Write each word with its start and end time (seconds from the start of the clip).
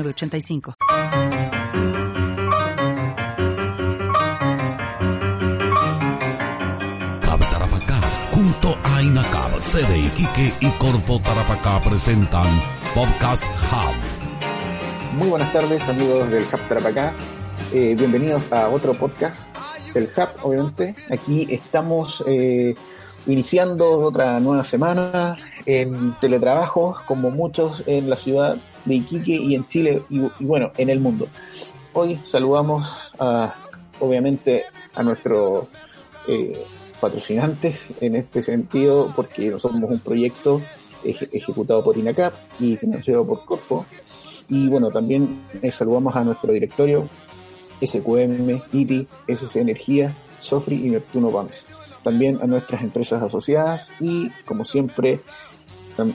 8985. 0.00 0.74
Tarapacá, 7.50 8.00
junto 8.30 8.76
a 8.82 9.02
INACAP, 9.02 9.58
sede 9.58 9.98
Iquique 9.98 10.52
y 10.60 10.70
Corfo 10.72 11.20
Tarapacá 11.20 11.80
presentan 11.82 12.62
Podcast 12.94 13.50
Hub. 13.70 15.18
Muy 15.18 15.28
buenas 15.28 15.52
tardes, 15.52 15.86
amigos 15.88 16.30
del 16.30 16.44
Hub 16.44 16.68
Tarapacá. 16.68 17.14
Eh, 17.72 17.94
bienvenidos 17.96 18.50
a 18.52 18.68
otro 18.68 18.94
podcast, 18.94 19.48
el 19.94 20.04
Hub, 20.16 20.28
obviamente. 20.42 20.94
Aquí 21.10 21.46
estamos 21.50 22.22
eh, 22.26 22.74
iniciando 23.26 23.98
otra 24.00 24.40
nueva 24.40 24.64
semana 24.64 25.36
en 25.66 26.12
teletrabajo, 26.20 26.96
como 27.06 27.30
muchos 27.30 27.82
en 27.86 28.08
la 28.08 28.16
ciudad, 28.16 28.56
de 28.84 28.94
Iquique 28.96 29.34
y 29.34 29.54
en 29.54 29.66
Chile 29.68 30.02
y, 30.10 30.20
bueno, 30.40 30.72
en 30.76 30.90
el 30.90 31.00
mundo. 31.00 31.28
Hoy 31.92 32.18
saludamos 32.24 32.88
a, 33.18 33.54
obviamente 34.00 34.64
a 34.94 35.02
nuestros 35.02 35.66
eh, 36.26 36.56
patrocinantes 37.00 37.88
en 38.00 38.16
este 38.16 38.42
sentido, 38.42 39.12
porque 39.14 39.56
somos 39.58 39.90
un 39.90 39.98
proyecto 40.00 40.60
eje- 41.04 41.28
ejecutado 41.32 41.82
por 41.84 41.96
INACAP 41.98 42.32
y 42.60 42.76
financiado 42.76 43.26
por 43.26 43.44
Corfo. 43.44 43.86
Y 44.48 44.68
bueno, 44.68 44.88
también 44.90 45.42
eh, 45.62 45.70
saludamos 45.72 46.14
a 46.16 46.24
nuestro 46.24 46.52
directorio 46.52 47.08
SQM, 47.84 48.60
ITI, 48.72 49.06
SC 49.26 49.56
Energía, 49.56 50.14
Sofri 50.40 50.76
y 50.86 50.90
Neptuno 50.90 51.30
Gómez. 51.30 51.66
También 52.02 52.38
a 52.42 52.46
nuestras 52.46 52.82
empresas 52.82 53.22
asociadas 53.22 53.90
y, 54.00 54.28
como 54.44 54.64
siempre, 54.64 55.20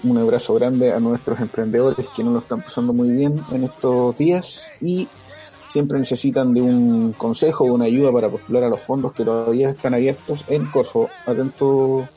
un 0.03 0.17
abrazo 0.17 0.53
grande 0.56 0.92
a 0.92 1.00
nuestros 1.00 1.39
emprendedores 1.39 2.06
que 2.16 2.23
no 2.23 2.31
lo 2.31 2.39
están 2.39 2.61
pasando 2.61 2.94
muy 2.94 3.09
bien 3.09 3.39
en 3.52 3.64
estos 3.64 4.17
días 4.17 4.70
y 4.81 5.08
siempre 5.70 6.00
necesitan 6.00 6.53
de 6.53 6.61
un 6.61 7.14
consejo 7.14 7.66
o 7.66 7.73
una 7.73 7.86
ayuda 7.86 8.11
para 8.11 8.30
postular 8.30 8.64
a 8.64 8.70
los 8.70 8.80
fondos 8.80 9.14
que 9.14 9.23
todavía 9.23 9.70
están 9.70 9.94
abiertos 9.94 10.44
en 10.48 10.66
Corfo. 10.67 11.09
Atento 11.25 12.08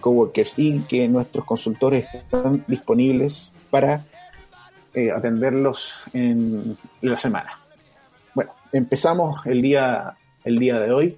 Coworkers 0.00 0.54
y 0.58 0.80
que 0.80 1.08
nuestros 1.08 1.44
consultores 1.44 2.06
están 2.12 2.64
disponibles 2.66 3.52
para 3.70 4.04
eh, 4.92 5.10
atenderlos 5.10 5.92
en 6.12 6.76
la 7.00 7.18
semana. 7.18 7.58
Bueno, 8.34 8.52
empezamos 8.72 9.40
el 9.46 9.62
día, 9.62 10.14
el 10.44 10.58
día 10.58 10.78
de 10.78 10.92
hoy 10.92 11.16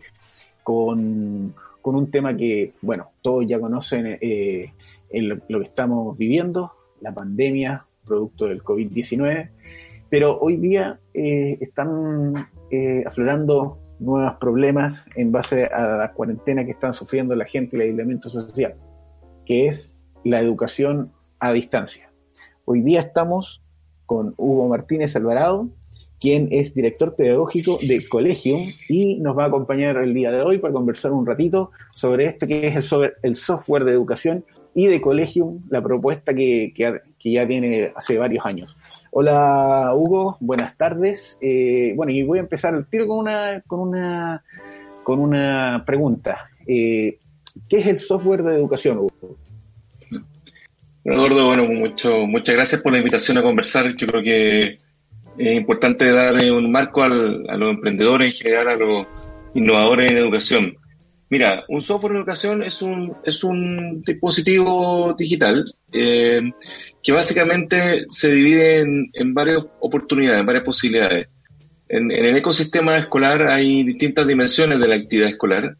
con, 0.62 1.54
con 1.82 1.96
un 1.96 2.10
tema 2.10 2.36
que, 2.36 2.74
bueno, 2.82 3.10
todos 3.22 3.44
ya 3.48 3.58
conocen 3.58 4.18
eh, 4.20 4.72
lo, 5.12 5.58
que 5.60 5.64
estamos 5.64 6.16
viviendo, 6.16 6.72
la 7.00 7.12
pandemia 7.12 7.86
producto 8.04 8.46
del 8.46 8.62
COVID-19, 8.62 9.50
pero 10.08 10.38
hoy 10.38 10.56
día 10.56 11.00
eh, 11.14 11.58
están 11.60 12.48
eh, 12.70 13.02
aflorando 13.06 13.78
nuevos 13.98 14.34
problemas 14.38 15.04
en 15.16 15.32
base 15.32 15.64
a 15.64 15.96
la 15.96 16.12
cuarentena 16.12 16.64
que 16.64 16.72
están 16.72 16.94
sufriendo 16.94 17.34
la 17.34 17.46
gente 17.46 17.76
y 17.76 17.80
el 17.80 17.88
aislamiento 17.88 18.28
social, 18.28 18.76
que 19.44 19.66
es 19.66 19.92
la 20.24 20.40
educación 20.40 21.12
a 21.38 21.52
distancia. 21.52 22.12
Hoy 22.64 22.82
día 22.82 23.00
estamos 23.00 23.62
con 24.06 24.34
Hugo 24.36 24.68
Martínez 24.68 25.16
Alvarado, 25.16 25.70
quien 26.20 26.48
es 26.50 26.74
director 26.74 27.14
pedagógico 27.14 27.78
de 27.80 28.08
Collegium 28.08 28.70
y 28.88 29.18
nos 29.18 29.36
va 29.36 29.44
a 29.44 29.48
acompañar 29.48 29.96
el 29.98 30.14
día 30.14 30.30
de 30.30 30.42
hoy 30.42 30.58
para 30.58 30.72
conversar 30.72 31.12
un 31.12 31.26
ratito 31.26 31.72
sobre 31.94 32.26
esto 32.26 32.46
que 32.46 32.68
es 32.68 32.92
el 33.22 33.36
software 33.36 33.84
de 33.84 33.92
educación 33.92 34.44
y 34.76 34.88
de 34.88 35.00
Collegium, 35.00 35.62
la 35.70 35.82
propuesta 35.82 36.34
que, 36.34 36.70
que, 36.74 37.00
ya 37.32 37.46
tiene 37.46 37.92
hace 37.96 38.18
varios 38.18 38.44
años. 38.44 38.76
Hola 39.10 39.94
Hugo, 39.94 40.36
buenas 40.38 40.76
tardes. 40.76 41.38
Eh, 41.40 41.94
bueno, 41.96 42.12
y 42.12 42.22
voy 42.22 42.38
a 42.38 42.42
empezar 42.42 42.74
el 42.74 42.84
tiro 42.86 43.06
con 43.06 43.20
una, 43.20 43.62
con 43.66 43.80
una, 43.80 44.44
con 45.02 45.18
una 45.18 45.82
pregunta. 45.86 46.50
Eh, 46.66 47.18
¿Qué 47.66 47.78
es 47.78 47.86
el 47.86 47.98
software 47.98 48.42
de 48.42 48.54
educación, 48.54 48.98
Hugo? 48.98 49.38
Eduardo, 51.04 51.46
bueno, 51.46 51.66
mucho, 51.68 52.26
muchas 52.26 52.54
gracias 52.54 52.82
por 52.82 52.92
la 52.92 52.98
invitación 52.98 53.38
a 53.38 53.42
conversar. 53.42 53.96
Yo 53.96 54.06
creo 54.06 54.22
que 54.22 54.78
es 55.38 55.56
importante 55.56 56.12
darle 56.12 56.52
un 56.52 56.70
marco 56.70 57.02
al, 57.02 57.48
a 57.48 57.56
los 57.56 57.70
emprendedores 57.70 58.30
en 58.30 58.36
general, 58.36 58.68
a 58.68 58.76
los 58.76 59.06
innovadores 59.54 60.10
en 60.10 60.18
educación. 60.18 60.76
Mira, 61.28 61.64
un 61.68 61.80
software 61.80 62.12
en 62.12 62.18
educación 62.18 62.62
es 62.62 62.82
un, 62.82 63.16
es 63.24 63.42
un 63.42 64.02
dispositivo 64.02 65.14
digital 65.18 65.64
eh, 65.92 66.40
que 67.02 67.12
básicamente 67.12 68.06
se 68.10 68.30
divide 68.30 68.80
en, 68.80 69.10
en, 69.12 69.34
varias 69.34 69.58
oportunidades, 69.80 70.40
en 70.40 70.46
varias 70.46 70.64
posibilidades. 70.64 71.28
En, 71.88 72.12
en, 72.12 72.26
el 72.26 72.36
ecosistema 72.36 72.96
escolar 72.96 73.42
hay 73.48 73.82
distintas 73.82 74.26
dimensiones 74.26 74.78
de 74.78 74.86
la 74.86 74.94
actividad 74.94 75.28
escolar. 75.28 75.76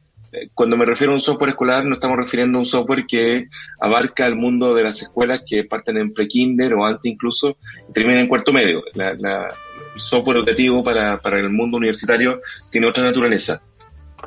Cuando 0.52 0.76
me 0.76 0.84
refiero 0.84 1.12
a 1.12 1.16
un 1.16 1.20
software 1.20 1.50
escolar, 1.50 1.86
no 1.86 1.94
estamos 1.94 2.16
refiriendo 2.18 2.58
a 2.58 2.62
un 2.62 2.66
software 2.66 3.06
que 3.06 3.46
abarca 3.80 4.26
el 4.26 4.34
mundo 4.34 4.74
de 4.74 4.82
las 4.82 5.00
escuelas 5.00 5.42
que 5.46 5.64
parten 5.64 5.96
en 5.96 6.12
pre-kinder 6.12 6.74
o 6.74 6.84
antes 6.84 7.10
incluso 7.10 7.56
y 7.88 7.92
terminan 7.92 8.20
en 8.20 8.26
cuarto 8.26 8.52
medio. 8.52 8.82
La, 8.94 9.10
el 9.10 10.00
software 10.00 10.38
educativo 10.38 10.82
para, 10.82 11.22
para 11.22 11.38
el 11.38 11.50
mundo 11.50 11.76
universitario 11.76 12.40
tiene 12.68 12.88
otra 12.88 13.04
naturaleza. 13.04 13.62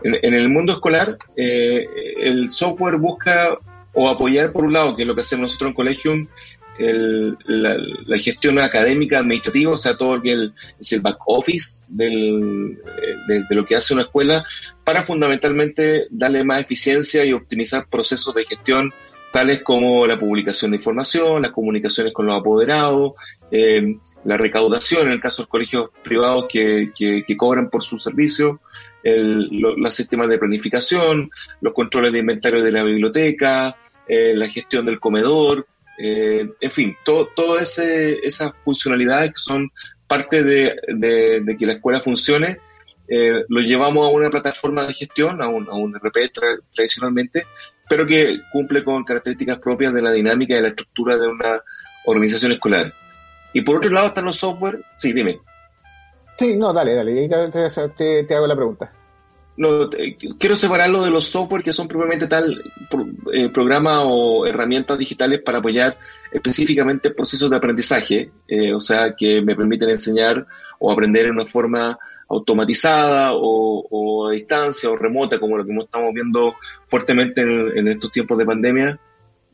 En, 0.04 0.34
el 0.34 0.50
mundo 0.50 0.74
escolar, 0.74 1.18
eh, 1.36 1.88
el 2.18 2.50
software 2.50 2.98
busca 2.98 3.58
o 3.94 4.10
apoyar, 4.10 4.52
por 4.52 4.66
un 4.66 4.74
lado, 4.74 4.96
que 4.96 5.02
es 5.02 5.08
lo 5.08 5.16
que 5.16 5.22
hacemos 5.22 5.50
nosotros 5.50 5.70
en 5.70 5.76
Collegium, 5.76 6.28
el, 6.78 7.38
la, 7.46 7.76
la, 8.06 8.18
gestión 8.18 8.58
académica, 8.60 9.20
administrativa, 9.20 9.72
o 9.72 9.78
sea, 9.78 9.98
todo 9.98 10.16
lo 10.16 10.22
que 10.22 10.52
es 10.80 10.94
el 10.94 11.02
back 11.02 11.18
office 11.26 11.84
del, 11.90 12.80
de, 13.28 13.46
lo 13.50 13.66
que 13.66 13.76
hace 13.76 13.94
una 13.94 14.04
escuela, 14.04 14.46
para 14.86 15.04
fundamentalmente 15.04 16.08
darle 16.10 16.44
más 16.44 16.62
eficiencia 16.62 17.26
y 17.26 17.34
optimizar 17.34 17.88
procesos 17.90 18.34
de 18.34 18.46
gestión 18.46 18.94
tales 19.34 19.62
como 19.62 20.08
la 20.08 20.18
publicación 20.18 20.72
de 20.72 20.78
información, 20.78 21.42
las 21.42 21.52
comunicaciones 21.52 22.14
con 22.14 22.26
los 22.26 22.40
apoderados, 22.40 23.14
eh, 23.52 23.98
la 24.24 24.38
recaudación 24.38 25.08
en 25.08 25.14
el 25.14 25.22
caso 25.22 25.42
de 25.42 25.44
los 25.44 25.50
colegios 25.50 25.90
privados 26.04 26.46
que 26.50 27.36
cobran 27.38 27.70
por 27.70 27.84
su 27.84 27.98
servicio, 27.98 28.62
el, 29.04 29.48
lo, 29.52 29.76
los 29.78 29.94
sistemas 29.94 30.30
de 30.30 30.38
planificación, 30.38 31.30
los 31.62 31.74
controles 31.74 32.12
de 32.12 32.20
inventario 32.20 32.64
de 32.64 32.72
la 32.72 32.84
biblioteca, 32.84 33.76
eh, 34.08 34.34
la 34.36 34.48
gestión 34.48 34.86
del 34.86 35.00
comedor, 35.00 35.68
eh, 35.98 36.50
en 36.62 36.72
fin, 36.72 36.96
todo, 37.04 37.28
todo 37.36 37.60
esas 37.60 38.52
funcionalidades 38.64 39.32
que 39.32 39.38
son 39.38 39.70
parte 40.08 40.44
de, 40.44 40.76
de, 40.88 41.58
que 41.58 41.66
la 41.66 41.74
escuela 41.74 42.00
funcione, 42.00 42.58
eh, 43.08 43.44
lo 43.48 43.60
llevamos 43.60 44.08
a 44.08 44.12
una 44.12 44.30
plataforma 44.30 44.86
de 44.86 44.94
gestión, 44.94 45.42
a 45.42 45.48
un, 45.48 45.70
a 45.70 45.74
un 45.74 45.94
RP 45.94 46.31
tra 46.34 46.58
tradicionalmente, 46.74 47.46
pero 47.90 48.08
que 48.08 48.40
cumple 48.52 48.84
con 48.84 49.04
características 49.04 49.60
propias 49.60 49.94
de 49.94 50.02
la 50.02 50.12
dinámica 50.12 50.54
y 50.54 50.58
de 50.58 50.62
la 50.64 50.68
estructura 50.70 51.18
de 51.18 51.28
una 51.28 51.62
organización 52.06 52.54
escolar. 52.54 52.94
Y 53.54 53.62
por 53.62 53.78
otro 53.78 53.92
lado 53.92 54.08
están 54.08 54.26
los 54.26 54.38
software, 54.38 54.84
sí, 54.98 55.12
dime. 55.12 55.40
Sí, 56.39 56.56
no, 56.56 56.71
dale, 56.71 56.95
dale, 56.95 57.27
te, 57.97 58.24
te, 58.24 58.33
hago 58.33 58.47
la 58.47 58.56
pregunta. 58.56 58.89
No, 59.57 59.89
quiero 60.39 60.56
separarlo 60.56 61.03
de 61.03 61.12
los 61.12 61.25
software 61.25 61.62
que 61.62 61.74
son 61.74 61.86
propiamente 61.86 62.27
tal 62.27 62.63
eh, 63.33 63.50
programa 63.50 64.03
o 64.06 64.45
herramientas 64.45 64.97
digitales 64.97 65.41
para 65.41 65.57
apoyar 65.57 65.97
específicamente 66.31 67.12
procesos 67.12 67.50
de 67.50 67.57
aprendizaje, 67.57 68.31
eh, 68.47 68.74
o 68.74 68.80
sea, 68.80 69.15
que 69.18 69.41
me 69.41 69.53
permiten 69.53 69.89
enseñar 69.89 70.47
o 70.80 70.89
aprender 70.89 71.25
en 71.25 71.33
una 71.33 71.45
forma 71.45 72.00
automatizada 72.30 73.31
o, 73.33 74.30
a 74.30 74.31
distancia 74.31 74.89
o 74.89 74.95
remota, 74.95 75.39
como 75.39 75.57
lo 75.57 75.65
que 75.65 75.74
estamos 75.74 76.13
viendo 76.13 76.56
fuertemente 76.86 77.41
en, 77.41 77.77
en 77.80 77.88
estos 77.89 78.12
tiempos 78.12 78.38
de 78.38 78.45
pandemia. 78.45 79.00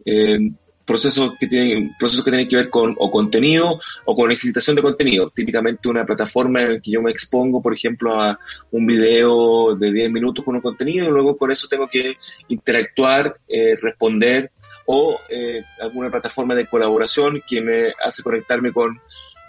Eh, 0.06 0.52
procesos 0.86 1.32
que 1.40 1.48
tienen 1.48 1.96
procesos 1.98 2.24
que 2.24 2.32
tienen 2.32 2.48
que 2.48 2.56
ver 2.56 2.70
con 2.70 2.96
o 2.98 3.12
contenido 3.12 3.80
o 4.06 4.16
con 4.16 4.32
ejercitación 4.32 4.76
de 4.76 4.82
contenido. 4.82 5.30
Típicamente 5.30 5.90
una 5.90 6.06
plataforma 6.06 6.62
en 6.62 6.74
la 6.74 6.80
que 6.80 6.92
yo 6.92 7.02
me 7.02 7.12
expongo 7.12 7.62
por 7.62 7.74
ejemplo 7.74 8.20
a 8.20 8.40
un 8.72 8.86
video 8.86 9.76
de 9.76 9.92
10 9.92 10.12
minutos 10.12 10.46
con 10.46 10.56
un 10.56 10.62
contenido 10.62 11.08
y 11.08 11.12
luego 11.12 11.38
con 11.38 11.52
eso 11.52 11.68
tengo 11.68 11.88
que 11.88 12.18
interactuar 12.48 13.38
eh, 13.48 13.76
responder 13.82 14.52
o 14.86 15.20
eh, 15.30 15.64
alguna 15.82 16.12
plataforma 16.12 16.56
de 16.56 16.68
colaboración 16.68 17.42
que 17.48 17.62
me 17.62 17.94
hace 18.04 18.22
conectarme 18.22 18.72
con 18.72 19.00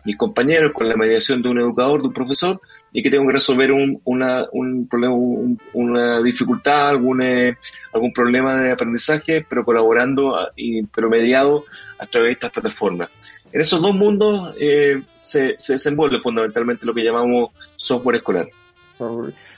mis 0.06 0.17
compañeros, 0.17 0.73
con 0.73 0.88
la 0.88 0.97
mediación 0.97 1.43
de 1.43 1.50
un 1.50 1.58
educador, 1.58 2.00
de 2.00 2.08
un 2.08 2.14
profesor, 2.14 2.61
y 2.93 3.03
que 3.03 3.11
tengo 3.11 3.26
que 3.26 3.35
resolver 3.35 3.73
un, 3.73 4.00
una, 4.05 4.47
un 4.53 4.87
problema, 4.88 5.17
una 5.75 6.23
dificultad, 6.23 6.88
algún, 6.88 7.20
eh, 7.20 7.58
algún 7.93 8.12
problema 8.12 8.55
de 8.55 8.70
aprendizaje, 8.70 9.44
pero 9.47 9.64
colaborando, 9.64 10.35
y, 10.56 10.85
pero 10.85 11.11
mediado 11.11 11.64
a 11.99 12.06
través 12.06 12.29
de 12.29 12.32
estas 12.35 12.53
plataformas. 12.53 13.11
En 13.53 13.61
esos 13.61 13.82
dos 13.82 13.94
mundos 13.94 14.55
eh, 14.61 15.03
se, 15.19 15.55
se 15.58 15.75
desenvuelve 15.75 16.20
fundamentalmente 16.23 16.87
lo 16.87 16.94
que 16.94 17.03
llamamos 17.03 17.50
software 17.76 18.17
escolar. 18.17 18.49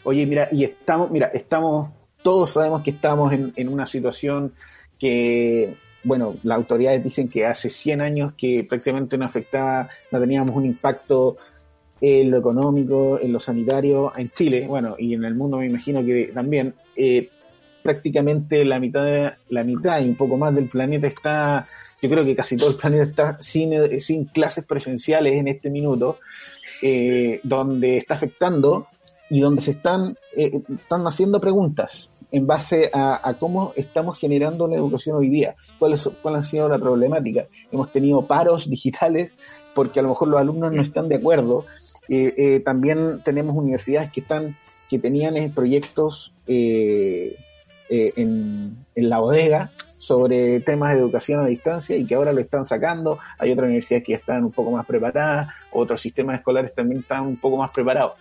Oye, 0.02 0.26
mira, 0.26 0.48
y 0.50 0.64
estamos, 0.64 1.10
mira, 1.10 1.26
estamos, 1.34 1.90
todos 2.22 2.50
sabemos 2.50 2.82
que 2.82 2.90
estamos 2.90 3.32
en, 3.32 3.52
en 3.54 3.68
una 3.68 3.86
situación 3.86 4.52
que 4.98 5.76
bueno, 6.04 6.36
las 6.42 6.56
autoridades 6.56 7.02
dicen 7.02 7.28
que 7.28 7.46
hace 7.46 7.70
100 7.70 8.00
años 8.00 8.32
que 8.34 8.64
prácticamente 8.68 9.18
no 9.18 9.24
afectaba, 9.24 9.88
no 10.10 10.20
teníamos 10.20 10.54
un 10.54 10.66
impacto 10.66 11.36
en 12.00 12.30
lo 12.30 12.38
económico, 12.38 13.18
en 13.20 13.32
lo 13.32 13.40
sanitario 13.40 14.12
en 14.16 14.30
Chile, 14.30 14.66
bueno, 14.66 14.94
y 14.98 15.14
en 15.14 15.24
el 15.24 15.34
mundo 15.34 15.58
me 15.58 15.66
imagino 15.66 16.04
que 16.04 16.30
también, 16.32 16.74
eh, 16.96 17.28
prácticamente 17.82 18.64
la 18.64 18.78
mitad, 18.78 19.34
la 19.48 19.64
mitad 19.64 20.00
y 20.00 20.08
un 20.08 20.14
poco 20.14 20.36
más 20.36 20.54
del 20.54 20.68
planeta 20.68 21.06
está, 21.06 21.66
yo 22.00 22.08
creo 22.08 22.24
que 22.24 22.36
casi 22.36 22.56
todo 22.56 22.70
el 22.70 22.76
planeta 22.76 23.04
está 23.04 23.38
sin, 23.40 24.00
sin 24.00 24.26
clases 24.26 24.64
presenciales 24.64 25.34
en 25.34 25.48
este 25.48 25.70
minuto, 25.70 26.18
eh, 26.82 27.40
donde 27.42 27.96
está 27.96 28.14
afectando 28.14 28.86
y 29.30 29.40
donde 29.40 29.62
se 29.62 29.72
están, 29.72 30.16
eh, 30.36 30.62
están 30.68 31.06
haciendo 31.06 31.40
preguntas 31.40 32.08
en 32.30 32.46
base 32.46 32.90
a, 32.92 33.34
cómo 33.38 33.72
estamos 33.76 34.18
generando 34.18 34.68
la 34.68 34.76
educación 34.76 35.16
hoy 35.16 35.28
día, 35.28 35.56
cuál, 35.78 35.94
es, 35.94 36.08
cuál 36.22 36.36
ha 36.36 36.42
sido 36.42 36.68
la 36.68 36.78
problemática. 36.78 37.46
Hemos 37.72 37.90
tenido 37.90 38.26
paros 38.26 38.68
digitales 38.70 39.34
porque 39.74 40.00
a 40.00 40.02
lo 40.02 40.10
mejor 40.10 40.28
los 40.28 40.40
alumnos 40.40 40.72
no 40.72 40.82
están 40.82 41.08
de 41.08 41.16
acuerdo. 41.16 41.64
Eh, 42.08 42.34
eh, 42.36 42.60
también 42.60 43.22
tenemos 43.22 43.56
universidades 43.56 44.10
que 44.10 44.20
están 44.20 44.56
que 44.88 44.98
tenían 44.98 45.36
eh, 45.36 45.52
proyectos 45.54 46.32
en, 46.46 47.36
en, 47.90 48.76
la 48.94 49.18
bodega 49.18 49.70
sobre 49.98 50.60
temas 50.60 50.94
de 50.94 51.00
educación 51.00 51.40
a 51.40 51.46
distancia 51.46 51.94
y 51.94 52.06
que 52.06 52.14
ahora 52.14 52.32
lo 52.32 52.40
están 52.40 52.64
sacando. 52.64 53.18
Hay 53.38 53.52
otras 53.52 53.66
universidades 53.66 54.06
que 54.06 54.14
están 54.14 54.44
un 54.44 54.52
poco 54.52 54.70
más 54.70 54.86
preparadas, 54.86 55.48
otros 55.72 56.00
sistemas 56.00 56.38
escolares 56.38 56.74
también 56.74 57.02
están 57.02 57.26
un 57.26 57.36
poco 57.36 57.58
más 57.58 57.70
preparados 57.70 58.14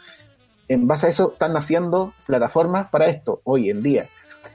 en 0.68 0.88
base 0.88 1.08
a 1.08 1.10
eso 1.10 1.32
están 1.34 1.54
naciendo 1.54 2.14
plataformas 2.26 2.90
para 2.90 3.08
esto 3.08 3.42
hoy 3.44 3.70
en 3.70 3.82
día. 3.82 4.08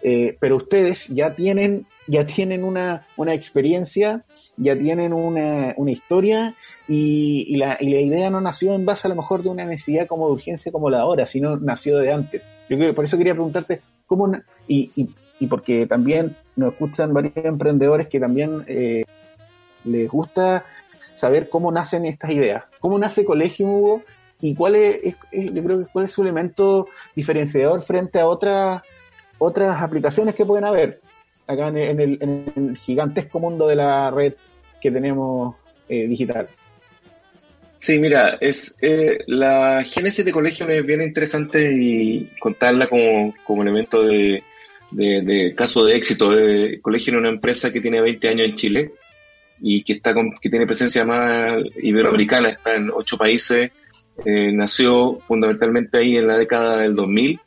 Eh, 0.04 0.36
pero 0.40 0.56
ustedes 0.56 1.06
ya 1.08 1.34
tienen, 1.34 1.86
ya 2.08 2.26
tienen 2.26 2.64
una, 2.64 3.06
una 3.16 3.34
experiencia, 3.34 4.24
ya 4.56 4.76
tienen 4.76 5.12
una, 5.12 5.74
una 5.76 5.92
historia 5.92 6.54
y, 6.88 7.44
y, 7.48 7.56
la, 7.56 7.76
y, 7.78 7.88
la, 7.88 8.00
idea 8.00 8.30
no 8.30 8.40
nació 8.40 8.74
en 8.74 8.84
base 8.84 9.06
a 9.06 9.10
lo 9.10 9.14
mejor 9.14 9.44
de 9.44 9.50
una 9.50 9.64
necesidad 9.64 10.08
como 10.08 10.26
de 10.26 10.32
urgencia 10.32 10.72
como 10.72 10.90
la 10.90 11.00
ahora, 11.00 11.26
sino 11.26 11.56
nació 11.56 11.98
de 11.98 12.12
antes. 12.12 12.48
Yo 12.68 12.76
creo, 12.78 12.94
por 12.94 13.04
eso 13.04 13.16
quería 13.16 13.34
preguntarte 13.34 13.80
cómo, 14.06 14.32
y, 14.66 14.90
y, 14.96 15.14
y 15.38 15.46
porque 15.46 15.86
también 15.86 16.36
nos 16.56 16.72
escuchan 16.72 17.14
varios 17.14 17.36
emprendedores 17.36 18.08
que 18.08 18.18
también 18.18 18.64
eh, 18.66 19.04
les 19.84 20.10
gusta 20.10 20.64
saber 21.14 21.48
cómo 21.48 21.70
nacen 21.70 22.06
estas 22.06 22.32
ideas. 22.32 22.64
¿Cómo 22.80 22.98
nace 22.98 23.24
Colegio 23.24 23.68
Hugo 23.68 24.02
y 24.42 24.56
cuál 24.56 24.74
es, 24.74 25.14
creo 25.30 25.78
que 25.78 25.86
cuál 25.90 26.04
es 26.04 26.10
su 26.10 26.20
elemento 26.20 26.88
diferenciador 27.14 27.80
frente 27.80 28.18
a 28.18 28.26
otras 28.26 28.82
otras 29.38 29.80
aplicaciones 29.80 30.34
que 30.34 30.44
pueden 30.44 30.64
haber 30.64 31.00
acá 31.46 31.68
en 31.68 31.76
el, 32.00 32.18
en 32.20 32.52
el, 32.54 32.76
gigantesco 32.76 33.38
mundo 33.38 33.68
de 33.68 33.76
la 33.76 34.10
red 34.10 34.34
que 34.80 34.90
tenemos 34.90 35.54
eh, 35.88 36.06
digital. 36.08 36.48
Sí, 37.76 37.98
mira, 37.98 38.36
es 38.40 38.74
eh, 38.80 39.18
la 39.26 39.84
génesis 39.84 40.24
de 40.24 40.32
colegio 40.32 40.68
es 40.68 40.84
bien 40.84 41.02
interesante 41.02 41.72
y 41.72 42.30
contarla 42.40 42.88
como, 42.88 43.34
como 43.44 43.62
elemento 43.62 44.04
de, 44.04 44.42
de, 44.90 45.54
caso 45.56 45.84
de 45.84 45.96
éxito. 45.96 46.32
El 46.32 46.80
colegio 46.80 47.12
es 47.12 47.18
una 47.18 47.28
empresa 47.28 47.72
que 47.72 47.80
tiene 47.80 48.00
20 48.00 48.28
años 48.28 48.48
en 48.48 48.54
Chile 48.54 48.92
y 49.60 49.82
que 49.82 49.94
está 49.94 50.14
con, 50.14 50.32
que 50.40 50.50
tiene 50.50 50.66
presencia 50.66 51.04
más 51.04 51.58
iberoamericana, 51.80 52.50
está 52.50 52.74
en 52.74 52.90
ocho 52.90 53.16
países 53.16 53.70
eh, 54.24 54.52
nació 54.52 55.18
fundamentalmente 55.26 55.98
ahí 55.98 56.16
en 56.16 56.26
la 56.26 56.38
década 56.38 56.78
del 56.78 56.94
2000 56.94 57.40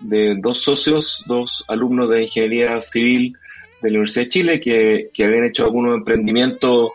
de 0.00 0.34
dos 0.36 0.62
socios, 0.62 1.22
dos 1.26 1.64
alumnos 1.68 2.10
de 2.10 2.22
ingeniería 2.22 2.80
civil 2.80 3.36
de 3.82 3.90
la 3.90 3.98
Universidad 3.98 4.24
de 4.24 4.28
Chile 4.28 4.60
que, 4.60 5.24
habían 5.24 5.44
hecho 5.44 5.64
algunos 5.64 5.94
emprendimientos 5.94 6.90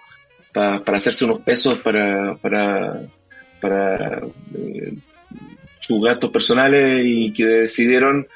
para 0.54 0.82
hacerse 0.98 1.26
unos 1.26 1.42
pesos 1.42 1.80
para, 1.80 2.36
para, 2.36 3.02
eh, 4.54 4.94
sus 5.80 6.04
gastos 6.04 6.32
personales 6.32 7.02
y 7.04 7.34
que 7.34 7.46
decidieron 7.46 8.28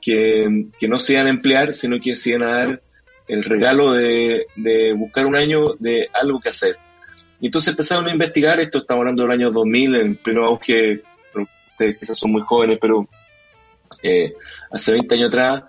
que, 0.00 0.66
no 0.88 0.98
se 0.98 1.14
iban 1.14 1.26
a 1.26 1.30
emplear, 1.30 1.74
sino 1.74 2.00
que 2.00 2.16
se 2.16 2.30
iban 2.30 2.42
a 2.44 2.50
dar 2.50 2.82
el 3.28 3.44
regalo 3.44 3.92
de 3.92 4.46
buscar 4.96 5.26
un 5.26 5.36
año 5.36 5.74
de 5.78 6.08
algo 6.12 6.40
que 6.40 6.50
hacer. 6.50 6.76
Y 7.44 7.48
entonces 7.48 7.72
empezaron 7.72 8.08
a 8.08 8.10
investigar, 8.10 8.58
esto 8.58 8.78
estamos 8.78 9.02
hablando 9.02 9.22
del 9.22 9.32
año 9.32 9.50
2000, 9.50 9.96
en 9.96 10.16
pleno 10.16 10.46
auge, 10.46 11.02
ustedes 11.72 11.98
quizás 11.98 12.16
son 12.16 12.32
muy 12.32 12.40
jóvenes, 12.40 12.78
pero 12.80 13.06
eh, 14.02 14.32
hace 14.70 14.92
20 14.92 15.14
años 15.14 15.28
atrás, 15.28 15.64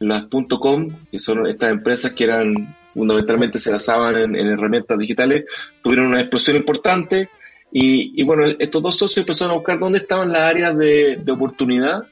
las 0.00 0.24
.com, 0.24 0.88
que 1.08 1.20
son 1.20 1.46
estas 1.46 1.70
empresas 1.70 2.14
que 2.14 2.24
eran 2.24 2.74
fundamentalmente 2.88 3.60
se 3.60 3.70
basaban 3.70 4.34
en, 4.34 4.34
herramientas 4.34 4.98
digitales, 4.98 5.44
tuvieron 5.80 6.08
una 6.08 6.18
explosión 6.18 6.56
importante 6.56 7.30
y, 7.70 8.20
bueno, 8.24 8.42
estos 8.58 8.82
dos 8.82 8.98
socios 8.98 9.18
empezaron 9.18 9.52
a 9.52 9.58
buscar 9.58 9.78
dónde 9.78 9.98
estaban 9.98 10.32
las 10.32 10.42
áreas 10.42 10.76
de, 10.76 11.22
oportunidad 11.30 12.08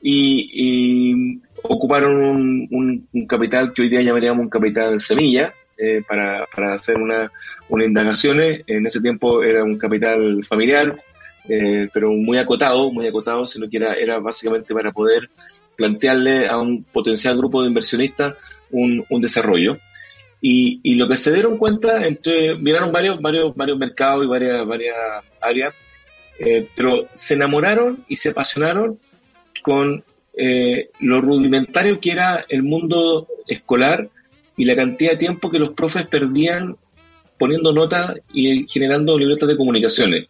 y, 0.00 1.42
ocuparon 1.62 2.24
un, 2.24 3.06
un, 3.12 3.26
capital 3.26 3.74
que 3.74 3.82
hoy 3.82 3.90
día 3.90 4.00
llamaríamos 4.00 4.44
un 4.44 4.48
capital 4.48 4.98
semilla, 4.98 5.52
eh, 5.78 6.02
para, 6.06 6.46
para, 6.54 6.74
hacer 6.74 6.96
una, 6.96 7.30
una 7.68 7.84
indagaciones. 7.84 8.62
En 8.66 8.86
ese 8.86 9.00
tiempo 9.00 9.42
era 9.42 9.64
un 9.64 9.78
capital 9.78 10.42
familiar, 10.44 10.96
eh, 11.48 11.88
pero 11.92 12.10
muy 12.12 12.38
acotado, 12.38 12.90
muy 12.90 13.06
acotado, 13.06 13.46
sino 13.46 13.68
que 13.68 13.76
era, 13.76 13.94
era 13.94 14.18
básicamente 14.18 14.74
para 14.74 14.92
poder 14.92 15.30
plantearle 15.76 16.48
a 16.48 16.58
un 16.58 16.84
potencial 16.84 17.36
grupo 17.36 17.62
de 17.62 17.68
inversionistas 17.68 18.36
un, 18.70 19.04
un 19.08 19.20
desarrollo. 19.20 19.78
Y, 20.40 20.80
y, 20.82 20.96
lo 20.96 21.08
que 21.08 21.16
se 21.16 21.32
dieron 21.32 21.56
cuenta, 21.56 22.06
entre, 22.06 22.56
miraron 22.56 22.92
varios, 22.92 23.20
varios, 23.20 23.54
varios 23.56 23.78
mercados 23.78 24.24
y 24.24 24.28
varias, 24.28 24.66
varias 24.66 24.96
áreas, 25.40 25.74
eh, 26.38 26.68
pero 26.76 27.08
se 27.14 27.34
enamoraron 27.34 28.04
y 28.08 28.16
se 28.16 28.30
apasionaron 28.30 28.98
con 29.62 30.04
eh, 30.36 30.90
lo 31.00 31.20
rudimentario 31.20 31.98
que 31.98 32.12
era 32.12 32.44
el 32.48 32.62
mundo 32.62 33.26
escolar 33.46 34.08
y 34.56 34.64
la 34.64 34.74
cantidad 34.74 35.12
de 35.12 35.18
tiempo 35.18 35.50
que 35.50 35.58
los 35.58 35.72
profes 35.72 36.06
perdían 36.06 36.76
poniendo 37.38 37.72
notas 37.72 38.16
y 38.32 38.66
generando 38.68 39.18
libretas 39.18 39.48
de 39.48 39.56
comunicaciones. 39.56 40.28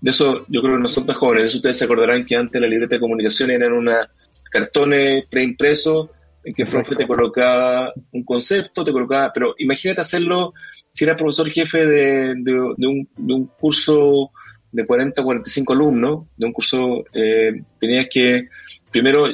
De 0.00 0.10
eso 0.10 0.44
yo 0.48 0.62
creo 0.62 0.76
que 0.76 0.82
nosotros 0.82 1.16
jóvenes, 1.16 1.42
de 1.42 1.48
eso 1.48 1.58
ustedes 1.58 1.78
se 1.78 1.84
acordarán 1.84 2.24
que 2.24 2.36
antes 2.36 2.60
la 2.60 2.68
libreta 2.68 2.96
de 2.96 3.00
comunicaciones 3.00 3.56
eran 3.56 3.72
unos 3.72 4.06
cartones 4.50 5.24
preimpresos 5.28 6.08
en 6.44 6.54
que 6.54 6.62
el 6.62 6.68
profe 6.68 6.94
te 6.94 7.06
colocaba 7.06 7.92
un 8.12 8.24
concepto, 8.24 8.84
te 8.84 8.92
colocaba, 8.92 9.30
pero 9.32 9.54
imagínate 9.58 10.00
hacerlo 10.00 10.54
si 10.92 11.04
eras 11.04 11.16
profesor 11.16 11.50
jefe 11.50 11.84
de, 11.84 12.34
de, 12.36 12.86
un, 12.86 13.08
de 13.16 13.34
un 13.34 13.46
curso 13.58 14.30
de 14.72 14.86
40 14.86 15.20
o 15.20 15.24
45 15.24 15.72
alumnos, 15.72 16.26
de 16.36 16.46
un 16.46 16.52
curso, 16.52 17.04
eh, 17.12 17.62
tenías 17.78 18.06
que 18.10 18.48
primero 18.90 19.26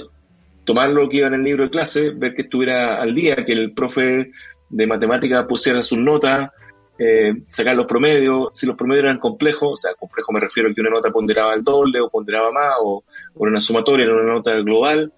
tomar 0.64 0.90
lo 0.90 1.08
que 1.08 1.18
iba 1.18 1.26
en 1.28 1.34
el 1.34 1.42
libro 1.42 1.64
de 1.64 1.70
clase, 1.70 2.10
ver 2.10 2.34
que 2.34 2.42
estuviera 2.42 3.00
al 3.00 3.14
día, 3.14 3.36
que 3.44 3.52
el 3.52 3.72
profe 3.72 4.30
de 4.68 4.86
matemática 4.86 5.46
pusiera 5.46 5.82
sus 5.82 5.98
notas, 5.98 6.50
eh, 6.98 7.32
sacar 7.48 7.74
los 7.74 7.86
promedios, 7.86 8.48
si 8.52 8.66
los 8.66 8.76
promedios 8.76 9.04
eran 9.04 9.18
complejos, 9.18 9.72
o 9.72 9.76
sea, 9.76 9.94
complejo 9.94 10.32
me 10.32 10.40
refiero 10.40 10.70
a 10.70 10.74
que 10.74 10.80
una 10.80 10.90
nota 10.90 11.10
ponderaba 11.10 11.54
el 11.54 11.64
doble 11.64 12.00
o 12.00 12.08
ponderaba 12.08 12.50
más, 12.52 12.74
o, 12.80 13.04
o 13.34 13.42
una 13.44 13.60
sumatoria 13.60 14.06
era 14.06 14.14
una 14.14 14.34
nota 14.34 14.54
global, 14.60 15.12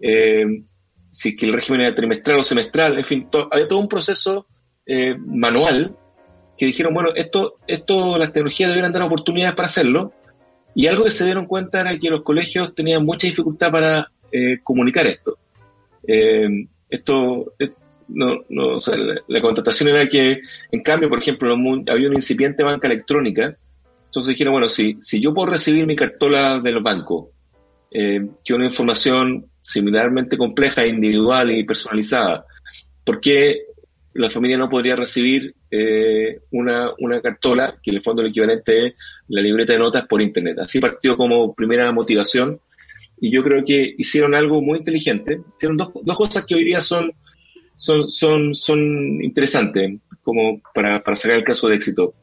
eh, 0.00 0.44
si 1.10 1.34
que 1.34 1.46
el 1.46 1.52
régimen 1.52 1.82
era 1.82 1.94
trimestral 1.94 2.38
o 2.38 2.42
semestral, 2.42 2.96
en 2.96 3.04
fin, 3.04 3.28
había 3.50 3.66
todo 3.66 3.80
un 3.80 3.88
proceso 3.88 4.46
eh, 4.86 5.16
manual 5.18 5.96
que 6.56 6.66
dijeron, 6.66 6.94
bueno, 6.94 7.10
esto, 7.14 7.56
esto, 7.66 8.18
las 8.18 8.32
tecnologías 8.32 8.70
deberían 8.70 8.92
dar 8.92 9.02
oportunidades 9.02 9.54
para 9.54 9.66
hacerlo, 9.66 10.12
y 10.74 10.86
algo 10.86 11.04
que 11.04 11.10
se 11.10 11.24
dieron 11.24 11.46
cuenta 11.46 11.80
era 11.80 11.98
que 11.98 12.10
los 12.10 12.22
colegios 12.22 12.74
tenían 12.74 13.04
mucha 13.04 13.26
dificultad 13.26 13.72
para 13.72 14.12
eh, 14.32 14.58
comunicar 14.62 15.06
esto. 15.06 15.38
Eh, 16.06 16.48
esto, 16.88 17.52
no, 18.08 18.44
la, 19.26 19.40
contratación 19.40 19.90
era 19.90 20.08
que, 20.08 20.40
en 20.70 20.82
cambio, 20.82 21.08
por 21.08 21.18
ejemplo, 21.18 21.54
había 21.86 22.08
una 22.08 22.18
incipiente 22.18 22.62
banca 22.62 22.86
electrónica, 22.86 23.56
entonces 24.06 24.30
dijeron, 24.30 24.54
bueno, 24.54 24.68
si, 24.68 24.96
si 25.02 25.20
yo 25.20 25.34
puedo 25.34 25.50
recibir 25.50 25.86
mi 25.86 25.94
cartola 25.94 26.60
de 26.60 26.72
los 26.72 26.82
bancos, 26.82 27.28
eh, 27.90 28.26
que 28.44 28.54
una 28.54 28.64
información 28.64 29.46
similarmente 29.60 30.38
compleja, 30.38 30.86
individual 30.86 31.50
y 31.50 31.64
personalizada, 31.64 32.46
¿por 33.04 33.20
qué 33.20 33.64
la 34.14 34.30
familia 34.30 34.58
no 34.58 34.68
podría 34.68 34.96
recibir 34.96 35.54
eh, 35.70 36.40
una, 36.50 36.90
una 36.98 37.20
cartola, 37.20 37.78
que 37.82 37.90
en 37.90 37.96
el 37.98 38.02
fondo 38.02 38.22
el 38.22 38.28
equivalente 38.28 38.94
la 39.28 39.40
libreta 39.40 39.74
de 39.74 39.78
notas 39.78 40.06
por 40.06 40.20
Internet. 40.22 40.58
Así 40.60 40.80
partió 40.80 41.16
como 41.16 41.54
primera 41.54 41.92
motivación 41.92 42.60
y 43.20 43.30
yo 43.30 43.42
creo 43.42 43.64
que 43.64 43.94
hicieron 43.98 44.34
algo 44.34 44.62
muy 44.62 44.78
inteligente. 44.78 45.40
Hicieron 45.56 45.76
dos, 45.76 45.90
dos 46.02 46.16
cosas 46.16 46.46
que 46.46 46.54
hoy 46.54 46.64
día 46.64 46.80
son, 46.80 47.12
son, 47.74 48.08
son, 48.08 48.54
son 48.54 49.22
interesantes 49.22 49.98
como 50.22 50.60
para, 50.74 51.02
para 51.02 51.16
sacar 51.16 51.38
el 51.38 51.44
caso 51.44 51.68
de 51.68 51.76
éxito. 51.76 52.14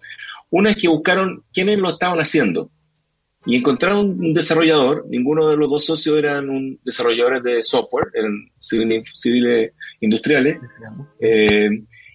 Una 0.50 0.72
es 0.72 0.78
que 0.78 0.88
buscaron 0.88 1.44
quiénes 1.54 1.80
lo 1.80 1.90
estaban 1.90 2.20
haciendo 2.20 2.72
y 3.46 3.58
encontraron 3.58 4.20
un 4.20 4.34
desarrollador, 4.34 5.06
ninguno 5.08 5.48
de 5.48 5.58
los 5.58 5.70
dos 5.70 5.86
socios 5.86 6.18
eran 6.18 6.50
un 6.50 6.80
desarrolladores 6.84 7.44
de 7.44 7.62
software, 7.62 8.08
eran 8.14 8.34
civiles, 8.58 9.72
industriales, 10.02 10.58
eh, 11.20 11.70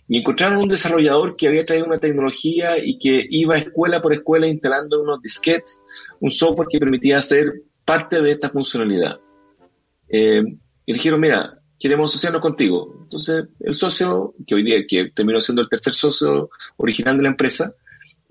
y 0.09 0.19
encontraron 0.19 0.63
un 0.63 0.69
desarrollador 0.69 1.37
que 1.37 1.47
había 1.47 1.65
traído 1.65 1.87
una 1.87 2.01
tecnología 2.01 2.85
y 2.85 2.99
que 2.99 3.25
iba 3.31 3.57
escuela 3.57 4.03
por 4.03 4.13
escuela 4.13 4.49
instalando 4.49 5.01
unos 5.01 5.23
disquetes, 5.23 5.81
un 6.19 6.33
software 6.33 6.67
que 6.69 6.81
permitía 6.81 7.19
hacer 7.19 7.63
parte 7.91 8.23
de 8.23 8.31
esta 8.31 8.49
funcionalidad. 8.49 9.19
Eh, 10.09 10.45
y 10.87 10.93
dijeron, 10.93 11.19
mira, 11.19 11.59
queremos 11.77 12.13
asociarnos 12.13 12.41
contigo. 12.41 13.01
Entonces, 13.03 13.47
el 13.59 13.75
socio, 13.75 14.33
que 14.47 14.55
hoy 14.55 14.63
día 14.63 14.87
que 14.89 15.11
terminó 15.11 15.41
siendo 15.41 15.63
el 15.63 15.69
tercer 15.69 15.95
socio 15.95 16.51
original 16.77 17.17
de 17.17 17.25
la 17.25 17.31
empresa, 17.31 17.75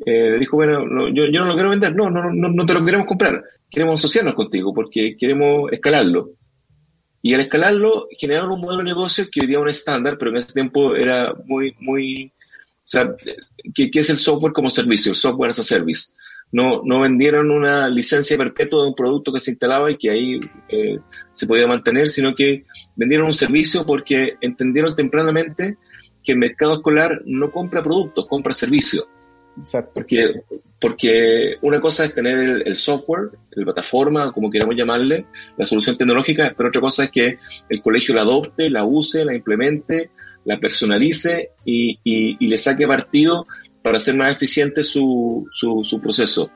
eh, 0.06 0.38
dijo, 0.40 0.56
bueno, 0.56 1.10
yo, 1.14 1.26
yo, 1.26 1.42
no 1.42 1.48
lo 1.48 1.56
quiero 1.56 1.72
vender, 1.72 1.94
no, 1.94 2.10
no, 2.10 2.32
no, 2.32 2.48
no 2.48 2.66
te 2.66 2.74
lo 2.74 2.86
queremos 2.86 3.06
comprar, 3.06 3.44
queremos 3.70 4.00
asociarnos 4.00 4.34
contigo 4.34 4.74
porque 4.74 5.18
queremos 5.20 5.70
escalarlo. 5.74 6.30
Y 7.22 7.34
al 7.34 7.42
escalarlo 7.42 8.08
generaron 8.18 8.52
un 8.52 8.62
modelo 8.62 8.78
de 8.78 8.86
negocio 8.86 9.28
que 9.30 9.42
hoy 9.42 9.48
día 9.48 9.58
es 9.58 9.62
un 9.62 9.68
estándar, 9.68 10.18
pero 10.18 10.32
en 10.32 10.38
ese 10.38 10.54
tiempo 10.54 10.96
era 10.96 11.34
muy, 11.48 11.76
muy, 11.82 12.28
o 12.28 12.86
sea, 12.86 13.14
¿qué, 13.76 13.90
es 13.94 14.10
el 14.10 14.16
software 14.16 14.54
como 14.54 14.70
servicio? 14.70 15.12
El 15.12 15.18
software 15.18 15.52
as 15.52 15.60
a 15.60 15.64
service. 15.64 16.14
No, 16.52 16.82
no 16.84 17.00
vendieron 17.00 17.52
una 17.52 17.88
licencia 17.90 18.36
perpetua 18.36 18.82
de 18.82 18.90
un 18.90 18.96
producto 18.96 19.32
que 19.32 19.40
se 19.40 19.52
instalaba 19.52 19.92
y 19.92 19.98
que 19.98 20.10
ahí 20.10 20.40
eh, 20.68 20.98
se 21.32 21.46
podía 21.46 21.68
mantener, 21.68 22.10
sino 22.10 22.34
que 22.34 22.66
vendieron 22.96 23.28
un 23.28 23.34
servicio 23.34 23.86
porque 23.86 24.36
entendieron 24.42 24.96
tempranamente 24.96 25.78
que 26.24 26.32
el 26.32 26.40
mercado 26.40 26.76
escolar 26.76 27.22
no 27.26 27.52
compra 27.52 27.84
productos, 27.84 28.28
compra 28.28 28.54
servicios. 28.54 29.08
Porque, 29.94 30.42
porque 30.80 31.56
una 31.62 31.82
cosa 31.82 32.06
es 32.06 32.14
tener 32.14 32.64
el, 32.66 32.76
software, 32.76 33.32
la 33.52 33.66
plataforma, 33.66 34.32
como 34.32 34.50
queramos 34.50 34.76
llamarle, 34.76 35.26
la 35.58 35.66
solución 35.66 35.98
tecnológica, 35.98 36.54
pero 36.56 36.70
otra 36.70 36.82
cosa 36.82 37.06
es 37.06 37.12
que 37.12 37.40
el 37.68 37.82
colegio 37.82 38.16
la 38.16 38.22
adopte, 38.22 38.70
la 38.70 38.86
use, 38.86 39.26
la 39.26 39.36
implemente, 39.36 40.12
la 40.46 40.60
personalice 40.60 41.52
y, 41.66 42.00
y, 42.04 42.48
le 42.48 42.58
saque 42.58 42.88
partido 42.88 43.46
para 43.82 43.98
hacer 43.98 44.16
más 44.16 44.36
eficiente 44.36 44.84
su, 44.84 45.48
su, 45.54 46.02
proceso. 46.02 46.52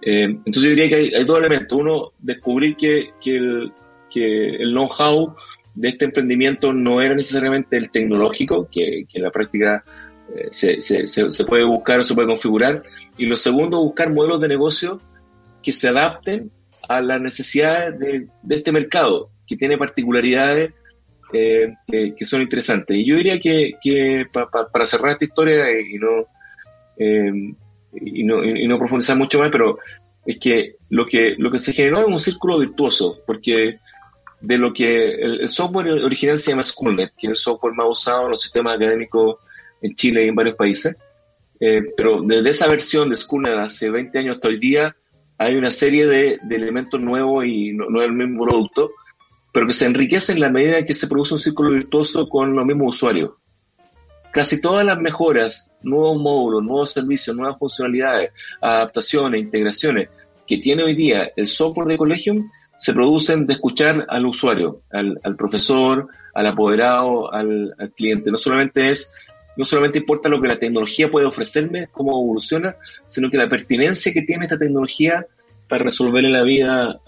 Eh, 0.00 0.24
entonces 0.24 0.62
yo 0.62 0.70
diría 0.70 0.88
que 0.88 1.16
hay, 1.16 1.24
dos 1.24 1.38
elementos. 1.38 1.78
Uno, 1.78 2.12
descubrir 2.18 2.76
que, 2.76 3.10
que 3.20 3.36
el, 3.36 3.72
que 4.10 4.56
el 4.56 4.72
know-how 4.72 5.34
de 5.74 5.88
este 5.88 6.04
emprendimiento 6.04 6.72
no 6.72 7.00
era 7.00 7.14
necesariamente 7.14 7.76
el 7.76 7.90
tecnológico, 7.90 8.66
que, 8.70 9.04
que 9.08 9.18
en 9.18 9.22
la 9.22 9.30
práctica 9.30 9.84
eh, 10.34 10.48
se, 10.50 10.80
se, 10.80 11.44
puede 11.44 11.64
buscar, 11.64 12.04
se 12.04 12.14
puede 12.14 12.28
configurar. 12.28 12.82
Y 13.16 13.26
lo 13.26 13.36
segundo, 13.36 13.80
buscar 13.80 14.12
modelos 14.12 14.40
de 14.40 14.48
negocio 14.48 15.00
que 15.62 15.72
se 15.72 15.88
adapten 15.88 16.50
a 16.88 17.00
las 17.00 17.20
necesidades 17.20 17.98
de, 17.98 18.28
de 18.42 18.56
este 18.56 18.72
mercado, 18.72 19.30
que 19.46 19.56
tiene 19.56 19.78
particularidades 19.78 20.72
eh, 21.32 21.74
que, 21.86 22.24
son 22.24 22.42
interesantes. 22.42 22.96
Y 22.96 23.06
yo 23.06 23.16
diría 23.16 23.38
que, 23.38 23.72
que 23.82 24.26
para 24.32 24.86
cerrar 24.86 25.12
esta 25.12 25.24
historia 25.24 25.64
y 25.80 25.98
no, 25.98 26.26
eh, 26.98 27.32
y 27.92 28.24
no, 28.24 28.44
y 28.44 28.66
no 28.66 28.78
profundizar 28.78 29.16
mucho 29.16 29.38
más, 29.38 29.50
pero 29.50 29.78
es 30.26 30.38
que 30.38 30.76
lo 30.90 31.06
que, 31.06 31.34
lo 31.38 31.50
que 31.50 31.58
se 31.58 31.72
generó 31.72 32.00
es 32.00 32.06
un 32.06 32.20
círculo 32.20 32.58
virtuoso, 32.58 33.18
porque 33.26 33.78
de 34.40 34.58
lo 34.58 34.72
que 34.72 35.14
el, 35.14 35.48
software 35.48 35.88
original 36.04 36.38
se 36.38 36.50
llama 36.50 36.62
Schoolnet, 36.62 37.12
que 37.18 37.26
es 37.26 37.30
el 37.30 37.36
software 37.36 37.74
más 37.74 37.86
usado 37.88 38.24
en 38.24 38.30
los 38.30 38.42
sistemas 38.42 38.76
académicos 38.76 39.36
en 39.80 39.94
Chile 39.94 40.24
y 40.24 40.28
en 40.28 40.34
varios 40.34 40.56
países. 40.56 40.96
Eh, 41.60 41.82
pero 41.96 42.20
desde 42.22 42.50
esa 42.50 42.68
versión 42.68 43.08
de 43.08 43.16
Schooner 43.16 43.58
hace 43.58 43.90
20 43.90 44.16
años 44.18 44.36
hasta 44.36 44.48
hoy 44.48 44.58
día 44.58 44.94
hay 45.38 45.56
una 45.56 45.70
serie 45.70 46.06
de, 46.06 46.38
elementos 46.50 47.00
nuevos 47.00 47.46
y 47.46 47.72
no, 47.72 48.00
es 48.00 48.08
el 48.08 48.12
mismo 48.12 48.44
producto, 48.44 48.90
pero 49.52 49.66
que 49.66 49.72
se 49.72 49.86
enriquecen 49.86 50.36
en 50.36 50.42
la 50.42 50.50
medida 50.50 50.78
en 50.78 50.86
que 50.86 50.94
se 50.94 51.06
produce 51.06 51.34
un 51.34 51.40
círculo 51.40 51.70
virtuoso 51.70 52.28
con 52.28 52.54
los 52.54 52.66
mismos 52.66 52.96
usuarios. 52.96 53.32
Casi 54.32 54.60
todas 54.60 54.84
las 54.84 54.98
mejoras, 54.98 55.74
nuevos 55.82 56.20
módulos, 56.20 56.62
nuevos 56.62 56.92
servicios, 56.92 57.34
nuevas 57.34 57.58
funcionalidades, 57.58 58.30
adaptaciones, 58.60 59.40
integraciones 59.40 60.08
que 60.48 60.58
tiene 60.58 60.82
hoy 60.82 60.94
día 60.94 61.30
el 61.36 61.46
software 61.46 61.88
de 61.88 61.98
Collegium 61.98 62.50
se 62.76 62.94
producen 62.94 63.46
de 63.46 63.54
escuchar 63.54 64.06
al 64.08 64.24
usuario, 64.24 64.82
al, 64.90 65.36
profesor, 65.36 66.08
al 66.32 66.46
apoderado, 66.46 67.32
al, 67.32 67.74
cliente. 67.96 68.30
No 68.30 68.38
solamente 68.38 68.90
es 68.90 69.12
no 69.56 69.64
solamente 69.64 69.98
importa 69.98 70.28
lo 70.28 70.40
que 70.40 70.46
la 70.46 70.58
tecnología 70.58 71.10
puede 71.10 71.26
ofrecerme, 71.26 71.88
cómo 71.90 72.12
evoluciona, 72.12 72.76
sino 73.06 73.28
que 73.28 73.36
la 73.36 73.48
pertinencia 73.48 74.12
que 74.12 74.22
tiene 74.22 74.44
esta 74.44 74.56
tecnología 74.56 75.26
para 75.68 75.82
resolverle 75.82 76.30
la 76.30 76.44
vida, 76.44 77.00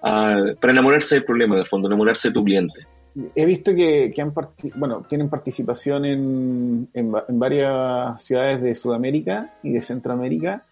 para 0.00 0.72
enamorarse 0.72 1.16
del 1.16 1.24
problema, 1.24 1.56
de 1.56 1.64
fondo, 1.64 1.88
enamorarse 1.88 2.28
de 2.28 2.34
tu 2.34 2.44
cliente. 2.44 2.86
He 3.34 3.46
visto 3.46 3.74
que, 3.74 4.12
han 4.18 4.32
bueno, 4.74 5.02
tienen 5.08 5.28
participación 5.28 6.04
en, 6.04 6.88
en, 6.94 7.38
varias 7.38 8.22
ciudades 8.22 8.60
de 8.60 8.74
Sudamérica 8.74 9.54
y 9.62 9.72
de 9.72 9.82
Centroamérica 9.82 10.64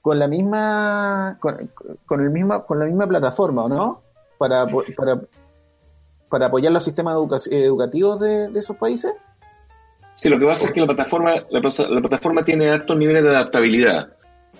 con 0.00 0.20
la 0.20 0.28
misma 0.28 1.36
con, 1.40 2.20
el 2.20 2.30
misma 2.30 2.64
con 2.64 2.78
la 2.78 2.84
misma 2.84 3.08
plataforma, 3.08 3.68
¿no? 3.68 4.02
Para, 4.38 4.66
para, 4.66 5.20
para 6.28 6.46
apoyar 6.46 6.72
los 6.72 6.84
sistemas 6.84 7.16
educativos 7.50 8.20
de 8.20 8.50
esos 8.54 8.76
países. 8.76 9.12
Sí, 10.18 10.28
lo 10.28 10.38
que 10.38 10.46
pasa 10.46 10.66
es 10.66 10.72
que 10.72 10.80
la 10.80 10.86
plataforma, 10.86 11.32
la, 11.48 11.60
plataforma 12.00 12.44
tiene 12.44 12.70
altos 12.70 12.98
niveles 12.98 13.22
de 13.22 13.30
adaptabilidad. 13.30 14.08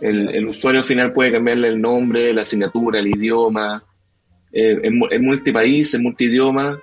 El, 0.01 0.47
usuario 0.47 0.85
final 0.85 1.11
puede 1.11 1.33
cambiarle 1.33 1.67
el 1.67 1.81
nombre, 1.81 2.33
la 2.33 2.43
asignatura, 2.43 3.01
el 3.01 3.09
idioma. 3.09 3.83
Eh, 4.53 4.81
es, 5.11 5.21
multipaís, 5.21 5.93
es 5.93 6.01
multidioma. 6.01 6.79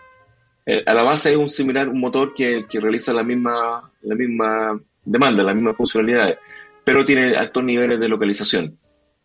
Eh, 0.66 0.84
a 0.86 0.94
la 0.94 1.04
base 1.04 1.32
es 1.32 1.38
un 1.38 1.50
similar, 1.50 1.88
un 1.90 2.00
motor 2.00 2.34
que, 2.34 2.66
realiza 2.74 3.14
la 3.14 3.24
misma, 3.24 3.92
la 4.02 4.16
misma 4.16 4.80
demanda, 5.04 5.44
las 5.44 5.56
mismas 5.56 5.76
funcionalidades, 5.76 6.38
pero 6.84 7.06
tiene 7.06 7.36
altos 7.36 7.64
niveles 7.64 8.00
de 8.00 8.08
localización. 8.08 8.78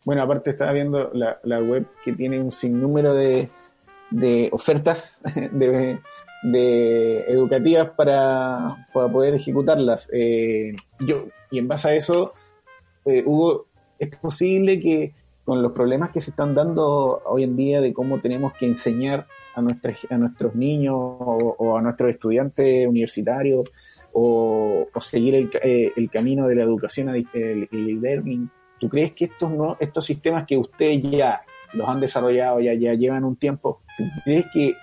Bueno, 0.05 0.23
aparte 0.23 0.51
estaba 0.51 0.73
viendo 0.73 1.11
la, 1.13 1.39
la 1.45 1.61
web 1.61 1.87
que 2.05 2.13
tiene 2.13 2.41
un 2.41 2.53
sinnúmero 2.53 3.15
de, 3.15 3.49
de 4.11 4.49
ofertas 4.53 5.21
de, 5.53 5.99
de 6.43 7.21
educativas 7.29 7.91
para, 7.97 8.87
para 8.93 9.09
poder 9.09 9.35
ejecutarlas. 9.35 10.09
Eh, 10.13 10.75
yo, 11.01 11.27
y 11.51 11.59
en 11.59 11.69
base 11.69 11.89
a 11.89 11.95
eso, 11.95 12.35
eh, 13.05 13.23
Hugo, 13.25 13.67
es 13.99 14.15
posible 14.17 14.81
que 14.81 15.15
con 15.51 15.63
los 15.63 15.73
problemas 15.73 16.11
que 16.11 16.21
se 16.21 16.31
están 16.31 16.55
dando 16.55 17.23
hoy 17.27 17.43
en 17.43 17.57
día 17.57 17.81
de 17.81 17.93
cómo 17.93 18.21
tenemos 18.21 18.53
que 18.53 18.67
enseñar 18.67 19.27
a, 19.57 19.59
a 19.59 20.17
nuestros 20.17 20.55
niños 20.55 20.95
o, 20.97 21.77
a 21.77 21.83
nuestros 21.83 22.13
estudiantes 22.13 22.87
universitarios 22.87 23.69
o, 24.13 24.87
seguir 25.01 25.35
el, 25.35 25.51
eh, 25.61 25.93
el, 25.97 26.09
camino 26.09 26.47
de 26.47 26.55
la 26.55 26.63
educación 26.63 27.09
el, 27.09 27.27
el 27.35 28.01
learning, 28.01 28.49
¿tú 28.79 28.89
crees 28.89 29.13
que 29.13 29.25
estos 29.25 29.51
no 29.51 29.77
estos 29.81 30.07
sistemas 30.07 30.47
que 30.47 30.57
ustedes 30.57 31.03
ya 31.11 31.41
los 31.73 31.89
han 31.89 31.99
desarrollado, 31.99 32.61
ya, 32.61 32.75
ya 32.75 32.95
llevan 32.95 33.25
un 33.25 33.35
tiempo, 33.35 33.81
crees 34.23 34.47
que 34.55 34.77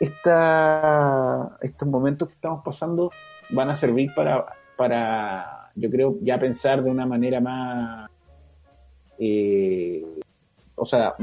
esta, 0.00 1.58
estos 1.60 1.86
momentos 1.86 2.28
que 2.28 2.34
estamos 2.36 2.64
pasando 2.64 3.10
van 3.50 3.68
a 3.68 3.76
servir 3.76 4.08
para, 4.16 4.46
para 4.74 5.70
yo 5.74 5.90
creo, 5.90 6.16
ya 6.22 6.38
pensar 6.38 6.82
de 6.82 6.90
una 6.90 7.04
manera 7.04 7.42
más, 7.42 8.10
eh, 9.24 10.04
o 10.74 10.84
sea, 10.84 11.14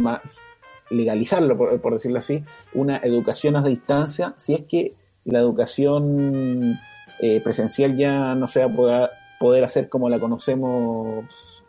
legalizarlo, 0.89 1.57
por, 1.57 1.93
decirlo 1.93 2.19
así, 2.19 2.41
una 2.73 2.97
educación 2.97 3.57
a 3.57 3.61
distancia, 3.61 4.33
si 4.37 4.53
es 4.53 4.61
que 4.61 4.93
la 5.25 5.39
educación 5.39 6.79
eh, 7.19 7.41
presencial 7.43 7.97
ya 7.97 8.35
no 8.35 8.47
se 8.47 8.63
va 8.63 9.03
a 9.03 9.09
poder, 9.37 9.63
hacer 9.65 9.89
como 9.89 10.09
la 10.09 10.17
conocemos 10.17 11.25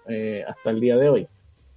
eh, 0.08 0.44
hasta 0.46 0.70
el 0.70 0.80
día 0.80 0.96
de 0.96 1.08
hoy. 1.08 1.28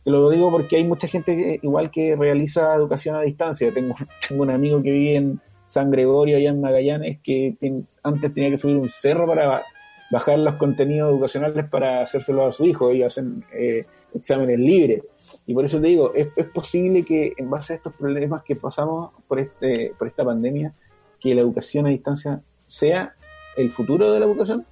Te 0.03 0.12
lo 0.12 0.29
digo 0.29 0.51
porque 0.51 0.75
hay 0.75 0.83
mucha 0.83 1.07
gente 1.07 1.60
igual 1.63 1.89
que 1.89 2.15
realiza 2.15 2.75
educación 2.75 3.15
a 3.15 3.22
distancia. 3.22 3.74
Tengo, 3.74 3.95
tengo 4.27 4.43
un 4.43 4.51
amigo 4.51 4.83
que 4.83 4.91
vive 4.91 5.15
en 5.15 5.41
San 5.65 5.89
Gregorio, 5.89 6.38
allá 6.38 6.51
en 6.51 6.62
Magallanes, 6.62 7.19
que 7.24 7.55
antes 8.03 8.33
tenía 8.36 8.51
que 8.51 8.57
subir 8.57 8.77
un 8.77 8.89
cerro 8.89 9.25
para 9.25 9.63
bajar 10.12 10.38
los 10.38 10.55
contenidos 10.57 11.10
educacionales 11.10 11.65
para 11.67 12.03
hacérselo 12.03 12.45
a 12.45 12.51
su 12.51 12.65
hijo. 12.65 12.91
Ellos 12.91 13.07
hacen 13.07 13.43
eh, 13.51 13.88
exámenes 14.15 14.60
libres. 14.60 15.03
Y 15.46 15.53
por 15.53 15.65
eso 15.65 15.79
te 15.79 15.88
digo, 15.88 16.13
es, 16.13 16.27
es, 16.36 16.46
posible 16.48 17.03
que 17.03 17.34
en 17.38 17.50
base 17.50 17.74
a 17.74 17.75
estos 17.77 17.93
problemas 17.93 18.43
que 18.43 18.55
pasamos 18.55 19.12
por, 19.27 19.39
este, 19.39 19.93
por 19.98 20.08
esta 20.08 20.24
pandemia, 20.24 20.74
que 21.20 21.36
la 21.36 21.41
educación 21.41 21.86
a 21.86 21.89
distancia 21.89 22.41
sea 22.65 23.15
el 23.55 23.72
futuro 23.72 24.12
de 24.12 24.20
la 24.20 24.25
educación? 24.25 24.65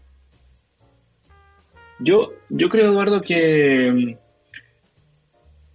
Yo, 2.00 2.32
yo 2.50 2.70
creo, 2.70 2.92
Eduardo, 2.92 3.22
que 3.22 4.18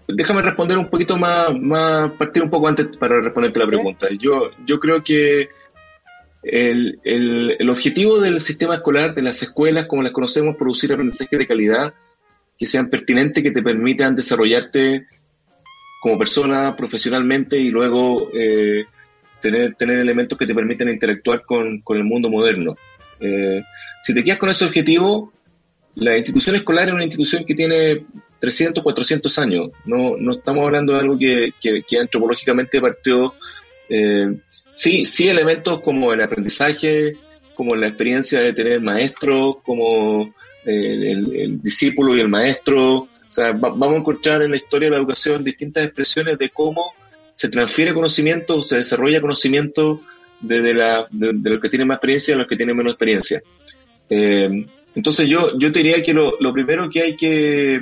déjame 0.09 0.43
responder 0.43 0.79
un 0.79 0.89
poquito 0.89 1.17
más, 1.17 1.49
más, 1.59 2.13
partir 2.13 2.43
un 2.43 2.51
poco 2.51 2.69
antes 2.69 2.89
para 2.97 3.21
responderte 3.21 3.59
la 3.59 3.67
pregunta. 3.67 4.09
Yo, 4.19 4.51
yo 4.65 4.81
creo 4.81 5.03
que 5.03 5.51
el, 6.43 7.01
el, 7.05 7.57
el, 7.59 7.71
objetivo 7.71 8.21
del 8.21 8.41
sistema 8.41 8.77
escolar, 8.77 9.15
de 9.15 9.23
las 9.23 9.43
escuelas 9.43 9.87
como 9.87 10.03
las 10.03 10.13
conocemos, 10.13 10.57
producir 10.57 10.93
aprendizaje 10.93 11.37
de 11.37 11.47
calidad 11.47 11.95
que 12.59 12.67
sean 12.67 12.89
pertinentes, 12.89 13.43
que 13.43 13.51
te 13.51 13.63
permitan 13.63 14.17
desarrollarte 14.17 15.07
como 16.01 16.19
persona 16.19 16.75
profesionalmente 16.77 17.59
y 17.59 17.71
luego 17.71 18.31
eh, 18.33 18.85
tener, 19.41 19.75
tener 19.75 19.99
elementos 19.99 20.39
que 20.39 20.47
te 20.47 20.55
permitan 20.55 20.91
interactuar 20.91 21.43
con, 21.43 21.81
con 21.81 21.97
el 21.97 22.05
mundo 22.05 22.31
moderno. 22.31 22.77
Eh, 23.21 23.63
si 24.03 24.15
te 24.15 24.23
quedas 24.23 24.39
con 24.39 24.51
ese 24.51 24.65
objetivo, 24.65 25.33
la 25.97 26.17
institución 26.17 26.57
escolar 26.57 26.89
es 26.89 26.95
una 26.95 27.05
institución 27.05 27.45
que 27.45 27.55
tiene 27.55 28.05
300, 28.39 28.83
400 28.83 29.39
años. 29.39 29.71
No, 29.85 30.17
no 30.17 30.35
estamos 30.35 30.65
hablando 30.65 30.93
de 30.93 31.01
algo 31.01 31.19
que, 31.19 31.53
que, 31.61 31.99
antropológicamente 31.99 32.81
partió. 32.81 33.35
Eh, 33.89 34.37
sí, 34.73 35.05
sí, 35.05 35.29
elementos 35.29 35.81
como 35.81 36.13
el 36.13 36.21
aprendizaje, 36.21 37.17
como 37.55 37.75
la 37.75 37.89
experiencia 37.89 38.41
de 38.41 38.53
tener 38.53 38.81
maestros, 38.81 39.57
como 39.65 40.35
eh, 40.67 41.13
el, 41.13 41.63
discípulo 41.63 42.17
y 42.17 42.21
el 42.21 42.29
maestro. 42.29 42.95
O 43.03 43.09
sea, 43.29 43.53
vamos 43.53 43.95
a 43.95 43.97
encontrar 43.97 44.43
en 44.43 44.51
la 44.51 44.57
historia 44.57 44.89
de 44.89 44.93
la 44.93 44.99
educación 44.99 45.45
distintas 45.45 45.85
expresiones 45.85 46.39
de 46.39 46.51
cómo 46.51 46.93
se 47.33 47.49
transfiere 47.49 47.95
conocimiento 47.95 48.59
o 48.59 48.63
se 48.63 48.77
desarrolla 48.77 49.21
conocimiento 49.21 50.01
desde 50.41 50.75
la, 50.75 51.07
de, 51.11 51.51
los 51.51 51.61
que 51.61 51.69
tienen 51.69 51.89
más 51.89 51.97
experiencia 51.97 52.35
a 52.35 52.39
los 52.39 52.47
que 52.47 52.57
tienen 52.57 52.77
menos 52.77 52.93
experiencia. 52.93 53.43
Eh, 54.09 54.67
entonces 54.95 55.29
yo, 55.29 55.59
yo 55.59 55.71
te 55.71 55.81
diría 55.81 56.03
que 56.03 56.15
lo, 56.15 56.37
lo 56.41 56.53
primero 56.53 56.89
que 56.91 57.03
hay 57.03 57.17
que 57.17 57.75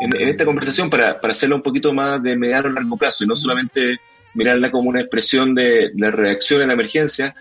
en, 0.00 0.28
esta 0.28 0.44
conversación 0.44 0.88
para, 0.88 1.20
para 1.20 1.32
hacerla 1.32 1.56
un 1.56 1.62
poquito 1.62 1.92
más 1.92 2.22
de 2.22 2.36
mediano 2.36 2.68
a 2.68 2.72
largo 2.72 2.96
plazo 2.96 3.24
y 3.24 3.26
no 3.26 3.34
solamente 3.34 3.98
mirarla 4.34 4.70
como 4.70 4.90
una 4.90 5.00
expresión 5.00 5.54
de, 5.54 5.90
la 5.96 6.10
reacción 6.10 6.62
a 6.62 6.66
la 6.66 6.74
emergencia, 6.74 7.34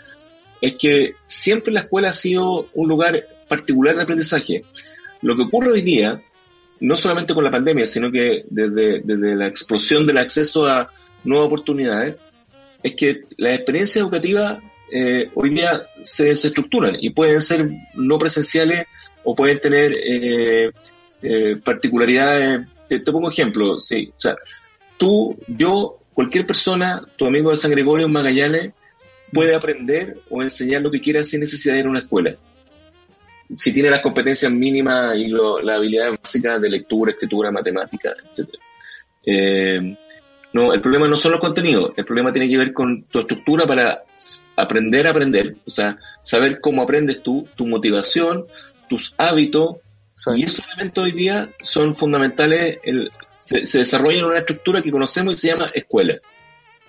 es 0.60 0.76
que 0.76 1.14
siempre 1.28 1.72
la 1.72 1.82
escuela 1.82 2.10
ha 2.10 2.14
sido 2.14 2.70
un 2.74 2.88
lugar 2.88 3.28
particular 3.48 3.96
de 3.96 4.04
aprendizaje. 4.04 4.64
Lo 5.22 5.36
que 5.36 5.44
ocurre 5.44 5.72
hoy 5.72 5.82
día, 5.82 6.22
no 6.80 6.98
solamente 6.98 7.34
con 7.34 7.44
la 7.44 7.52
pandemia, 7.52 7.86
sino 7.86 8.12
que 8.12 8.44
desde, 8.50 9.02
desde 9.04 9.36
la 9.36 9.48
explosión 9.48 10.06
del 10.06 10.18
acceso 10.18 10.68
a 10.68 10.90
nuevas 11.24 11.48
oportunidades, 11.48 12.16
es 12.84 12.96
que 12.96 13.24
las 13.38 13.56
experiencias 13.56 14.04
educativas 14.04 14.62
eh, 14.92 15.30
hoy 15.36 15.50
día 15.50 15.84
se, 16.02 16.32
estructuran 16.32 16.98
y 17.00 17.10
pueden 17.10 17.42
ser 17.42 17.70
no 17.96 18.18
presenciales 18.18 18.88
o 19.24 19.36
pueden 19.36 19.60
tener 19.60 19.94
eh, 19.98 20.72
eh, 21.22 21.58
particularidades. 21.64 22.68
Te, 22.88 23.00
pongo 23.00 23.30
ejemplo, 23.30 23.82
sí, 23.82 24.12
o 24.16 24.20
sea, 24.20 24.36
tú, 24.98 25.38
yo, 25.48 26.00
cualquier 26.14 26.46
persona, 26.46 27.02
tu 27.18 27.26
amigo 27.26 27.52
de 27.52 27.58
San 27.58 27.72
Gregorio 27.72 28.08
Magallanes, 28.08 28.74
puede 29.34 29.56
aprender 29.56 30.20
o 30.30 30.42
enseñar 30.42 30.82
lo 30.82 30.92
que 30.92 31.02
quiera 31.02 31.24
sin 31.24 31.42
necesidad 31.42 31.76
de 31.76 31.84
una 31.84 32.00
escuela. 32.00 32.38
Si 33.56 33.72
tiene 33.72 33.90
las 33.90 34.02
competencias 34.02 34.52
mínimas 34.52 35.16
y 35.16 35.28
lo, 35.28 35.62
las 35.62 35.78
habilidades 35.78 36.20
básicas 36.22 36.62
de 36.62 36.70
lectura, 36.70 37.12
escritura, 37.12 37.52
matemática, 37.52 38.14
etc. 38.32 38.50
Eh, 39.26 39.98
no, 40.54 40.74
el 40.74 40.82
problema 40.82 41.08
no 41.08 41.18
son 41.18 41.34
los 41.34 41.42
contenidos, 41.42 41.94
el 41.96 42.06
problema 42.06 42.32
tiene 42.32 42.50
que 42.50 42.58
ver 42.58 42.74
con 42.74 43.04
tu 43.04 43.20
estructura 43.20 43.66
para 43.66 44.04
aprender 44.56 45.08
a 45.08 45.12
aprender, 45.12 45.56
o 45.66 45.70
sea, 45.70 45.98
saber 46.22 46.60
cómo 46.60 46.82
aprendes 46.82 47.22
tú, 47.22 47.48
tu 47.56 47.68
motivación, 47.68 48.48
tus 48.90 49.14
hábitos, 49.18 49.78
y 50.36 50.44
esos 50.44 50.66
elementos 50.68 51.04
hoy 51.04 51.12
día 51.12 51.50
son 51.62 51.96
fundamentales, 51.96 52.80
el, 52.84 53.12
se, 53.46 53.78
desarrollan 53.78 54.20
en 54.20 54.26
una 54.26 54.40
estructura 54.40 54.82
que 54.82 54.92
conocemos 54.92 55.36
y 55.36 55.38
se 55.38 55.48
llama 55.50 55.72
escuela. 55.76 56.20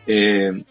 Eh, 0.07 0.65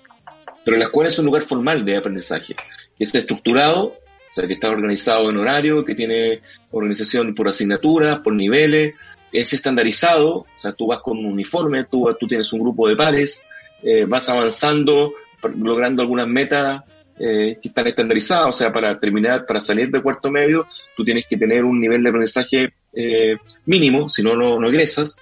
pero 0.65 0.78
la 0.78 0.86
escuela 0.86 1.08
es 1.08 1.19
un 1.19 1.26
lugar 1.26 1.43
formal 1.43 1.86
de 1.86 1.97
aprendizaje, 1.97 2.56
que 2.56 3.04
es 3.04 3.13
estructurado, 3.13 3.95
sea, 4.38 4.47
que 4.47 4.54
está 4.54 4.69
organizado 4.69 5.30
en 5.30 5.38
horario, 5.38 5.84
que 5.84 5.95
tiene 5.95 6.41
organización 6.71 7.34
por 7.34 7.47
asignatura, 7.47 8.21
por 8.21 8.34
niveles, 8.34 8.93
es 9.32 9.54
estandarizado, 9.54 10.36
o 10.36 10.47
sea, 10.56 10.73
tú 10.73 10.88
vas 10.88 11.02
con 11.02 11.17
un 11.17 11.26
uniforme, 11.26 11.86
tú, 11.86 12.08
tú 12.19 12.28
tienes 12.28 12.52
un 12.54 12.62
grupo 12.62 12.88
de 12.88 12.95
pares, 12.95 13.43
eh, 13.84 14.06
vas 14.06 14.30
avanzando, 14.30 15.13
logrando 15.58 16.02
algunas 16.02 16.28
metas 16.28 16.84
eh, 17.19 17.58
que 17.62 17.67
están 17.69 17.88
estandarizadas, 17.88 18.47
o 18.47 18.52
sea, 18.52 18.71
para 18.71 19.00
terminar, 19.00 19.45
para 19.45 19.60
salir 19.60 19.89
de 19.89 20.02
cuarto 20.02 20.30
medio, 20.30 20.67
tú 20.95 21.04
tienes 21.04 21.26
que 21.28 21.38
tener 21.38 21.63
un 21.63 21.80
nivel 21.80 22.04
de 22.04 22.10
aprendizaje 22.10 22.73
eh, 22.93 23.38
mínimo, 23.65 24.08
si 24.08 24.23
no, 24.23 24.36
no 24.36 24.67
egresas. 24.67 25.17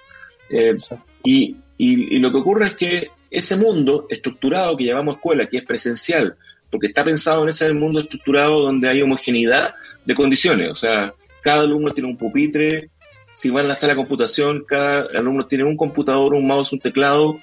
Y, 1.24 1.56
y, 1.76 2.18
lo 2.20 2.30
que 2.30 2.38
ocurre 2.38 2.66
es 2.68 2.74
que 2.74 3.08
ese 3.30 3.56
mundo 3.56 4.06
estructurado 4.08 4.76
que 4.76 4.84
llamamos 4.84 5.16
escuela, 5.16 5.48
que 5.48 5.58
es 5.58 5.64
presencial, 5.64 6.36
porque 6.70 6.88
está 6.88 7.04
pensado 7.04 7.42
en 7.42 7.50
ese 7.50 7.72
mundo 7.72 8.00
estructurado 8.00 8.60
donde 8.60 8.88
hay 8.88 9.02
homogeneidad 9.02 9.74
de 10.04 10.14
condiciones, 10.14 10.70
o 10.70 10.74
sea, 10.74 11.14
cada 11.42 11.62
alumno 11.62 11.92
tiene 11.92 12.10
un 12.10 12.16
pupitre, 12.16 12.90
si 13.32 13.50
va 13.50 13.60
en 13.60 13.68
la 13.68 13.74
sala 13.74 13.92
de 13.92 13.98
computación, 13.98 14.64
cada 14.66 15.06
alumno 15.14 15.46
tiene 15.46 15.64
un 15.64 15.76
computador, 15.76 16.34
un 16.34 16.46
mouse, 16.46 16.72
un 16.72 16.80
teclado. 16.80 17.38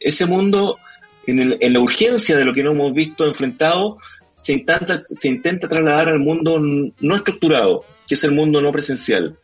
ese 0.00 0.26
mundo 0.26 0.78
en, 1.26 1.72
la 1.72 1.80
urgencia 1.80 2.36
de 2.36 2.44
lo 2.44 2.54
que 2.54 2.62
no 2.62 2.72
hemos 2.72 2.94
visto 2.94 3.26
enfrentado, 3.26 3.98
se 4.34 4.52
intenta, 4.52 5.04
se 5.08 5.28
intenta 5.28 5.68
trasladar 5.68 6.08
al 6.08 6.18
mundo 6.18 6.58
no 6.60 7.16
estructurado, 7.16 7.84
que 8.06 8.14
es 8.14 8.24
el 8.24 8.32
mundo 8.32 8.60
no 8.60 8.72
presencial. 8.72 9.36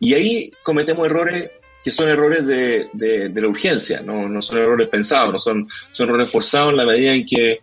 Y 0.00 0.14
ahí 0.14 0.52
cometemos 0.62 1.06
errores 1.06 1.50
que 1.84 1.90
son 1.90 2.08
errores 2.08 2.46
de, 2.46 2.88
de, 2.94 3.40
la 3.40 3.48
urgencia, 3.48 4.00
no, 4.00 4.26
no, 4.26 4.40
son 4.40 4.58
errores 4.58 4.88
pensados, 4.88 5.32
no 5.32 5.38
son, 5.38 5.68
son 5.92 6.08
errores 6.08 6.30
forzados 6.30 6.70
en 6.72 6.78
la 6.78 6.86
medida 6.86 7.12
en 7.12 7.26
que 7.26 7.60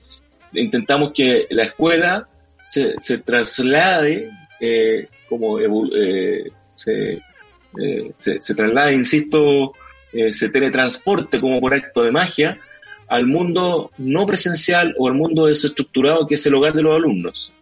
intentamos 0.54 1.12
que 1.14 1.48
la 1.50 1.64
escuela 1.64 2.28
se, 2.70 2.96
se 3.00 3.18
traslade 3.20 4.30
eh, 4.60 5.08
como 5.28 5.60
eh, 5.60 6.52
se, 6.74 7.14
eh, 7.14 8.12
se, 8.16 8.42
se, 8.42 8.56
traslade, 8.56 8.94
insisto, 8.94 9.74
se 10.30 10.50
teletransporte 10.50 11.40
como 11.40 11.60
por 11.62 11.74
acto 11.74 12.04
de 12.04 12.12
magia 12.12 12.60
al 13.08 13.26
mundo 13.28 13.92
no 13.98 14.26
presencial 14.26 14.94
o 14.98 15.08
al 15.08 15.14
mundo 15.14 15.48
desestructurado 15.48 16.28
que 16.28 16.36
es 16.36 16.46
el 16.46 16.56
hogar 16.56 16.74
de 16.74 16.82
los 16.82 16.96
alumnos. 16.96 17.54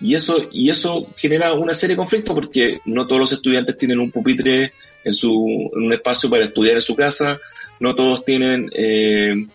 Y 0.00 0.14
eso, 0.14 0.48
y 0.52 0.70
eso 0.70 1.08
genera 1.16 1.52
una 1.54 1.74
serie 1.74 1.94
de 1.94 1.98
conflictos 1.98 2.34
porque 2.34 2.80
no 2.84 3.06
todos 3.06 3.20
los 3.20 3.32
estudiantes 3.32 3.76
tienen 3.76 3.98
un 3.98 4.12
pupitre 4.12 4.72
en 5.04 5.12
su, 5.12 5.32
un 5.32 5.92
espacio 5.92 6.30
para 6.30 6.44
estudiar 6.44 6.76
en 6.76 6.82
su 6.82 6.94
casa, 6.94 7.40
no 7.80 7.94
todos 7.94 8.24
tienen, 8.24 8.70
eh, 8.74 9.46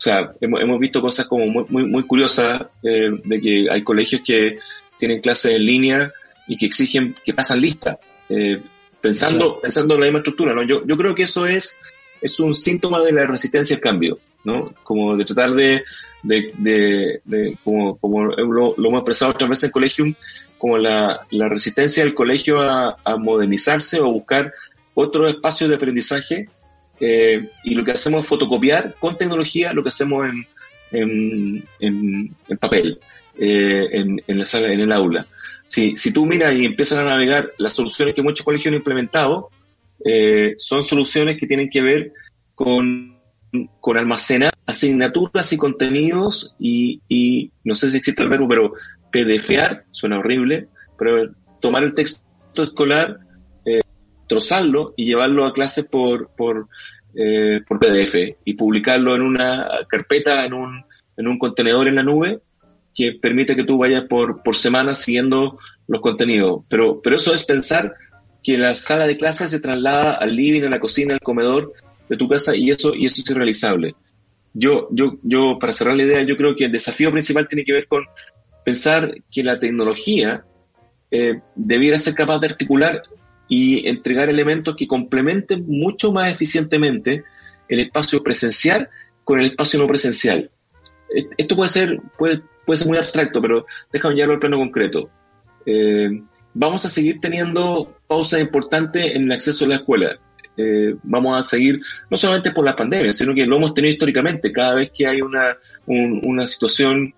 o 0.00 0.02
sea, 0.02 0.32
hemos, 0.40 0.80
visto 0.80 1.02
cosas 1.02 1.26
como 1.26 1.46
muy, 1.46 1.84
muy, 1.84 2.02
curiosas 2.04 2.62
eh, 2.82 3.10
de 3.22 3.40
que 3.40 3.66
hay 3.70 3.82
colegios 3.82 4.22
que 4.24 4.58
tienen 4.98 5.20
clases 5.20 5.56
en 5.56 5.66
línea 5.66 6.12
y 6.48 6.56
que 6.56 6.64
exigen 6.64 7.14
que 7.22 7.34
pasan 7.34 7.60
lista, 7.60 7.98
pensando, 9.00 9.60
pensando 9.60 9.94
en 9.94 10.00
la 10.00 10.06
misma 10.06 10.20
estructura, 10.20 10.54
¿no? 10.54 10.62
Yo, 10.62 10.86
yo 10.86 10.96
creo 10.96 11.14
que 11.14 11.24
eso 11.24 11.46
es 11.46 11.78
es 12.20 12.40
un 12.40 12.54
síntoma 12.54 13.02
de 13.02 13.12
la 13.12 13.26
resistencia 13.26 13.76
al 13.76 13.82
cambio, 13.82 14.18
¿no? 14.44 14.72
Como 14.82 15.16
de 15.16 15.24
tratar 15.24 15.52
de, 15.52 15.82
de, 16.22 17.20
de, 17.24 17.58
como, 17.64 17.96
como 17.98 18.24
lo, 18.24 18.74
hemos 18.76 19.00
expresado 19.00 19.32
otras 19.32 19.50
veces 19.50 19.64
en 19.64 19.70
Colegium, 19.70 20.14
como 20.58 20.78
la, 20.78 21.26
la 21.30 21.48
resistencia 21.48 22.04
del 22.04 22.14
colegio 22.14 22.60
a, 22.60 22.96
a, 23.04 23.16
modernizarse 23.16 24.00
o 24.00 24.12
buscar 24.12 24.52
otros 24.94 25.30
espacios 25.30 25.70
de 25.70 25.76
aprendizaje. 25.76 26.48
Eh, 27.00 27.48
y 27.64 27.74
lo 27.74 27.84
que 27.84 27.92
hacemos 27.92 28.20
es 28.20 28.26
fotocopiar 28.26 28.94
con 28.98 29.16
tecnología 29.16 29.72
lo 29.72 29.82
que 29.82 29.88
hacemos 29.88 30.28
en, 30.28 31.64
en, 31.80 32.34
en, 32.48 32.58
papel, 32.58 33.00
eh, 33.38 33.88
en, 33.92 34.22
en, 34.26 34.38
la 34.38 34.44
sala, 34.44 34.72
en 34.72 34.80
el 34.80 34.92
aula. 34.92 35.26
Si, 35.64 35.96
si 35.96 36.12
tú 36.12 36.26
miras 36.26 36.54
y 36.54 36.66
empiezas 36.66 36.98
a 36.98 37.04
navegar 37.04 37.52
las 37.58 37.72
soluciones 37.72 38.14
que 38.14 38.22
muchos 38.22 38.44
colegios 38.44 38.72
han 38.72 38.78
implementado, 38.78 39.50
eh, 40.04 40.54
son 40.56 40.82
soluciones 40.82 41.38
que 41.38 41.46
tienen 41.46 41.70
que 41.70 41.82
ver 41.82 42.12
con, 42.54 43.16
con 43.80 43.96
almacenar 43.96 44.52
asignaturas 44.66 45.52
y 45.52 45.56
contenidos 45.56 46.54
y, 46.58 47.00
y, 47.08 47.50
no 47.64 47.74
sé 47.74 47.90
si 47.90 47.98
existe 47.98 48.22
el 48.22 48.28
verbo, 48.28 48.48
pero 48.48 48.72
pdfear, 49.10 49.84
suena 49.90 50.18
horrible, 50.18 50.68
pero 50.98 51.30
tomar 51.60 51.84
el 51.84 51.94
texto 51.94 52.20
escolar, 52.62 53.18
trozarlo 54.30 54.94
y 54.96 55.06
llevarlo 55.06 55.44
a 55.44 55.52
clase 55.52 55.84
por, 55.84 56.30
por, 56.36 56.68
eh, 57.14 57.60
por 57.66 57.80
PDF 57.80 58.36
y 58.44 58.54
publicarlo 58.54 59.16
en 59.16 59.22
una 59.22 59.68
carpeta, 59.88 60.46
en 60.46 60.54
un, 60.54 60.84
en 61.16 61.28
un 61.28 61.36
contenedor 61.36 61.88
en 61.88 61.96
la 61.96 62.04
nube 62.04 62.40
que 62.94 63.18
permite 63.20 63.56
que 63.56 63.64
tú 63.64 63.76
vayas 63.76 64.04
por, 64.08 64.42
por 64.44 64.56
semana 64.56 64.94
siguiendo 64.94 65.58
los 65.88 66.00
contenidos. 66.00 66.62
Pero, 66.68 67.00
pero 67.02 67.16
eso 67.16 67.34
es 67.34 67.44
pensar 67.44 67.94
que 68.42 68.56
la 68.56 68.76
sala 68.76 69.06
de 69.06 69.16
clases 69.16 69.50
se 69.50 69.60
traslada 69.60 70.14
al 70.14 70.34
living, 70.34 70.62
a 70.62 70.70
la 70.70 70.80
cocina, 70.80 71.14
al 71.14 71.20
comedor 71.20 71.72
de 72.08 72.16
tu 72.16 72.28
casa 72.28 72.54
y 72.54 72.70
eso, 72.70 72.94
y 72.94 73.06
eso 73.06 73.20
es 73.20 73.30
irrealizable. 73.30 73.96
Yo, 74.54 74.88
yo, 74.92 75.18
yo, 75.22 75.58
para 75.58 75.72
cerrar 75.72 75.96
la 75.96 76.04
idea, 76.04 76.22
yo 76.22 76.36
creo 76.36 76.54
que 76.54 76.66
el 76.66 76.72
desafío 76.72 77.10
principal 77.10 77.48
tiene 77.48 77.64
que 77.64 77.72
ver 77.72 77.86
con 77.88 78.04
pensar 78.64 79.12
que 79.30 79.42
la 79.42 79.58
tecnología 79.58 80.44
eh, 81.10 81.40
debiera 81.56 81.98
ser 81.98 82.14
capaz 82.14 82.38
de 82.38 82.46
articular 82.46 83.02
y 83.50 83.86
entregar 83.88 84.28
elementos 84.28 84.76
que 84.76 84.86
complementen 84.86 85.66
mucho 85.66 86.12
más 86.12 86.32
eficientemente 86.32 87.24
el 87.68 87.80
espacio 87.80 88.22
presencial 88.22 88.88
con 89.24 89.40
el 89.40 89.46
espacio 89.46 89.80
no 89.80 89.88
presencial. 89.88 90.48
Eh, 91.14 91.26
esto 91.36 91.56
puede 91.56 91.68
ser, 91.68 92.00
puede, 92.16 92.42
puede 92.64 92.78
ser 92.78 92.86
muy 92.86 92.96
abstracto, 92.96 93.42
pero 93.42 93.66
déjame 93.92 94.14
llevarlo 94.14 94.34
al 94.34 94.40
plano 94.40 94.58
concreto. 94.58 95.10
Eh, 95.66 96.22
vamos 96.54 96.86
a 96.86 96.88
seguir 96.88 97.20
teniendo 97.20 97.96
pausas 98.06 98.40
importantes 98.40 99.16
en 99.16 99.24
el 99.24 99.32
acceso 99.32 99.64
a 99.64 99.68
la 99.68 99.76
escuela. 99.76 100.16
Eh, 100.56 100.94
vamos 101.02 101.36
a 101.36 101.42
seguir, 101.42 101.80
no 102.08 102.16
solamente 102.16 102.52
por 102.52 102.64
la 102.64 102.76
pandemia, 102.76 103.12
sino 103.12 103.34
que 103.34 103.46
lo 103.46 103.56
hemos 103.56 103.74
tenido 103.74 103.92
históricamente. 103.92 104.52
Cada 104.52 104.74
vez 104.74 104.92
que 104.94 105.08
hay 105.08 105.20
una, 105.22 105.56
una 105.86 106.46
situación 106.46 107.14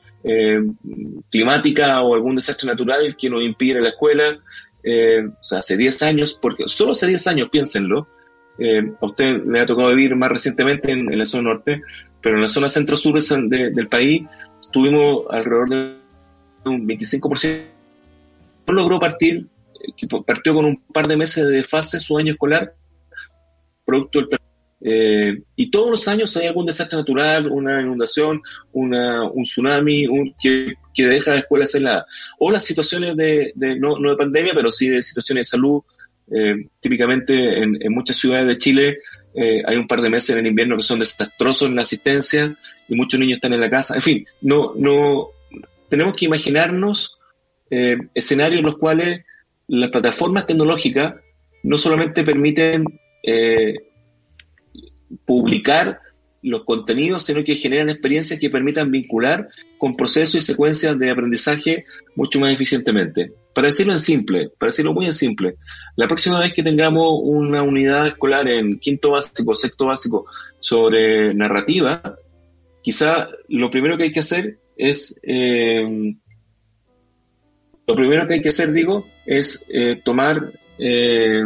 climática 1.31 2.01
o 2.01 2.15
algún 2.15 2.37
desastre 2.37 2.69
natural 2.69 3.17
que 3.17 3.29
nos 3.29 3.43
impide 3.43 3.81
la 3.81 3.89
escuela, 3.89 4.39
eh, 4.83 5.29
hace 5.51 5.77
10 5.77 6.03
años, 6.03 6.39
porque 6.41 6.65
solo 6.67 6.93
hace 6.93 7.07
10 7.07 7.27
años, 7.29 7.49
piénsenlo, 7.51 8.09
a 9.01 9.07
usted 9.07 9.45
le 9.45 9.61
ha 9.61 9.67
tocado 9.67 9.89
vivir 9.89 10.15
más 10.15 10.31
recientemente 10.31 10.93
en, 10.93 11.19
la 11.19 11.25
zona 11.25 11.51
norte, 11.51 11.83
pero 12.21 12.37
en 12.37 12.43
la 12.43 12.49
zona 12.49 12.69
centro-sur 12.69 13.21
del 13.21 13.89
país 13.89 14.23
tuvimos 14.71 15.25
alrededor 15.31 15.69
de 15.69 15.97
un 16.67 16.87
25%. 16.87 17.63
No 18.69 18.75
logró 18.75 19.01
partir, 19.01 19.49
partió 20.27 20.55
con 20.55 20.67
un 20.67 20.77
par 20.93 21.09
de 21.09 21.17
meses 21.17 21.49
de 21.49 21.65
fase 21.65 21.99
su 21.99 22.17
año 22.17 22.33
escolar 22.33 22.75
producto 23.85 24.21
del 24.21 24.29
eh, 24.85 25.43
y 25.55 25.71
todos 25.71 25.91
los 25.91 26.09
años 26.09 26.37
hay 26.37 26.47
algún 26.47 26.67
desastre 26.67 26.99
natural, 26.99 27.47
una 27.47 27.81
inundación, 27.81 28.43
una, 28.73 29.25
un 29.25 29.45
tsunami 29.45 30.07
un, 30.07 30.35
que, 30.41 30.75
que, 30.93 31.07
deja 31.07 31.33
la 31.33 31.41
escuela 31.41 31.67
la 31.75 32.05
O 32.39 32.51
las 32.51 32.65
situaciones 32.65 33.17
de, 33.17 33.53
no, 33.55 33.99
no, 33.99 34.11
de 34.11 34.17
pandemia, 34.17 34.55
pero 34.55 34.71
sí 34.71 34.89
de 34.89 35.03
situaciones 35.03 35.47
de 35.47 35.51
salud. 35.51 35.83
Eh, 36.35 36.67
típicamente 36.81 37.63
en, 37.63 37.93
muchas 37.93 38.17
ciudades 38.17 38.47
de 38.47 38.57
Chile 38.57 38.99
eh, 39.35 39.63
hay 39.67 39.77
un 39.77 39.87
par 39.87 40.01
de 40.01 40.09
meses 40.09 40.31
en 40.31 40.39
el 40.39 40.47
invierno 40.47 40.77
que 40.77 40.83
son 40.83 41.01
desastrosos 41.01 41.69
en 41.69 41.77
la 41.77 41.83
asistencia 41.83 42.57
y 42.89 42.95
muchos 42.95 43.21
niños 43.21 43.37
están 43.37 43.53
en 43.53 43.61
la 43.61 43.71
casa. 43.71 43.95
En 43.95 44.03
fin, 44.03 44.27
no, 44.41 44.73
no, 44.77 45.29
tenemos 45.89 46.15
que 46.15 46.27
imaginarnos 46.27 47.19
escenarios 48.15 48.61
en 48.61 48.67
los 48.67 48.77
cuales 48.77 49.23
las 49.67 49.89
plataformas 49.89 50.47
tecnológicas 50.47 51.15
no 51.63 51.79
solamente 51.79 52.23
permiten 52.23 52.85
eh, 53.23 53.75
publicar 55.33 55.99
los 56.43 56.65
contenidos, 56.65 57.25
sino 57.25 57.43
que 57.43 57.57
generan 57.57 57.89
experiencias 57.89 58.39
que 58.39 58.51
permitan 58.51 58.91
vincular 58.91 59.49
con 59.79 59.95
procesos 59.95 60.35
y 60.35 60.41
secuencias 60.43 60.99
de 60.99 61.11
aprendizaje 61.11 61.87
mucho 62.17 62.39
más 62.39 62.53
eficientemente. 62.53 63.33
Para 63.55 63.69
decirlo 63.69 63.95
en 63.95 63.99
simple, 63.99 64.51
para 64.59 64.69
decirlo 64.69 64.93
muy 64.93 65.07
en 65.07 65.15
simple, 65.15 65.57
la 65.97 66.07
próxima 66.07 66.39
vez 66.39 66.53
que 66.53 66.63
tengamos 66.63 67.09
una 67.23 67.63
unidad 67.63 68.09
escolar 68.09 68.47
en 68.47 68.79
quinto 68.79 69.13
básico, 69.13 69.55
sexto 69.55 69.87
básico 69.87 70.27
sobre 70.61 71.33
narrativa, 71.33 72.19
quizá 72.83 73.29
lo 73.49 73.71
primero 73.71 73.97
que 73.97 74.05
hay 74.05 74.13
que 74.13 74.21
hacer 74.21 74.59
es, 74.77 75.19
eh, 75.23 76.15
lo 77.87 77.97
primero 77.97 78.29
que 78.29 78.35
hay 78.35 78.43
que 78.43 78.51
hacer, 78.51 78.73
digo, 78.73 79.07
es 79.25 79.65
eh, 79.71 79.99
tomar 80.05 80.43
eh, 80.79 81.43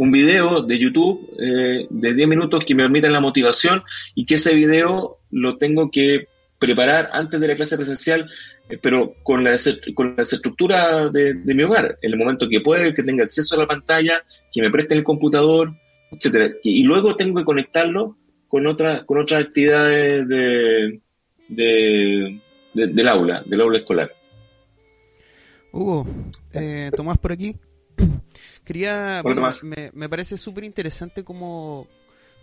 un 0.00 0.10
video 0.10 0.62
de 0.62 0.78
YouTube 0.78 1.30
eh, 1.38 1.86
de 1.90 2.14
10 2.14 2.26
minutos 2.26 2.64
que 2.64 2.74
me 2.74 2.84
permita 2.84 3.10
la 3.10 3.20
motivación 3.20 3.82
y 4.14 4.24
que 4.24 4.36
ese 4.36 4.54
video 4.54 5.18
lo 5.30 5.58
tengo 5.58 5.90
que 5.90 6.26
preparar 6.58 7.10
antes 7.12 7.38
de 7.38 7.46
la 7.46 7.54
clase 7.54 7.76
presencial, 7.76 8.26
eh, 8.70 8.78
pero 8.80 9.16
con 9.22 9.44
la, 9.44 9.58
con 9.94 10.14
la 10.16 10.22
estructura 10.22 11.10
de, 11.10 11.34
mi 11.44 11.62
hogar, 11.64 11.98
en 12.00 12.12
el 12.12 12.18
momento 12.18 12.48
que 12.48 12.62
pueda, 12.62 12.94
que 12.94 13.02
tenga 13.02 13.24
acceso 13.24 13.54
a 13.54 13.58
la 13.58 13.66
pantalla, 13.66 14.24
que 14.50 14.62
me 14.62 14.70
presten 14.70 14.96
el 14.96 15.04
computador, 15.04 15.74
etcétera. 16.10 16.50
Y, 16.62 16.82
luego 16.84 17.14
tengo 17.14 17.38
que 17.38 17.44
conectarlo 17.44 18.16
con 18.48 18.66
otras 18.66 19.04
con 19.04 19.18
otras 19.18 19.42
actividades 19.42 20.26
de, 20.26 20.98
del 22.72 23.08
aula, 23.08 23.42
del 23.44 23.60
aula 23.60 23.78
escolar. 23.80 24.10
Hugo, 25.72 26.06
eh, 26.54 26.90
Tomás 26.96 27.18
por 27.18 27.32
aquí. 27.32 27.54
Quería, 28.70 29.20
me, 29.64 29.90
me, 29.94 30.08
parece 30.08 30.38
súper 30.38 30.62
interesante 30.62 31.24
cómo 31.24 31.88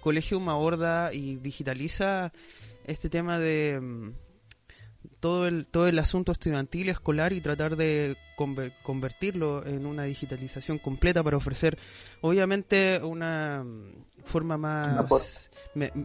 Colegio 0.02 0.42
aborda 0.50 1.14
y 1.14 1.38
digitaliza 1.38 2.34
este 2.84 3.10
tema 3.10 3.40
de 3.40 3.80
mm, 3.82 4.12
todo 5.22 5.48
el, 5.48 5.68
todo 5.68 5.88
el 5.88 5.98
asunto 6.00 6.34
estudiantil 6.34 6.90
escolar 6.90 7.32
y 7.32 7.40
tratar 7.40 7.78
de 7.78 8.18
convertirlo 8.84 9.66
en 9.66 9.86
una 9.86 10.04
digitalización 10.04 10.80
completa 10.80 11.24
para 11.24 11.38
ofrecer, 11.38 11.80
obviamente, 12.20 13.00
una 13.02 13.64
mm, 13.64 14.24
forma 14.26 14.58
más 14.58 15.50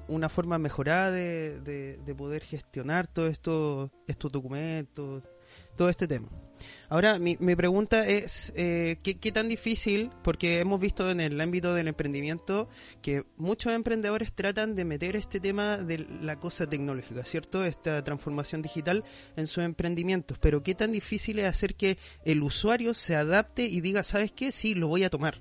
una 0.07 0.29
forma 0.29 0.57
mejorada 0.57 1.11
de, 1.11 1.61
de, 1.63 1.97
de 1.97 2.15
poder 2.15 2.45
gestionar 2.45 3.09
todos 3.09 3.33
esto, 3.33 3.91
estos 4.07 4.31
documentos, 4.31 5.25
todo 5.77 5.89
este 5.89 6.07
tema. 6.07 6.29
Ahora, 6.89 7.19
mi, 7.19 7.37
mi 7.41 7.57
pregunta 7.57 8.07
es, 8.07 8.53
eh, 8.57 8.99
¿qué, 9.03 9.33
tan 9.33 9.49
difícil? 9.49 10.11
Porque 10.23 10.61
hemos 10.61 10.81
visto 10.81 11.11
en 11.11 11.21
el 11.21 11.41
ámbito 11.41 11.75
del 11.75 11.89
emprendimiento 11.89 12.69
que 13.01 13.25
muchos 13.37 13.73
emprendedores 13.73 14.33
tratan 14.33 14.75
de 14.75 14.85
meter 14.85 15.17
este 15.17 15.41
tema 15.41 15.79
de 15.79 16.07
la 16.21 16.39
cosa 16.39 16.69
tecnológica, 16.69 17.25
¿cierto? 17.25 17.65
Esta 17.65 18.05
transformación 18.05 18.63
digital 18.63 19.05
en 19.37 19.47
sus 19.47 19.65
emprendimientos. 19.65 20.39
Pero 20.39 20.63
¿qué 20.63 20.75
tan 20.75 20.93
difícil 20.93 21.39
es 21.39 21.47
hacer 21.47 21.75
que 21.75 21.99
el 22.25 22.43
usuario 22.43 22.95
se 22.95 23.17
adapte 23.17 23.65
y 23.65 23.81
diga, 23.81 24.03
¿sabes 24.03 24.33
qué? 24.33 24.53
Sí, 24.53 24.75
lo 24.75 24.89
voy 24.89 25.05
a 25.05 25.11
tomar. 25.11 25.41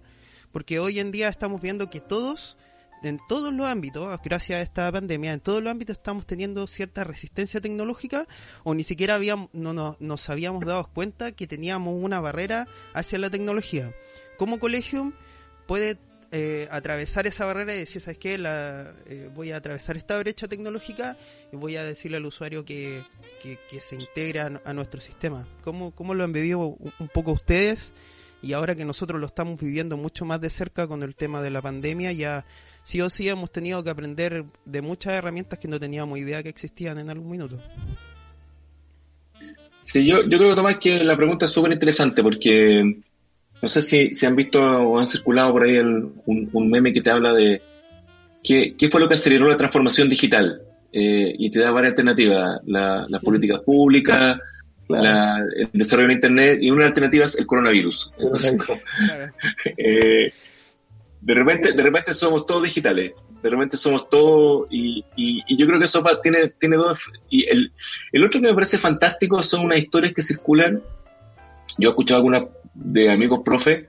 Porque 0.51 0.79
hoy 0.79 0.99
en 0.99 1.11
día 1.11 1.29
estamos 1.29 1.61
viendo 1.61 1.89
que 1.89 2.01
todos 2.01 2.57
en 3.03 3.19
todos 3.27 3.53
los 3.53 3.67
ámbitos, 3.67 4.19
gracias 4.23 4.59
a 4.59 4.61
esta 4.61 4.91
pandemia, 4.91 5.33
en 5.33 5.39
todos 5.39 5.61
los 5.61 5.71
ámbitos 5.71 5.97
estamos 5.97 6.25
teniendo 6.25 6.67
cierta 6.67 7.03
resistencia 7.03 7.59
tecnológica 7.59 8.27
o 8.63 8.73
ni 8.73 8.83
siquiera 8.83 9.15
habíamos, 9.15 9.49
no, 9.53 9.97
nos 9.99 10.29
habíamos 10.29 10.65
dado 10.65 10.87
cuenta 10.93 11.31
que 11.31 11.47
teníamos 11.47 11.95
una 12.01 12.19
barrera 12.19 12.67
hacia 12.93 13.19
la 13.19 13.29
tecnología. 13.29 13.93
¿Cómo 14.37 14.59
Colegium 14.59 15.13
puede 15.67 15.97
eh, 16.31 16.67
atravesar 16.71 17.27
esa 17.27 17.45
barrera 17.45 17.75
y 17.75 17.79
decir, 17.79 18.01
¿sabes 18.01 18.17
qué? 18.17 18.37
La, 18.37 18.93
eh, 19.07 19.29
voy 19.33 19.51
a 19.51 19.57
atravesar 19.57 19.97
esta 19.97 20.17
brecha 20.17 20.47
tecnológica 20.47 21.17
y 21.51 21.57
voy 21.57 21.75
a 21.75 21.83
decirle 21.83 22.17
al 22.17 22.25
usuario 22.25 22.63
que, 22.63 23.03
que, 23.41 23.81
se 23.81 23.95
integra 23.95 24.61
a, 24.63 24.73
nuestro 24.73 25.01
sistema. 25.01 25.47
¿Cómo, 25.63 25.91
¿Cómo 25.91 26.13
lo 26.13 26.23
han 26.23 26.31
vivido 26.31 26.59
un 26.59 27.09
poco 27.13 27.33
ustedes? 27.33 27.93
Y 28.41 28.53
ahora 28.53 28.75
que 28.75 28.85
nosotros 28.85 29.19
lo 29.19 29.27
estamos 29.27 29.59
viviendo 29.59 29.97
mucho 29.97 30.25
más 30.25 30.41
de 30.41 30.49
cerca 30.49 30.87
con 30.87 31.03
el 31.03 31.15
tema 31.15 31.41
de 31.41 31.51
la 31.51 31.61
pandemia, 31.61 32.11
ya 32.11 32.45
sí 32.81 33.01
o 33.01 33.09
sí 33.09 33.29
hemos 33.29 33.51
tenido 33.51 33.83
que 33.83 33.89
aprender 33.91 34.45
de 34.65 34.81
muchas 34.81 35.13
herramientas 35.13 35.59
que 35.59 35.67
no 35.67 35.79
teníamos 35.79 36.17
idea 36.17 36.41
que 36.41 36.49
existían 36.49 36.97
en 36.97 37.09
algún 37.09 37.29
minuto. 37.29 37.59
Sí, 39.79 40.05
yo, 40.05 40.23
yo 40.23 40.37
creo, 40.37 40.55
Tomás, 40.55 40.77
que 40.79 41.03
la 41.03 41.17
pregunta 41.17 41.45
es 41.45 41.51
súper 41.51 41.71
interesante 41.71 42.21
porque 42.21 43.01
no 43.61 43.67
sé 43.67 43.81
si, 43.81 44.13
si 44.13 44.25
han 44.25 44.35
visto 44.35 44.59
o 44.59 44.99
han 44.99 45.07
circulado 45.07 45.51
por 45.51 45.63
ahí 45.63 45.77
un, 45.77 46.69
meme 46.69 46.93
que 46.93 47.01
te 47.01 47.11
habla 47.11 47.33
de 47.33 47.61
qué, 48.43 48.75
qué, 48.77 48.89
fue 48.89 48.99
lo 48.99 49.07
que 49.07 49.13
aceleró 49.15 49.47
la 49.47 49.57
transformación 49.57 50.09
digital 50.09 50.61
eh, 50.91 51.33
y 51.37 51.49
te 51.51 51.59
da 51.59 51.71
varias 51.71 51.91
alternativas, 51.91 52.59
la, 52.65 53.05
las 53.07 53.21
políticas 53.21 53.61
públicas, 53.61 54.39
el 54.95 55.69
desarrollo 55.73 56.07
de 56.09 56.13
Internet 56.13 56.59
y 56.61 56.71
una 56.71 56.85
alternativa 56.85 57.25
es 57.25 57.35
el 57.35 57.45
coronavirus. 57.45 58.11
eh, 59.77 60.33
de 61.21 61.33
repente, 61.33 61.73
de 61.73 61.83
repente 61.83 62.13
somos 62.13 62.45
todos 62.45 62.63
digitales, 62.63 63.13
de 63.41 63.49
repente 63.49 63.77
somos 63.77 64.09
todos, 64.09 64.67
y, 64.71 65.05
y, 65.15 65.57
yo 65.57 65.67
creo 65.67 65.79
que 65.79 65.85
eso 65.85 66.03
tiene, 66.21 66.49
tiene 66.59 66.77
dos, 66.77 67.11
y 67.29 67.47
el, 67.49 67.71
el 68.11 68.25
otro 68.25 68.41
que 68.41 68.47
me 68.47 68.53
parece 68.53 68.77
fantástico 68.77 69.41
son 69.43 69.65
unas 69.65 69.77
historias 69.77 70.13
que 70.15 70.21
circulan, 70.21 70.81
yo 71.77 71.89
he 71.89 71.91
escuchado 71.91 72.19
algunas 72.19 72.45
de 72.73 73.11
amigos 73.11 73.41
profe, 73.45 73.87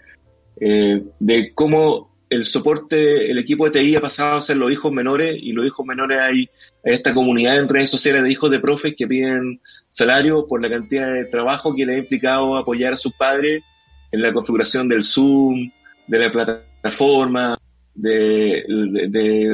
eh, 0.60 1.02
de 1.18 1.54
cómo 1.54 2.11
el 2.32 2.44
soporte, 2.44 3.30
el 3.30 3.38
equipo 3.38 3.68
de 3.68 3.78
TI 3.78 3.96
ha 3.96 4.00
pasado 4.00 4.38
a 4.38 4.40
ser 4.40 4.56
los 4.56 4.72
hijos 4.72 4.90
menores, 4.90 5.36
y 5.40 5.52
los 5.52 5.66
hijos 5.66 5.84
menores 5.84 6.18
hay, 6.18 6.48
esta 6.82 7.12
comunidad 7.12 7.58
en 7.58 7.68
redes 7.68 7.90
sociales 7.90 8.22
de 8.22 8.32
hijos 8.32 8.50
de 8.50 8.60
profes 8.60 8.94
que 8.96 9.06
piden 9.06 9.60
salario 9.88 10.46
por 10.46 10.62
la 10.62 10.70
cantidad 10.70 11.12
de 11.12 11.26
trabajo 11.26 11.74
que 11.74 11.84
les 11.84 11.96
ha 11.96 11.98
implicado 11.98 12.56
apoyar 12.56 12.94
a 12.94 12.96
sus 12.96 13.12
padres 13.14 13.62
en 14.10 14.22
la 14.22 14.32
configuración 14.32 14.88
del 14.88 15.02
Zoom, 15.02 15.70
de 16.06 16.18
la 16.18 16.30
plataforma, 16.30 17.58
de, 17.94 18.64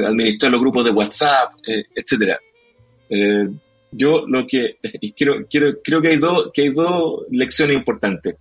administrar 0.07 0.51
los 0.51 0.61
grupos 0.61 0.85
de 0.85 0.91
WhatsApp, 0.91 1.53
eh, 1.67 1.83
etcétera. 1.93 2.39
Eh, 3.09 3.49
yo 3.91 4.25
lo 4.27 4.45
que 4.47 4.77
quiero, 5.17 5.45
quiero, 5.49 5.79
creo 5.83 6.01
que 6.01 6.09
hay 6.09 6.17
dos, 6.17 6.51
que 6.53 6.61
hay 6.63 6.69
dos 6.69 7.23
lecciones 7.29 7.75
importantes, 7.75 8.35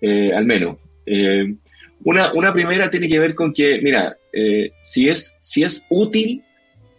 eh, 0.00 0.32
al 0.32 0.44
menos. 0.44 0.76
Eh, 1.06 1.56
una, 2.04 2.32
una 2.32 2.52
primera 2.52 2.90
tiene 2.90 3.08
que 3.08 3.18
ver 3.18 3.34
con 3.34 3.52
que, 3.52 3.80
mira, 3.82 4.16
eh, 4.32 4.72
si 4.80 5.08
es, 5.08 5.36
si 5.40 5.62
es 5.62 5.86
útil, 5.88 6.42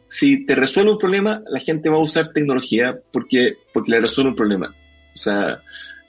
si 0.08 0.46
te 0.46 0.56
resuelve 0.56 0.92
un 0.92 0.98
problema, 0.98 1.42
la 1.50 1.60
gente 1.60 1.90
va 1.90 1.98
a 1.98 2.04
usar 2.04 2.32
tecnología 2.34 3.00
porque, 3.12 3.54
porque 3.74 3.92
le 3.92 4.00
resuelve 4.02 4.32
un 4.32 4.36
problema. 4.36 4.74
O 5.14 5.18
sea, 5.18 5.62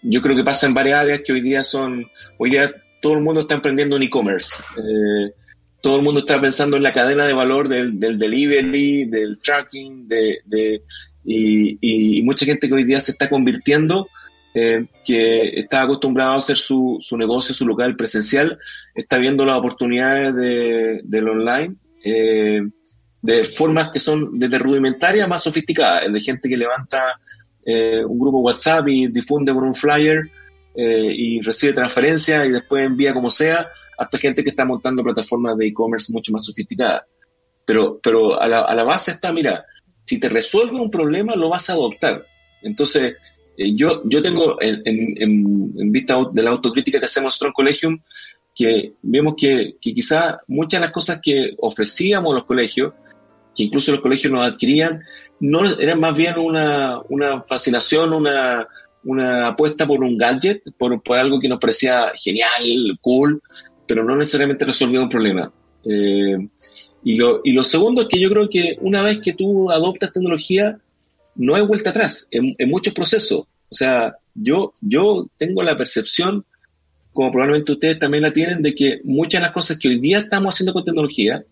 yo 0.03 0.23
creo 0.23 0.37
que 0.37 0.45
pasa 0.45 0.67
en 0.67 0.75
varias 0.75 1.01
áreas 1.01 1.21
que 1.25 1.33
hoy 1.33 1.41
día 1.41 1.65
son, 1.65 2.07
hoy 2.39 2.51
día 2.51 2.71
todo 3.01 3.15
el 3.15 3.21
mundo 3.21 3.43
está 3.43 3.55
emprendiendo 3.55 3.97
en 3.97 4.03
e-commerce. 4.03 4.55
Eh, 4.77 5.33
todo 5.81 5.97
el 5.97 6.03
mundo 6.03 6.21
está 6.21 6.41
pensando 6.41 6.77
en 6.77 6.83
la 6.83 6.93
cadena 6.93 7.27
de 7.27 7.33
valor 7.33 7.69
del, 7.69 7.99
delivery, 7.99 9.05
del 9.05 9.39
tracking, 9.39 10.09
de, 10.09 10.41
de 10.45 10.83
y, 11.25 12.23
mucha 12.23 12.47
gente 12.47 12.69
que 12.69 12.75
hoy 12.75 12.85
día 12.85 13.01
se 13.01 13.13
está 13.13 13.29
convirtiendo, 13.29 14.09
eh, 14.59 14.87
que 15.05 15.61
está 15.61 15.83
acostumbrado 15.83 16.33
a 16.33 16.39
hacer 16.39 16.57
su, 16.57 16.97
su 17.03 17.15
negocio, 17.19 17.55
su 17.55 17.67
local 17.67 17.95
presencial, 17.95 18.59
está 18.95 19.19
viendo 19.19 19.45
las 19.45 19.59
oportunidades 19.59 20.35
de, 20.35 21.03
del 21.05 21.29
online 21.29 21.77
eh, 22.03 22.63
de 23.21 23.45
formas 23.45 23.91
que 23.93 24.01
son 24.01 24.39
desde 24.39 24.57
rudimentarias 24.59 25.29
más 25.29 25.43
sofisticadas, 25.43 26.11
de 26.11 26.21
gente 26.21 26.49
que 26.49 26.57
levanta 26.57 27.21
eh, 27.67 28.03
un 28.03 28.19
grupo 28.19 28.41
WhatsApp 28.41 28.89
y 28.89 29.09
difunde 29.09 29.53
por 29.53 29.63
un 29.63 29.75
flyer 29.75 30.23
y 30.75 31.41
recibe 31.43 31.75
transferencias 31.75 32.47
y 32.47 32.51
después 32.51 32.87
envía 32.87 33.13
como 33.13 33.31
sea, 33.31 33.69
hasta 33.99 34.19
gente 34.19 34.43
que 34.43 34.51
está 34.51 34.65
montando 34.65 35.03
plataformas 35.03 35.59
de 35.59 35.67
e-commerce 35.67 36.11
mucho 36.11 36.33
más 36.33 36.47
sofisticadas. 36.47 37.03
Pero, 37.67 38.01
pero 38.03 38.41
a 38.41 38.49
la, 38.49 38.61
a 38.61 38.75
la 38.75 38.85
base 38.85 39.11
está, 39.11 39.33
mira, 39.33 39.67
si 40.05 40.19
te 40.19 40.31
resuelve 40.31 40.81
un 40.81 40.91
problema, 40.91 41.35
lo 41.35 41.51
vas 41.51 41.69
a 41.69 41.75
adoptar. 41.75 42.23
Entonces, 42.63 43.17
eh, 43.57 43.75
yo, 43.75 44.03
yo 44.05 44.23
tengo 44.23 44.57
en, 44.61 45.93
vista 45.93 46.17
de 46.33 46.43
la 46.43 46.51
autocrítica 46.51 46.99
que 46.99 47.07
hacemos 47.07 47.29
nosotros 47.29 47.51
en 47.51 47.55
Collegium, 47.55 48.01
que 48.55 48.95
vemos 49.03 49.35
que, 49.37 49.77
que 49.81 49.95
quizá 49.95 50.41
muchas 50.47 50.81
de 50.81 50.87
las 50.87 50.93
cosas 50.95 51.21
que 51.23 51.55
ofrecíamos 51.59 52.35
los 52.35 52.45
colegios, 52.45 52.95
que 53.55 53.65
incluso 53.65 53.93
los 53.93 54.01
colegios 54.01 54.33
nos 54.33 54.47
adquirían, 54.47 55.03
no 55.41 55.65
eran 55.79 56.01
más 56.01 56.15
bien 56.15 56.39
una, 56.39 57.01
una 57.09 57.43
fascinación, 57.43 58.13
una, 58.13 58.67
una 59.05 59.49
apuesta 59.49 59.87
por 59.87 60.03
un 60.03 60.17
gadget, 60.17 60.63
por, 60.79 61.03
por, 61.03 61.19
algo 61.19 61.41
que 61.41 61.49
nos 61.49 61.59
parecía 61.59 62.13
genial, 62.17 62.99
cool, 63.01 63.43
pero 63.87 64.05
no 64.05 64.17
necesariamente 64.17 64.65
resolvía 64.65 65.01
un 65.01 65.09
problema. 65.09 65.53
Eh, 65.85 66.37
y 67.05 67.17
lo, 67.17 67.41
y 67.45 67.53
lo 67.53 67.63
segundo 67.63 68.03
es 68.03 68.09
que 68.09 68.19
yo 68.19 68.29
creo 68.29 68.49
que 68.49 68.77
una 68.81 69.03
vez 69.03 69.21
que 69.21 69.33
tú 69.33 69.71
adoptas 69.71 70.13
tecnología, 70.13 70.79
no 71.37 71.55
hay 71.55 71.63
vuelta 71.63 71.91
atrás 71.91 72.29
en, 72.31 72.55
muchos 72.69 72.95
procesos. 72.95 73.47
O 73.69 73.75
sea, 73.75 74.17
yo, 74.35 74.75
yo 74.81 75.29
tengo 75.39 75.63
la 75.63 75.77
percepción, 75.77 76.45
como 77.13 77.31
probablemente 77.31 77.73
ustedes 77.73 77.99
también 77.99 78.23
la 78.23 78.33
tienen, 78.33 78.63
de 78.63 78.75
que 78.75 79.01
muchas 79.05 79.41
de 79.41 79.47
las 79.47 79.55
cosas 79.55 79.79
que 79.79 79.89
hoy 79.89 80.01
día 80.01 80.19
estamos 80.19 80.55
haciendo 80.55 80.73
con 80.73 80.85
tecnología, 80.85 81.45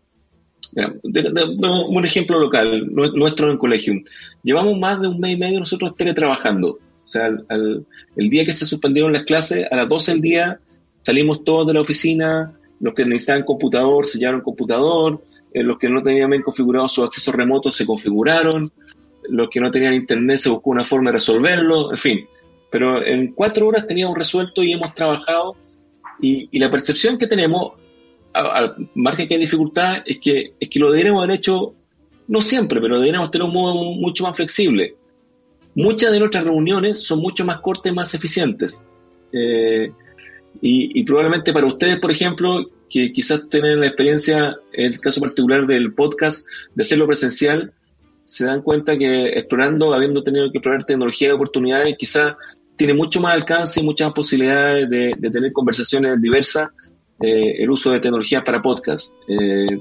un 0.74 2.04
ejemplo 2.04 2.38
local, 2.38 2.88
nuestro 2.92 3.50
en 3.50 3.58
Colegium, 3.58 4.02
llevamos 4.42 4.78
más 4.78 5.00
de 5.00 5.08
un 5.08 5.20
mes 5.20 5.32
y 5.32 5.36
medio 5.36 5.60
nosotros 5.60 5.94
teletrabajando. 5.96 6.70
O 6.70 7.06
sea, 7.06 7.28
el 7.28 8.30
día 8.30 8.44
que 8.44 8.52
se 8.52 8.66
suspendieron 8.66 9.12
las 9.12 9.24
clases, 9.24 9.66
a 9.70 9.76
las 9.76 9.88
12 9.88 10.12
del 10.12 10.20
día 10.20 10.60
salimos 11.02 11.44
todos 11.44 11.66
de 11.66 11.74
la 11.74 11.82
oficina, 11.82 12.58
los 12.80 12.94
que 12.94 13.04
necesitaban 13.04 13.44
computador 13.44 14.06
se 14.06 14.18
llevaron 14.18 14.40
computador, 14.40 15.22
eh, 15.52 15.62
los 15.62 15.78
que 15.78 15.88
no 15.88 16.02
tenían 16.02 16.30
bien 16.30 16.42
configurado 16.42 16.88
su 16.88 17.04
acceso 17.04 17.30
remoto 17.30 17.70
se 17.70 17.86
configuraron, 17.86 18.72
los 19.28 19.48
que 19.50 19.60
no 19.60 19.70
tenían 19.70 19.94
internet 19.94 20.38
se 20.38 20.48
buscó 20.48 20.70
una 20.70 20.84
forma 20.84 21.10
de 21.10 21.14
resolverlo, 21.14 21.90
en 21.90 21.98
fin. 21.98 22.26
Pero 22.70 23.04
en 23.04 23.32
cuatro 23.32 23.66
horas 23.66 23.86
teníamos 23.86 24.16
resuelto 24.16 24.62
y 24.62 24.72
hemos 24.72 24.94
trabajado 24.94 25.56
y, 26.20 26.58
la 26.58 26.70
percepción 26.70 27.18
que 27.18 27.26
tenemos, 27.26 27.72
al 28.32 28.88
margen 28.94 29.28
que 29.28 29.34
hay 29.34 29.40
dificultad, 29.40 29.96
es 30.04 30.18
que, 30.18 30.54
es 30.58 30.68
que 30.68 30.78
lo 30.78 30.90
deberíamos 30.90 31.22
haber 31.22 31.36
hecho, 31.36 31.74
no 32.28 32.40
siempre, 32.40 32.80
pero 32.80 32.98
deberíamos 32.98 33.30
tener 33.30 33.46
un 33.46 33.54
modo 33.54 33.74
mucho 33.94 34.24
más 34.24 34.36
flexible. 34.36 34.96
Muchas 35.74 36.12
de 36.12 36.20
nuestras 36.20 36.44
reuniones 36.44 37.02
son 37.02 37.20
mucho 37.20 37.44
más 37.44 37.60
cortas 37.60 37.92
y 37.92 37.94
más 37.94 38.14
eficientes. 38.14 38.82
Eh, 39.32 39.92
y, 40.60 41.00
y, 41.00 41.04
probablemente 41.04 41.52
para 41.52 41.66
ustedes, 41.66 41.98
por 41.98 42.12
ejemplo, 42.12 42.70
que 42.88 43.12
quizás 43.12 43.48
tienen 43.50 43.80
la 43.80 43.86
experiencia, 43.86 44.56
en 44.72 44.92
el 44.92 45.00
caso 45.00 45.20
particular 45.20 45.66
del 45.66 45.92
podcast, 45.94 46.46
de 46.74 46.82
hacerlo 46.82 47.06
presencial, 47.06 47.72
se 48.24 48.46
dan 48.46 48.62
cuenta 48.62 48.96
que 48.96 49.26
explorando, 49.28 49.92
habiendo 49.94 50.22
tenido 50.22 50.50
que 50.50 50.58
explorar 50.58 50.84
tecnología 50.84 51.28
de 51.28 51.34
oportunidades, 51.34 51.96
quizás 51.98 52.34
tiene 52.76 52.94
mucho 52.94 53.20
más 53.20 53.34
alcance 53.34 53.80
y 53.80 53.84
muchas 53.84 54.12
posibilidades 54.12 54.88
de, 54.90 55.30
tener 55.30 55.52
conversaciones 55.52 56.20
diversas 56.20 56.70
eh, 57.20 57.62
el 57.62 57.70
uso 57.70 57.92
de 57.92 58.00
tecnologías 58.00 58.42
para 58.44 58.62
podcast. 58.62 59.12
Eh, 59.28 59.80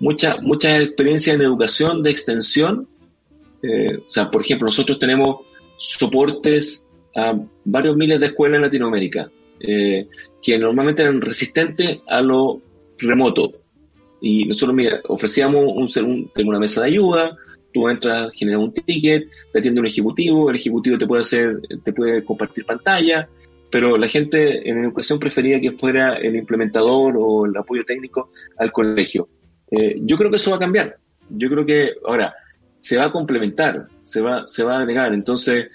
muchas 0.00 0.36
experiencias 0.82 1.36
en 1.36 1.42
educación 1.42 2.02
de 2.02 2.10
extensión. 2.10 2.86
Eh, 3.62 3.96
o 3.96 4.10
sea, 4.10 4.30
por 4.30 4.42
ejemplo, 4.42 4.66
nosotros 4.66 4.98
tenemos 4.98 5.40
soportes 5.76 6.84
a 7.16 7.38
varios 7.64 7.96
miles 7.96 8.20
de 8.20 8.26
escuelas 8.26 8.56
en 8.56 8.62
Latinoamérica. 8.62 9.30
Eh, 9.60 10.06
que 10.40 10.58
normalmente 10.58 11.02
eran 11.02 11.20
resistentes 11.20 11.98
a 12.06 12.20
lo 12.20 12.60
remoto. 12.98 13.52
Y 14.20 14.44
nosotros, 14.44 14.74
mira, 14.74 15.00
ofrecíamos 15.08 15.64
un, 15.64 16.30
una 16.46 16.58
mesa 16.58 16.82
de 16.82 16.88
ayuda, 16.88 17.36
tú 17.78 17.88
entras, 17.88 18.32
generas 18.34 18.60
un 18.60 18.72
ticket, 18.72 19.28
te 19.52 19.58
atiende 19.60 19.80
un 19.80 19.86
ejecutivo, 19.86 20.50
el 20.50 20.56
ejecutivo 20.56 20.98
te 20.98 21.06
puede 21.06 21.20
hacer, 21.20 21.60
te 21.84 21.92
puede 21.92 22.24
compartir 22.24 22.64
pantalla, 22.64 23.28
pero 23.70 23.96
la 23.96 24.08
gente 24.08 24.68
en 24.68 24.84
educación 24.84 25.20
prefería 25.20 25.60
que 25.60 25.70
fuera 25.70 26.16
el 26.16 26.34
implementador 26.34 27.14
o 27.16 27.46
el 27.46 27.56
apoyo 27.56 27.84
técnico 27.84 28.30
al 28.58 28.72
colegio. 28.72 29.28
Eh, 29.70 30.00
yo 30.00 30.16
creo 30.16 30.30
que 30.30 30.38
eso 30.38 30.50
va 30.50 30.56
a 30.56 30.60
cambiar. 30.60 30.96
Yo 31.28 31.48
creo 31.48 31.64
que 31.64 31.92
ahora 32.04 32.34
se 32.80 32.96
va 32.96 33.04
a 33.04 33.12
complementar, 33.12 33.86
se 34.02 34.20
va, 34.20 34.42
se 34.46 34.64
va 34.64 34.78
a 34.78 34.80
agregar. 34.80 35.12
Entonces, 35.14 35.66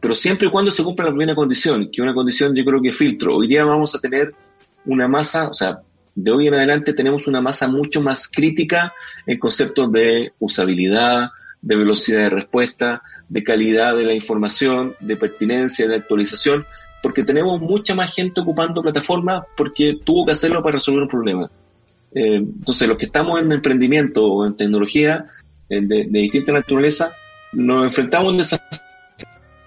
pero 0.00 0.14
siempre 0.14 0.46
y 0.46 0.50
cuando 0.50 0.70
se 0.70 0.84
cumpla 0.84 1.06
la 1.06 1.10
primera 1.10 1.34
condición, 1.34 1.90
que 1.92 2.02
una 2.02 2.14
condición 2.14 2.54
yo 2.54 2.64
creo 2.64 2.80
que 2.80 2.92
filtro. 2.92 3.36
Hoy 3.36 3.48
día 3.48 3.64
vamos 3.64 3.96
a 3.96 3.98
tener 3.98 4.28
una 4.84 5.08
masa, 5.08 5.48
o 5.48 5.54
sea, 5.54 5.80
de 6.14 6.30
hoy 6.32 6.48
en 6.48 6.54
adelante 6.54 6.94
tenemos 6.94 7.28
una 7.28 7.40
masa 7.40 7.68
mucho 7.68 8.02
más 8.02 8.28
crítica 8.28 8.92
en 9.24 9.38
conceptos 9.38 9.92
de 9.92 10.32
usabilidad, 10.40 11.30
de 11.60 11.76
velocidad 11.76 12.20
de 12.20 12.30
respuesta, 12.30 13.02
de 13.28 13.44
calidad 13.44 13.96
de 13.96 14.04
la 14.04 14.14
información, 14.14 14.94
de 15.00 15.16
pertinencia, 15.16 15.88
de 15.88 15.96
actualización, 15.96 16.66
porque 17.02 17.24
tenemos 17.24 17.60
mucha 17.60 17.94
más 17.94 18.14
gente 18.14 18.40
ocupando 18.40 18.82
plataformas 18.82 19.44
porque 19.56 19.98
tuvo 20.04 20.26
que 20.26 20.32
hacerlo 20.32 20.62
para 20.62 20.74
resolver 20.74 21.02
un 21.02 21.08
problema. 21.08 21.50
Eh, 22.14 22.36
entonces, 22.36 22.88
los 22.88 22.98
que 22.98 23.06
estamos 23.06 23.40
en 23.40 23.52
emprendimiento 23.52 24.26
o 24.26 24.46
en 24.46 24.56
tecnología 24.56 25.26
de, 25.68 25.80
de 25.80 26.20
distinta 26.20 26.52
naturaleza, 26.52 27.14
nos 27.52 27.84
enfrentamos 27.84 28.28
a 28.28 28.30
un 28.30 28.38
desafío 28.38 28.78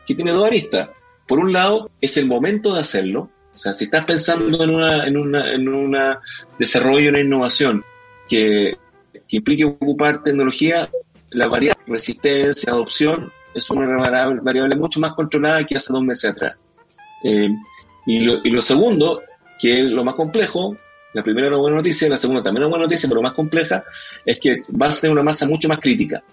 que 0.06 0.16
tiene 0.16 0.32
dos 0.32 0.46
aristas. 0.46 0.90
Por 1.28 1.40
un 1.40 1.54
lado, 1.54 1.90
es 2.02 2.18
el 2.18 2.26
momento 2.28 2.74
de 2.74 2.82
hacerlo. 2.82 3.30
O 3.54 3.58
sea, 3.58 3.74
si 3.74 3.86
estás 3.86 4.06
pensando 4.06 4.64
en 4.64 4.70
una, 4.70 5.08
en 5.08 5.18
una, 5.18 5.54
en 5.54 5.68
una 5.68 6.20
desarrollo, 6.58 7.10
una 7.10 7.22
innovación 7.22 7.84
que, 8.28 8.78
que 9.14 9.38
implique 9.38 9.66
ocupar 9.66 10.24
tecnología, 10.24 10.90
la 11.32 11.48
variable 11.48 11.81
resistencia, 11.92 12.72
adopción, 12.72 13.32
es 13.54 13.70
una 13.70 13.98
variable, 13.98 14.76
mucho 14.76 15.00
más 15.00 15.14
controlada 15.14 15.66
que 15.66 15.76
hace 15.76 15.94
dos 15.94 16.04
meses 16.04 16.32
atrás. 16.32 16.56
Eh, 17.24 17.50
y, 18.06 18.20
lo, 18.22 18.40
y 18.44 18.50
lo 18.50 18.62
segundo, 18.62 19.22
que 19.60 19.82
es 19.82 19.86
lo 19.86 20.04
más 20.04 20.16
complejo, 20.16 20.78
la 21.14 21.24
primera 21.24 21.48
es 21.48 21.52
una 21.52 21.62
buena 21.62 21.78
noticia, 21.78 22.10
la 22.10 22.18
segunda 22.18 22.42
también 22.42 22.64
es 22.64 22.68
una 22.68 22.72
buena 22.72 22.86
noticia, 22.86 23.10
pero 23.10 23.22
más 23.22 23.34
compleja, 23.34 23.84
es 24.26 24.40
que 24.40 24.62
va 24.82 24.88
a 24.88 24.92
ser 24.92 25.12
una 25.12 25.24
masa 25.24 25.46
mucho 25.48 25.68
más 25.68 25.80
crítica. 25.80 26.24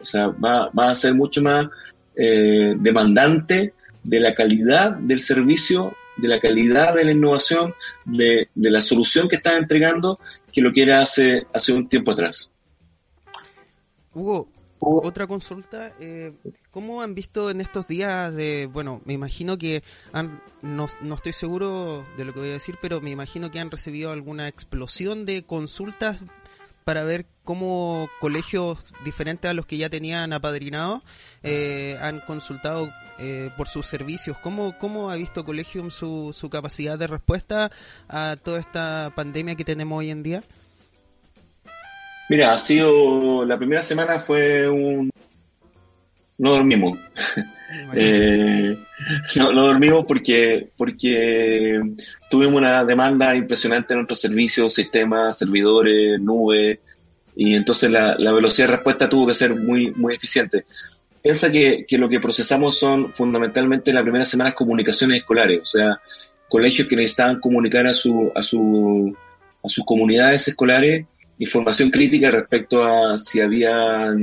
O 0.00 0.04
sea, 0.04 0.28
va, 0.28 0.70
va 0.70 0.90
a 0.90 0.94
ser 0.94 1.14
mucho 1.14 1.42
más 1.42 1.66
eh, 2.14 2.74
demandante 2.76 3.74
de 4.02 4.20
la 4.20 4.34
calidad 4.34 4.92
del 4.96 5.20
servicio, 5.20 5.94
de 6.16 6.28
la 6.28 6.38
calidad 6.38 6.94
de 6.94 7.04
la 7.04 7.12
innovación, 7.12 7.74
de, 8.04 8.48
la 8.54 8.80
solución 8.80 9.28
que 9.28 9.36
estás 9.36 9.58
entregando, 9.58 10.18
que 10.52 10.60
lo 10.60 10.72
que 10.72 10.82
era 10.82 11.02
hace, 11.02 11.46
hace 11.52 11.72
un 11.72 11.88
tiempo 11.88 12.12
atrás. 12.12 12.52
Hugo, 14.14 14.48
otra 14.88 15.26
consulta, 15.26 15.92
eh, 15.98 16.32
¿cómo 16.70 17.02
han 17.02 17.14
visto 17.14 17.50
en 17.50 17.60
estos 17.60 17.88
días 17.88 18.32
de, 18.34 18.66
bueno, 18.72 19.02
me 19.04 19.14
imagino 19.14 19.58
que 19.58 19.82
han, 20.12 20.40
no, 20.62 20.86
no, 21.00 21.14
estoy 21.16 21.32
seguro 21.32 22.06
de 22.16 22.24
lo 22.24 22.32
que 22.32 22.40
voy 22.40 22.50
a 22.50 22.52
decir, 22.52 22.78
pero 22.80 23.00
me 23.00 23.10
imagino 23.10 23.50
que 23.50 23.58
han 23.58 23.70
recibido 23.70 24.12
alguna 24.12 24.46
explosión 24.46 25.26
de 25.26 25.44
consultas 25.44 26.20
para 26.84 27.02
ver 27.02 27.26
cómo 27.42 28.08
colegios 28.20 28.78
diferentes 29.04 29.50
a 29.50 29.54
los 29.54 29.66
que 29.66 29.76
ya 29.76 29.90
tenían 29.90 30.32
apadrinados 30.32 31.02
eh, 31.42 31.98
han 32.00 32.20
consultado 32.20 32.88
eh, 33.18 33.50
por 33.56 33.66
sus 33.66 33.86
servicios. 33.86 34.38
¿Cómo, 34.38 34.78
¿Cómo 34.78 35.10
ha 35.10 35.16
visto 35.16 35.44
Colegium 35.44 35.90
su, 35.90 36.32
su 36.32 36.48
capacidad 36.48 36.96
de 36.96 37.08
respuesta 37.08 37.72
a 38.08 38.36
toda 38.40 38.60
esta 38.60 39.12
pandemia 39.16 39.56
que 39.56 39.64
tenemos 39.64 39.98
hoy 39.98 40.10
en 40.10 40.22
día? 40.22 40.44
Mira, 42.28 42.52
ha 42.52 42.58
sido, 42.58 43.44
la 43.44 43.56
primera 43.56 43.82
semana 43.82 44.18
fue 44.18 44.68
un... 44.68 45.10
No 46.38 46.50
dormimos. 46.50 46.98
eh, 47.94 48.76
no, 49.36 49.52
no, 49.52 49.66
dormimos 49.66 50.04
porque, 50.06 50.68
porque 50.76 51.80
tuvimos 52.28 52.56
una 52.56 52.84
demanda 52.84 53.34
impresionante 53.34 53.94
en 53.94 54.00
nuestros 54.00 54.20
servicios, 54.20 54.74
sistemas, 54.74 55.38
servidores, 55.38 56.20
nube, 56.20 56.80
y 57.36 57.54
entonces 57.54 57.90
la, 57.90 58.16
la, 58.18 58.32
velocidad 58.32 58.68
de 58.68 58.76
respuesta 58.76 59.08
tuvo 59.08 59.28
que 59.28 59.34
ser 59.34 59.54
muy, 59.54 59.92
muy 59.92 60.14
eficiente. 60.14 60.64
piensa 61.22 61.50
que, 61.50 61.86
que, 61.86 61.96
lo 61.96 62.08
que 62.08 62.20
procesamos 62.20 62.78
son 62.78 63.12
fundamentalmente 63.12 63.90
en 63.90 63.94
las 63.94 64.02
primeras 64.02 64.28
semanas 64.28 64.54
comunicaciones 64.54 65.18
escolares, 65.18 65.60
o 65.60 65.64
sea, 65.64 66.00
colegios 66.48 66.88
que 66.88 66.96
necesitaban 66.96 67.40
comunicar 67.40 67.86
a, 67.86 67.92
su, 67.92 68.32
a, 68.34 68.42
su, 68.42 69.16
a 69.62 69.68
sus 69.68 69.84
comunidades 69.84 70.48
escolares 70.48 71.06
información 71.38 71.90
crítica 71.90 72.30
respecto 72.30 72.84
a 72.84 73.18
si 73.18 73.40
había 73.40 74.14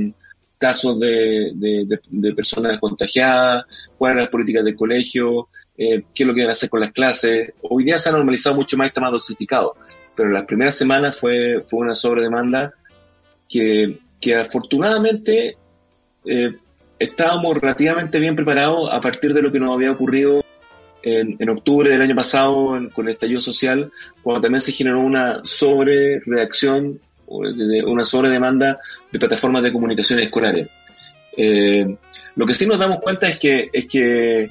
casos 0.58 0.98
de, 0.98 1.52
de, 1.54 2.34
personas 2.34 2.80
contagiadas, 2.80 3.64
cuáles 3.98 4.14
eran 4.14 4.24
las 4.24 4.30
políticas 4.30 4.64
del 4.64 4.76
colegio, 4.76 5.48
eh, 5.76 6.04
qué 6.14 6.22
es 6.22 6.26
lo 6.26 6.32
que 6.32 6.40
iban 6.40 6.50
a 6.50 6.52
hacer 6.52 6.70
con 6.70 6.80
las 6.80 6.92
clases. 6.92 7.52
Hoy 7.62 7.84
día 7.84 7.98
se 7.98 8.08
ha 8.08 8.12
normalizado 8.12 8.56
mucho 8.56 8.76
más, 8.76 8.86
está 8.86 9.00
más 9.00 9.12
dosificado, 9.12 9.76
pero 10.14 10.30
las 10.30 10.44
primeras 10.44 10.74
semanas 10.74 11.16
fue, 11.18 11.64
fue 11.66 11.80
una 11.80 11.94
sobredemanda 11.94 12.72
que, 13.48 13.98
que 14.20 14.36
afortunadamente 14.36 15.56
eh, 16.24 16.56
estábamos 16.98 17.58
relativamente 17.58 18.18
bien 18.18 18.36
preparados 18.36 18.88
a 18.90 19.00
partir 19.00 19.34
de 19.34 19.42
lo 19.42 19.52
que 19.52 19.60
nos 19.60 19.74
había 19.74 19.92
ocurrido 19.92 20.43
en, 21.04 21.36
en 21.38 21.48
octubre 21.50 21.90
del 21.90 22.00
año 22.00 22.16
pasado 22.16 22.78
con 22.92 23.06
el 23.06 23.12
estallido 23.12 23.40
social, 23.40 23.92
cuando 24.22 24.40
también 24.40 24.60
se 24.60 24.72
generó 24.72 25.00
una 25.00 25.40
sobre 25.44 26.20
reacción, 26.20 26.98
una 27.26 28.04
sobre 28.04 28.30
demanda 28.30 28.78
de 29.12 29.18
plataformas 29.18 29.62
de 29.62 29.72
comunicación 29.72 30.20
escolares. 30.20 30.68
Eh, 31.36 31.96
lo 32.36 32.46
que 32.46 32.54
sí 32.54 32.66
nos 32.66 32.78
damos 32.78 33.00
cuenta 33.00 33.28
es 33.28 33.36
que, 33.36 33.68
es 33.72 33.86
que 33.86 34.50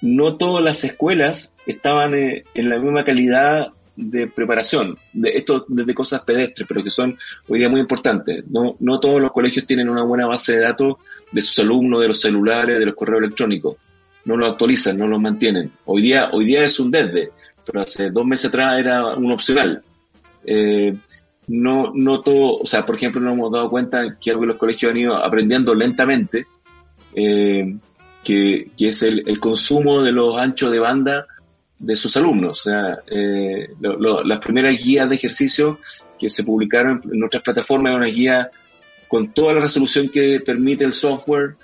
no 0.00 0.36
todas 0.36 0.64
las 0.64 0.82
escuelas 0.82 1.54
estaban 1.66 2.14
eh, 2.14 2.44
en 2.54 2.68
la 2.68 2.78
misma 2.78 3.04
calidad 3.04 3.68
de 3.94 4.26
preparación, 4.26 4.96
de 5.12 5.30
esto 5.30 5.64
desde 5.68 5.94
cosas 5.94 6.22
pedestres, 6.22 6.66
pero 6.66 6.82
que 6.82 6.90
son 6.90 7.16
hoy 7.46 7.58
día 7.58 7.68
muy 7.68 7.80
importantes. 7.80 8.42
No 8.48 9.00
todos 9.00 9.20
los 9.20 9.30
colegios 9.30 9.66
tienen 9.66 9.88
una 9.88 10.02
buena 10.02 10.26
base 10.26 10.56
de 10.56 10.62
datos 10.62 10.96
de 11.30 11.42
sus 11.42 11.58
alumnos, 11.58 12.00
de 12.00 12.08
los 12.08 12.20
celulares, 12.20 12.78
de 12.78 12.86
los 12.86 12.94
correos 12.94 13.22
electrónicos. 13.22 13.76
No 14.24 14.36
lo 14.36 14.46
actualizan, 14.46 14.98
no 14.98 15.06
lo 15.06 15.18
mantienen. 15.18 15.70
Hoy 15.84 16.02
día, 16.02 16.30
hoy 16.32 16.44
día 16.44 16.64
es 16.64 16.78
un 16.78 16.90
desde, 16.90 17.30
pero 17.64 17.82
hace 17.82 18.10
dos 18.10 18.24
meses 18.24 18.46
atrás 18.46 18.78
era 18.78 19.14
un 19.14 19.32
opcional. 19.32 19.82
Eh, 20.44 20.94
no, 21.48 21.92
no 21.94 22.20
todo, 22.20 22.58
o 22.58 22.66
sea, 22.66 22.86
por 22.86 22.96
ejemplo, 22.96 23.20
nos 23.20 23.34
hemos 23.34 23.52
dado 23.52 23.68
cuenta 23.68 24.16
que 24.20 24.30
algo 24.30 24.46
los 24.46 24.56
colegios 24.56 24.92
han 24.92 24.98
ido 24.98 25.16
aprendiendo 25.16 25.74
lentamente, 25.74 26.46
eh, 27.14 27.76
que, 28.22 28.70
que, 28.76 28.88
es 28.88 29.02
el, 29.02 29.28
el, 29.28 29.40
consumo 29.40 30.02
de 30.02 30.12
los 30.12 30.38
anchos 30.38 30.70
de 30.70 30.78
banda 30.78 31.26
de 31.82 31.96
sus 31.96 32.16
alumnos. 32.16 32.60
O 32.60 32.70
sea, 32.70 32.98
eh, 33.08 33.68
las 33.80 34.38
primeras 34.38 34.76
guías 34.82 35.08
de 35.08 35.16
ejercicio 35.16 35.80
que 36.18 36.30
se 36.30 36.44
publicaron 36.44 37.02
en 37.04 37.18
nuestras 37.18 37.42
plataformas, 37.42 37.96
una 37.96 38.06
guía 38.06 38.50
con 39.08 39.32
toda 39.32 39.54
la 39.54 39.60
resolución 39.60 40.08
que 40.08 40.40
permite 40.40 40.84
el 40.84 40.92
software, 40.92 41.56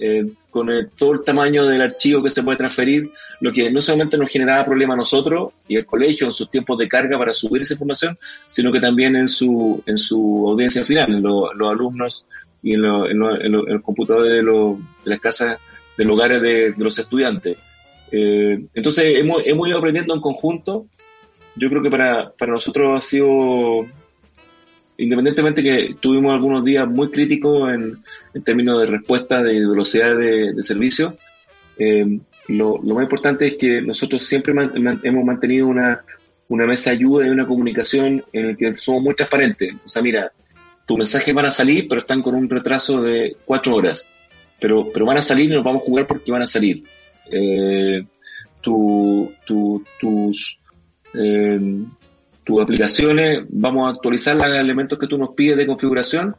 eh, 0.00 0.26
con 0.56 0.70
todo 0.96 1.12
el 1.12 1.22
tamaño 1.22 1.66
del 1.66 1.82
archivo 1.82 2.22
que 2.22 2.30
se 2.30 2.42
puede 2.42 2.56
transferir, 2.56 3.10
lo 3.40 3.52
que 3.52 3.70
no 3.70 3.82
solamente 3.82 4.16
nos 4.16 4.30
generaba 4.30 4.64
problema 4.64 4.94
a 4.94 4.96
nosotros 4.96 5.52
y 5.68 5.76
el 5.76 5.84
colegio 5.84 6.26
en 6.26 6.32
sus 6.32 6.50
tiempos 6.50 6.78
de 6.78 6.88
carga 6.88 7.18
para 7.18 7.34
subir 7.34 7.60
esa 7.60 7.74
información, 7.74 8.16
sino 8.46 8.72
que 8.72 8.80
también 8.80 9.16
en 9.16 9.28
su, 9.28 9.82
en 9.84 9.98
su 9.98 10.44
audiencia 10.48 10.82
final, 10.82 11.12
en 11.12 11.22
los 11.22 11.70
alumnos 11.70 12.24
y 12.62 12.72
en, 12.72 12.84
en, 12.84 13.54
el 13.54 13.82
computador 13.82 14.24
de, 14.24 14.42
de 14.42 15.10
las 15.10 15.20
casas, 15.20 15.58
de 15.98 16.06
hogares 16.06 16.40
de, 16.40 16.72
de 16.72 16.84
los 16.84 16.98
estudiantes. 16.98 17.58
Eh, 18.10 18.58
entonces 18.72 19.18
hemos, 19.18 19.42
hemos 19.44 19.68
ido 19.68 19.76
aprendiendo 19.78 20.14
en 20.14 20.20
conjunto. 20.22 20.86
Yo 21.56 21.68
creo 21.68 21.82
que 21.82 21.90
para, 21.90 22.30
para 22.30 22.52
nosotros 22.52 22.96
ha 22.96 23.06
sido 23.06 23.86
independientemente 24.98 25.62
que 25.62 25.96
tuvimos 26.00 26.32
algunos 26.32 26.64
días 26.64 26.88
muy 26.88 27.10
críticos 27.10 27.70
en, 27.70 28.42
términos 28.44 28.80
de 28.80 28.86
respuesta 28.86 29.42
de 29.42 29.66
velocidad 29.66 30.16
de, 30.16 30.62
servicio, 30.62 31.16
eh, 31.78 32.18
lo, 32.48 32.78
más 32.78 33.02
importante 33.02 33.46
es 33.46 33.54
que 33.56 33.82
nosotros 33.82 34.22
siempre 34.22 34.54
hemos 35.02 35.24
mantenido 35.24 35.66
una, 35.66 36.04
una 36.48 36.66
mesa 36.66 36.90
de 36.90 36.96
ayuda 36.96 37.26
y 37.26 37.30
una 37.30 37.46
comunicación 37.46 38.24
en 38.32 38.46
el 38.46 38.56
que 38.56 38.76
somos 38.78 39.02
muy 39.02 39.14
transparentes. 39.14 39.74
O 39.84 39.88
sea, 39.88 40.02
mira, 40.02 40.32
tus 40.86 40.96
mensajes 40.96 41.34
van 41.34 41.46
a 41.46 41.50
salir, 41.50 41.86
pero 41.88 42.00
están 42.00 42.22
con 42.22 42.34
un 42.34 42.48
retraso 42.48 43.02
de 43.02 43.36
cuatro 43.44 43.74
horas. 43.74 44.08
Pero, 44.60 44.88
pero 44.92 45.04
van 45.04 45.18
a 45.18 45.22
salir 45.22 45.50
y 45.50 45.54
nos 45.54 45.64
vamos 45.64 45.82
a 45.82 45.86
jugar 45.86 46.06
porque 46.06 46.30
van 46.30 46.42
a 46.42 46.46
salir. 46.46 46.82
Eh, 47.30 48.06
tu, 48.62 49.32
tu, 49.44 49.84
tus, 50.00 50.58
eh, 51.14 51.60
tus 52.46 52.62
aplicaciones, 52.62 53.44
vamos 53.48 53.88
a 53.88 53.96
actualizar 53.96 54.36
los 54.36 54.46
elementos 54.46 54.96
que 55.00 55.08
tú 55.08 55.18
nos 55.18 55.30
pides 55.30 55.56
de 55.56 55.66
configuración, 55.66 56.36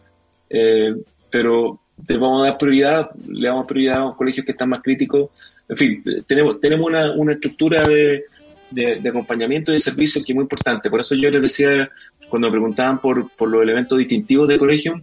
eh, 0.49 0.95
pero 1.29 1.81
te 2.05 2.15
vamos 2.15 2.43
a 2.43 2.49
dar 2.49 2.57
prioridad, 2.57 3.09
le 3.27 3.49
damos 3.49 3.67
prioridad 3.67 3.97
a 3.97 4.05
los 4.05 4.15
colegios 4.15 4.45
que 4.45 4.53
están 4.53 4.69
más 4.69 4.81
críticos. 4.81 5.31
En 5.67 5.75
fin, 5.75 6.03
tenemos, 6.25 6.61
tenemos 6.61 6.87
una, 6.87 7.11
una 7.11 7.33
estructura 7.33 7.85
de, 7.85 8.23
de, 8.71 9.09
acompañamiento 9.09 9.71
y 9.71 9.73
de 9.73 9.79
servicio 9.79 10.23
que 10.23 10.31
es 10.31 10.35
muy 10.35 10.43
importante. 10.43 10.89
Por 10.89 11.01
eso 11.01 11.13
yo 11.13 11.29
les 11.29 11.41
decía, 11.41 11.89
cuando 12.29 12.47
me 12.47 12.53
preguntaban 12.53 12.99
por, 12.99 13.29
por 13.31 13.49
los 13.49 13.61
elementos 13.61 13.97
distintivos 13.97 14.47
del 14.47 14.59
colegio, 14.59 15.01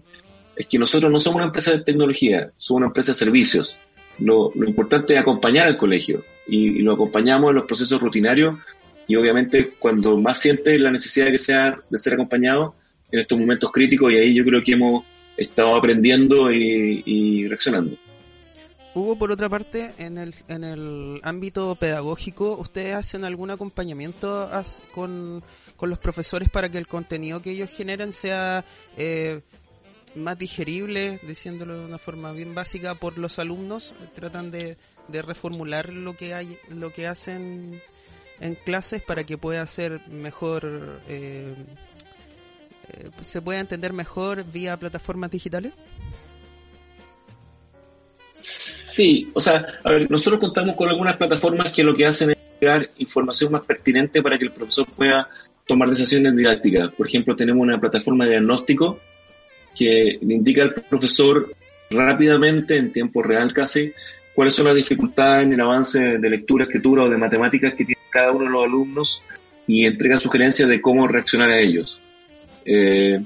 es 0.57 0.67
que 0.67 0.79
nosotros 0.79 1.13
no 1.13 1.21
somos 1.21 1.37
una 1.37 1.47
empresa 1.47 1.73
de 1.73 1.83
tecnología, 1.83 2.51
somos 2.57 2.79
una 2.79 2.87
empresa 2.87 3.13
de 3.13 3.19
servicios. 3.19 3.77
Lo, 4.21 4.53
lo 4.55 4.67
importante 4.67 5.13
es 5.13 5.21
acompañar 5.21 5.67
al 5.67 5.77
colegio 5.77 6.25
y, 6.47 6.81
lo 6.83 6.93
acompañamos 6.93 7.51
en 7.51 7.57
los 7.57 7.67
procesos 7.67 8.01
rutinarios 8.01 8.57
y 9.07 9.17
obviamente 9.17 9.71
cuando 9.79 10.17
más 10.19 10.39
siente 10.39 10.79
la 10.79 10.91
necesidad 10.91 11.27
de 11.27 11.33
que 11.33 11.39
sea 11.39 11.77
de 11.89 11.99
ser 11.99 12.15
acompañado 12.15 12.75
en 13.11 13.21
estos 13.21 13.39
momentos 13.39 13.71
críticos 13.71 14.13
y 14.13 14.17
ahí 14.17 14.35
yo 14.35 14.45
creo 14.45 14.63
que 14.63 14.73
hemos 14.73 15.05
estado 15.37 15.77
aprendiendo 15.77 16.51
y, 16.51 17.03
y 17.05 17.49
reaccionando. 17.49 17.97
Hugo, 18.95 19.17
por 19.17 19.33
otra 19.33 19.49
parte, 19.49 19.93
en 19.99 20.19
el, 20.19 20.33
en 20.47 20.63
el 20.63 21.21
ámbito 21.25 21.75
pedagógico, 21.75 22.57
¿ustedes 22.57 22.95
hacen 22.95 23.25
algún 23.25 23.51
acompañamiento 23.51 24.49
con, 24.93 25.43
con 25.77 25.91
los 25.91 25.99
profesores 25.99 26.49
para 26.49 26.69
que 26.69 26.79
el 26.79 26.87
contenido 26.87 27.43
que 27.43 27.51
ellos 27.51 27.71
generan 27.71 28.13
sea 28.13 28.65
eh, 28.97 29.41
más 30.15 30.39
digerible, 30.39 31.19
diciéndolo 31.27 31.77
de 31.77 31.85
una 31.87 31.99
forma 31.99 32.31
bien 32.31 32.55
básica, 32.55 32.95
por 32.95 33.19
los 33.19 33.41
alumnos? 33.41 33.95
¿Tratan 34.15 34.53
de, 34.53 34.77
de 35.09 35.23
reformular 35.23 35.93
lo 35.93 36.17
que, 36.17 36.33
hay, 36.35 36.57
lo 36.69 36.93
que 36.93 37.09
hacen 37.09 37.83
en 38.45 38.57
clases 38.57 39.01
para 39.01 39.25
que 39.25 39.39
pueda 39.39 39.67
ser 39.67 40.03
mejor, 40.11 41.01
eh, 41.09 41.55
eh, 42.93 43.11
se 43.23 43.41
pueda 43.41 43.59
entender 43.59 43.95
mejor 43.95 44.45
vía 44.45 44.77
plataformas 44.77 45.31
digitales? 45.31 45.73
Sí, 48.33 49.31
o 49.33 49.41
sea, 49.41 49.67
a 49.83 49.91
ver, 49.91 50.11
nosotros 50.11 50.39
contamos 50.39 50.77
con 50.77 50.91
algunas 50.91 51.17
plataformas 51.17 51.73
que 51.73 51.83
lo 51.83 51.97
que 51.97 52.05
hacen 52.05 52.31
es 52.31 52.37
crear 52.59 52.91
información 52.99 53.51
más 53.51 53.65
pertinente 53.65 54.23
para 54.23 54.39
que 54.39 54.45
el 54.45 54.53
profesor 54.53 54.87
pueda 54.95 55.27
tomar 55.67 55.89
decisiones 55.89 56.37
didácticas. 56.37 56.93
Por 56.93 57.09
ejemplo, 57.09 57.35
tenemos 57.35 57.63
una 57.63 57.81
plataforma 57.81 58.25
de 58.25 58.33
diagnóstico 58.33 59.01
que 59.75 60.19
le 60.21 60.35
indica 60.35 60.65
al 60.65 60.75
profesor 60.75 61.51
rápidamente, 61.91 62.77
en 62.77 62.93
tiempo 62.93 63.23
real 63.23 63.55
casi, 63.55 63.91
cuáles 64.35 64.53
son 64.53 64.67
las 64.67 64.75
dificultades 64.75 65.47
en 65.47 65.55
el 65.55 65.61
avance 65.63 66.19
de 66.19 66.31
lectura, 66.31 66.65
escritura 66.65 67.05
o 67.05 67.09
de 67.09 67.17
matemáticas 67.17 67.73
que 67.73 67.87
tiene 67.87 67.94
cada 68.15 68.31
uno 68.31 68.45
de 68.45 68.51
los 68.51 68.65
alumnos 68.65 69.23
y 69.67 69.85
entrega 69.85 70.21
sugerencias 70.21 70.69
de 70.69 70.81
cómo 70.81 71.09
reaccionar 71.09 71.51
a 71.51 71.59
ellos. 71.59 72.01
Eh, 72.65 73.21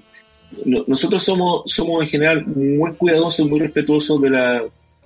nosotros 0.65 1.23
somos, 1.23 1.71
somos 1.71 2.03
en 2.03 2.09
general 2.09 2.47
muy 2.47 2.95
cuidadosos, 2.95 3.47
muy 3.47 3.61
respetuosos 3.61 4.21
de 4.23 4.31
la 4.31 4.65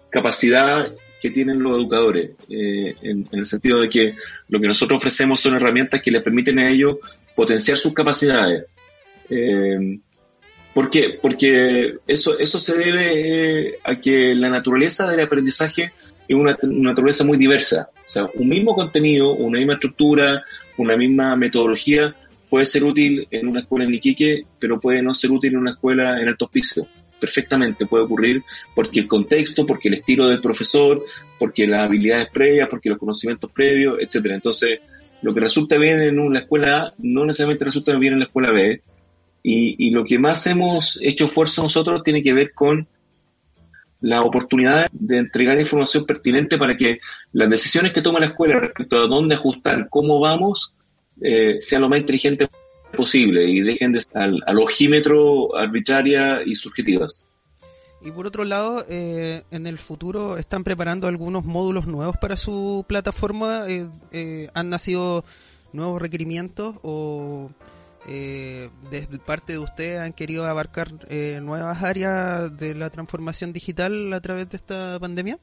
capacidad 0.09 0.93
que 1.21 1.31
tienen 1.31 1.61
los 1.61 1.79
educadores, 1.79 2.31
eh, 2.49 2.95
en, 3.03 3.29
el 3.33 3.45
sentido 3.45 3.81
de 3.81 3.89
que 3.89 4.15
lo 4.49 4.61
que 4.61 4.69
nosotros 4.69 4.99
ofrecemos 4.99 5.41
son 5.41 5.57
herramientas 5.57 6.01
que 6.01 6.13
les 6.13 6.23
permiten 6.23 6.61
a 6.61 6.71
ellos 6.71 6.99
potenciar 7.35 7.77
sus 7.77 7.93
capacidades. 7.93 8.67
Eh, 9.29 9.99
¿Por 10.73 10.91
qué? 10.91 11.19
Porque 11.21 11.97
eso, 12.07 12.39
eso 12.39 12.59
se 12.61 12.79
debe 12.79 13.79
a 13.83 13.97
que 13.97 14.35
la 14.35 14.49
naturaleza 14.49 15.11
del 15.11 15.21
aprendizaje 15.21 15.93
es 16.29 16.37
una, 16.37 16.57
una, 16.63 16.91
naturaleza 16.91 17.25
muy 17.25 17.39
diversa. 17.39 17.91
O 17.95 18.09
sea, 18.09 18.29
un 18.35 18.49
mismo 18.49 18.75
contenido, 18.75 19.35
una 19.35 19.59
misma 19.59 19.75
estructura, 19.75 20.43
una 20.77 20.97
misma 20.97 21.37
metodología 21.37 22.15
puede 22.53 22.67
ser 22.67 22.85
útil 22.85 23.27
en 23.31 23.49
una 23.49 23.61
escuela 23.61 23.87
en 23.87 23.95
Iquique, 23.95 24.43
pero 24.59 24.79
puede 24.79 25.01
no 25.01 25.15
ser 25.15 25.31
útil 25.31 25.53
en 25.53 25.61
una 25.61 25.71
escuela 25.71 26.21
en 26.21 26.29
Alto 26.29 26.45
Hospicio. 26.45 26.87
Perfectamente 27.19 27.87
puede 27.87 28.05
ocurrir 28.05 28.43
porque 28.75 29.01
el 29.01 29.09
contexto, 29.09 29.65
porque 29.65 29.89
el 29.89 29.95
estilo 29.95 30.29
del 30.29 30.43
profesor, 30.43 31.03
porque 31.39 31.67
las 31.67 31.81
habilidades 31.81 32.27
previas, 32.31 32.69
porque 32.69 32.91
los 32.91 32.99
conocimientos 32.99 33.51
previos, 33.51 33.97
etcétera. 34.01 34.35
Entonces, 34.35 34.81
lo 35.23 35.33
que 35.33 35.41
resulta 35.41 35.79
bien 35.79 36.03
en 36.03 36.19
una 36.19 36.41
escuela 36.41 36.77
A 36.79 36.95
no 36.99 37.25
necesariamente 37.25 37.65
resulta 37.65 37.97
bien 37.97 38.13
en 38.13 38.19
la 38.19 38.27
escuela 38.27 38.53
B 38.53 38.83
y, 39.43 39.87
y, 39.87 39.91
lo 39.91 40.05
que 40.05 40.19
más 40.19 40.47
hemos 40.47 41.01
hecho 41.03 41.25
esfuerzo 41.25 41.63
nosotros 41.63 42.03
tiene 42.03 42.23
que 42.23 42.35
ver 42.35 42.53
con 42.53 42.87
la 44.03 44.21
oportunidad 44.23 44.89
de 44.93 45.19
entregar 45.19 45.59
información 45.59 46.05
pertinente 46.05 46.59
para 46.59 46.77
que 46.77 47.01
las 47.33 47.49
decisiones 47.49 47.93
que 47.93 48.03
toma 48.03 48.21
la 48.21 48.27
escuela 48.27 48.61
respecto 48.61 48.97
a 48.99 49.07
dónde 49.07 49.37
ajustar, 49.37 49.89
cómo 49.89 50.21
vamos, 50.21 50.75
eh, 51.23 51.57
sean 51.61 51.83
lo 51.83 51.89
más 51.89 52.01
inteligente 52.01 52.49
posible 52.97 53.45
y 53.45 53.61
dejen 53.61 53.93
de 53.93 53.99
estar 53.99 54.23
al, 54.23 54.43
al 54.47 54.59
ojímetro 54.59 55.57
arbitraria 55.57 56.43
y 56.45 56.55
subjetivas. 56.55 57.27
Y 58.05 58.11
por 58.11 58.27
otro 58.27 58.45
lado, 58.45 58.85
eh, 58.89 59.43
en 59.53 59.67
el 59.67 59.79
futuro 59.79 60.37
están 60.37 60.65
preparando 60.65 61.07
algunos 61.07 61.45
módulos 61.45 61.87
nuevos 61.87 62.17
para 62.17 62.37
su 62.37 62.85
plataforma. 62.89 63.65
Eh, 63.69 64.49
¿Han 64.55 64.71
nacido 64.71 65.25
nuevos 65.73 66.03
requerimientos 66.03 66.77
o 66.83 67.51
desde 68.05 69.19
parte 69.25 69.55
de 69.55 69.59
usted 69.59 69.99
han 69.99 70.13
querido 70.13 70.47
abarcar 70.47 70.89
nuevas 71.41 71.83
áreas 71.83 72.57
de 72.57 72.75
la 72.75 72.91
transformación 72.91 73.53
digital 73.53 74.13
a 74.13 74.21
través 74.21 74.49
de 74.51 74.57
esta 74.57 74.99
pandemia? 74.99 75.39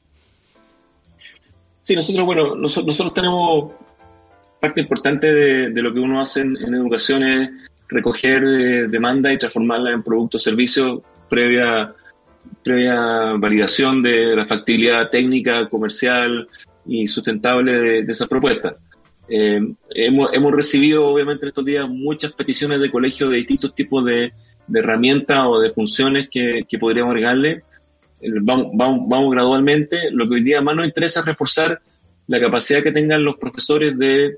Sí, 1.82 1.96
nosotros, 1.96 2.26
bueno, 2.26 2.54
nosotros, 2.54 3.14
tenemos 3.14 3.72
parte 4.60 4.80
importante 4.80 5.32
de, 5.70 5.82
lo 5.82 5.92
que 5.92 6.00
uno 6.00 6.20
hace 6.20 6.40
en, 6.40 6.74
educación 6.74 7.22
es 7.22 7.50
recoger 7.88 8.88
demanda 8.88 9.32
y 9.32 9.38
transformarla 9.38 9.92
en 9.92 10.02
productos 10.02 10.42
servicios 10.42 11.00
previa 11.28 11.94
previa 12.62 13.34
validación 13.38 14.02
de 14.02 14.36
la 14.36 14.46
factibilidad 14.46 15.08
técnica, 15.10 15.68
comercial 15.68 16.48
y 16.86 17.06
sustentable 17.06 18.02
de, 18.02 18.12
esa 18.12 18.26
propuesta. 18.26 18.76
Eh, 19.30 19.60
hemos, 19.94 20.30
hemos, 20.32 20.52
recibido, 20.52 21.06
obviamente, 21.06 21.44
en 21.44 21.48
estos 21.48 21.64
días 21.64 21.88
muchas 21.88 22.32
peticiones 22.32 22.80
de 22.80 22.90
colegios 22.90 23.30
de 23.30 23.36
distintos 23.36 23.74
tipos 23.74 24.04
de, 24.04 24.32
herramientas 24.72 25.38
o 25.46 25.60
de 25.60 25.70
funciones 25.70 26.28
que, 26.30 26.64
podríamos 26.78 27.12
agregarle. 27.12 27.62
Vamos, 28.42 29.30
gradualmente. 29.32 30.10
Lo 30.10 30.26
que 30.26 30.34
hoy 30.34 30.42
día 30.42 30.60
más 30.60 30.76
nos 30.76 30.86
interesa 30.86 31.20
es 31.20 31.26
reforzar 31.26 31.80
la 32.26 32.40
capacidad 32.40 32.82
que 32.82 32.92
tengan 32.92 33.24
los 33.24 33.36
profesores 33.36 33.98
de 33.98 34.36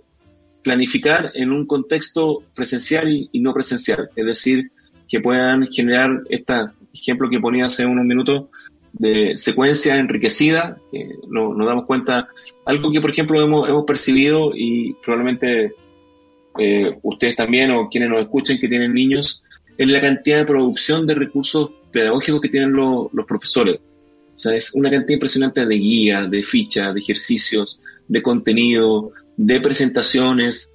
planificar 0.62 1.32
en 1.34 1.51
un 1.51 1.66
contexto 1.66 2.43
presencial 2.55 3.11
y, 3.11 3.28
y 3.32 3.40
no 3.40 3.53
presencial. 3.53 4.11
Es 4.14 4.26
decir, 4.26 4.70
que 5.09 5.20
puedan 5.20 5.66
generar 5.68 6.22
esta 6.30 6.72
ejemplo 6.93 7.28
que 7.28 7.40
ponía 7.40 7.66
hace 7.66 7.86
unos 7.86 8.05
minutos 8.05 8.45
de 8.93 9.36
secuencia 9.36 9.99
enriquecida, 9.99 10.78
que 10.90 11.16
nos, 11.28 11.57
damos 11.59 11.86
cuenta, 11.86 12.28
algo 12.64 12.93
que 12.93 13.01
por 13.01 13.11
ejemplo 13.11 13.40
hemos, 13.40 13.68
hemos 13.68 13.84
percibido 13.84 14.53
y 14.55 14.95
probablemente 15.03 15.74
eh, 16.59 16.82
ustedes 17.03 17.36
también 17.36 17.70
o 17.70 17.88
quienes 17.88 18.11
nos 18.11 18.20
escuchen 18.20 18.59
que 18.59 18.68
tienen 18.68 18.93
niños, 18.93 19.43
es 19.78 19.86
la 19.88 20.01
cantidad 20.01 20.38
de 20.38 20.47
producción 20.47 21.07
de 21.07 21.14
recursos 21.14 21.70
pedagógicos 21.90 22.40
que 22.40 22.49
tienen 22.49 22.72
los 22.72 23.26
profesores. 23.26 23.80
O 24.36 24.38
sea, 24.38 24.55
es 24.55 24.74
una 24.74 24.90
cantidad 24.90 25.14
impresionante 25.14 25.64
de 25.64 25.74
guías, 25.76 26.30
de 26.30 26.43
fichas, 26.43 26.95
de 26.95 27.01
ejercicios, 27.01 27.78
de 28.09 28.22
contenido, 28.22 29.12
de 29.36 29.61
presentaciones, 29.61 30.70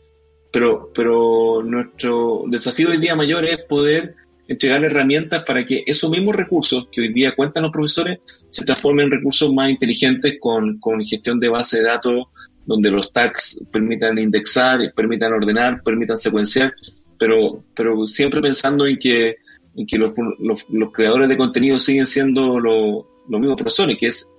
pero, 0.52 0.92
pero 0.94 1.62
nuestro 1.64 2.44
desafío 2.48 2.90
hoy 2.90 2.98
día 2.98 3.16
mayor 3.16 3.46
es 3.46 3.60
poder 3.68 4.16
entregar 4.48 4.84
herramientas 4.84 5.44
para 5.44 5.66
que 5.66 5.84
esos 5.86 6.10
mismos 6.10 6.36
recursos 6.36 6.88
que 6.92 7.02
hoy 7.02 7.14
día 7.14 7.36
cuentan 7.36 7.64
los 7.64 7.72
profesores 7.72 8.20
se 8.50 8.64
transformen 8.64 9.06
en 9.06 9.12
recursos 9.12 9.52
más 9.54 9.70
inteligentes 9.70 10.38
con, 10.40 10.80
con 10.80 11.06
gestión 11.06 11.40
de 11.40 11.50
base 11.50 11.78
de 11.78 11.84
datos, 11.84 12.28
donde 12.66 12.90
los 12.90 13.12
tags 13.12 13.62
permitan 13.72 14.18
indexar, 14.18 14.80
permitan 14.96 15.34
ordenar, 15.34 15.82
permitan 15.84 16.18
secuenciar, 16.18 16.74
pero, 17.20 17.64
pero 17.76 18.08
siempre 18.08 18.42
pensando 18.42 18.86
en 18.86 18.98
que, 18.98 19.36
en 19.76 19.86
que 19.86 19.98
los, 19.98 20.14
los, 20.40 20.92
creadores 20.92 21.28
de 21.28 21.38
contenido 21.38 21.80
siguen 21.80 22.06
siendo 22.06 22.60
los 22.60 23.06
mismos 23.28 23.56
profesores, 23.56 23.98
que 24.00 24.08
es, 24.08 24.30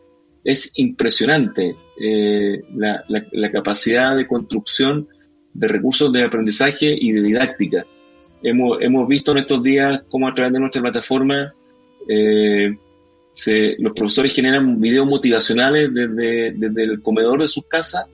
es 0.44 0.72
impresionante 0.76 1.76
eh, 2.00 2.62
la, 2.74 3.04
la 3.08 3.50
capacidad 3.50 4.16
de 4.16 4.26
construcción 4.26 5.08
de 5.52 5.68
recursos 5.68 6.12
de 6.12 6.22
aprendizaje 6.22 6.96
y 6.98 7.12
de 7.12 7.22
didáctica 7.22 7.86
Hemos, 8.42 8.78
hemos 8.80 9.08
visto 9.08 9.32
en 9.32 9.38
estos 9.38 9.62
días 9.62 10.02
cómo 10.08 10.28
a 10.28 10.34
través 10.34 10.52
de 10.52 10.60
nuestra 10.60 10.82
plataforma 10.82 11.52
eh, 12.08 12.76
los 13.78 13.92
profesores 13.92 14.34
generan 14.34 14.80
videos 14.80 15.06
motivacionales 15.06 15.92
desde, 15.92 16.52
desde 16.52 16.84
el 16.84 17.02
comedor 17.02 17.40
de 17.40 17.46
sus 17.46 17.64
casas, 17.66 18.06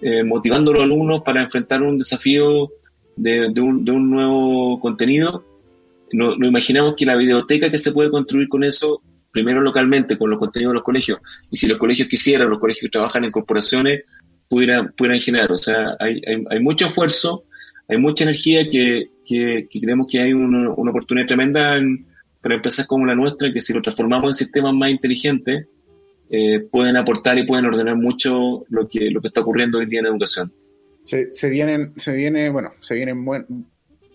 eh, 0.00 0.22
motivando 0.22 0.70
a 0.70 0.74
los 0.74 0.84
alumnos 0.84 1.22
para 1.22 1.42
enfrentar 1.42 1.82
un 1.82 1.98
desafío 1.98 2.70
de, 3.16 3.46
un, 3.60 3.84
de 3.84 3.90
un, 3.90 4.10
nuevo 4.10 4.80
contenido. 4.80 5.44
Nos 6.12 6.38
no 6.38 6.46
imaginamos 6.46 6.94
que 6.96 7.06
la 7.06 7.16
biblioteca 7.16 7.70
que 7.70 7.78
se 7.78 7.92
puede 7.92 8.10
construir 8.10 8.48
con 8.48 8.64
eso, 8.64 9.02
primero 9.30 9.60
localmente, 9.60 10.18
con 10.18 10.30
los 10.30 10.38
contenidos 10.38 10.72
de 10.72 10.76
los 10.76 10.84
colegios, 10.84 11.20
y 11.50 11.56
si 11.56 11.68
los 11.68 11.78
colegios 11.78 12.08
quisieran, 12.08 12.50
los 12.50 12.58
colegios 12.58 12.82
que 12.82 12.98
trabajan 12.98 13.24
en 13.24 13.30
corporaciones, 13.30 14.04
pudieran, 14.48 14.92
pudieran 14.96 15.20
generar. 15.20 15.52
O 15.52 15.56
sea, 15.56 15.96
hay, 15.98 16.20
hay 16.48 16.60
mucho 16.60 16.86
esfuerzo, 16.86 17.44
hay 17.88 17.98
mucha 17.98 18.24
energía 18.24 18.68
que, 18.70 19.10
que, 19.30 19.68
creemos 19.80 20.08
que 20.10 20.20
hay 20.20 20.32
una, 20.32 20.70
oportunidad 20.72 21.26
tremenda 21.26 21.78
para 22.42 22.56
empresas 22.56 22.86
como 22.86 23.06
la 23.06 23.14
nuestra, 23.14 23.52
que 23.52 23.60
si 23.60 23.72
lo 23.72 23.80
transformamos 23.80 24.28
en 24.28 24.34
sistemas 24.34 24.74
más 24.74 24.90
inteligentes, 24.90 25.68
eh, 26.28 26.60
pueden 26.60 26.96
aportar 26.96 27.38
y 27.38 27.46
pueden 27.46 27.66
ordenar 27.66 27.96
mucho 27.96 28.64
lo 28.68 28.88
que, 28.88 29.10
lo 29.10 29.20
que 29.20 29.28
está 29.28 29.40
ocurriendo 29.40 29.78
hoy 29.78 29.86
día 29.86 30.00
en 30.00 30.06
educación. 30.06 30.52
Se, 31.02 31.32
se 31.32 31.48
vienen, 31.48 31.92
se 31.96 32.12
viene, 32.14 32.50
bueno, 32.50 32.72
se 32.80 32.94
vienen 32.94 33.24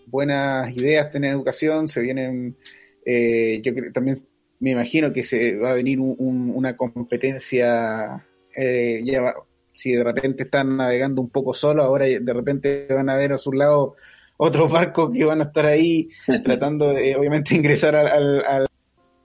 buenas 0.08 0.76
ideas 0.76 1.14
en 1.16 1.24
educación, 1.24 1.88
se 1.88 2.02
vienen, 2.02 2.58
eh, 3.06 3.62
yo 3.64 3.74
también 3.94 4.18
me 4.60 4.72
imagino 4.72 5.14
que 5.14 5.24
se 5.24 5.56
va 5.58 5.72
a 5.72 5.76
venir 5.76 6.00
una 6.00 6.76
competencia, 6.76 8.26
eh, 8.56 9.02
ya 9.04 9.34
si 9.72 9.94
de 9.94 10.04
repente 10.04 10.44
están 10.44 10.78
navegando 10.78 11.22
un 11.22 11.30
poco 11.30 11.54
solo, 11.54 11.84
ahora 11.84 12.06
de 12.06 12.34
repente 12.34 12.88
van 12.90 13.10
a 13.10 13.16
ver 13.16 13.34
a 13.34 13.38
su 13.38 13.52
lado 13.52 13.96
otros 14.38 14.72
barcos 14.72 15.12
que 15.12 15.26
van 15.26 15.42
a 15.42 15.46
estar 15.46 15.66
ahí 15.66 16.10
tratando 16.44 16.90
de, 16.90 17.16
obviamente, 17.16 17.56
ingresar 17.56 17.96
al, 17.96 18.68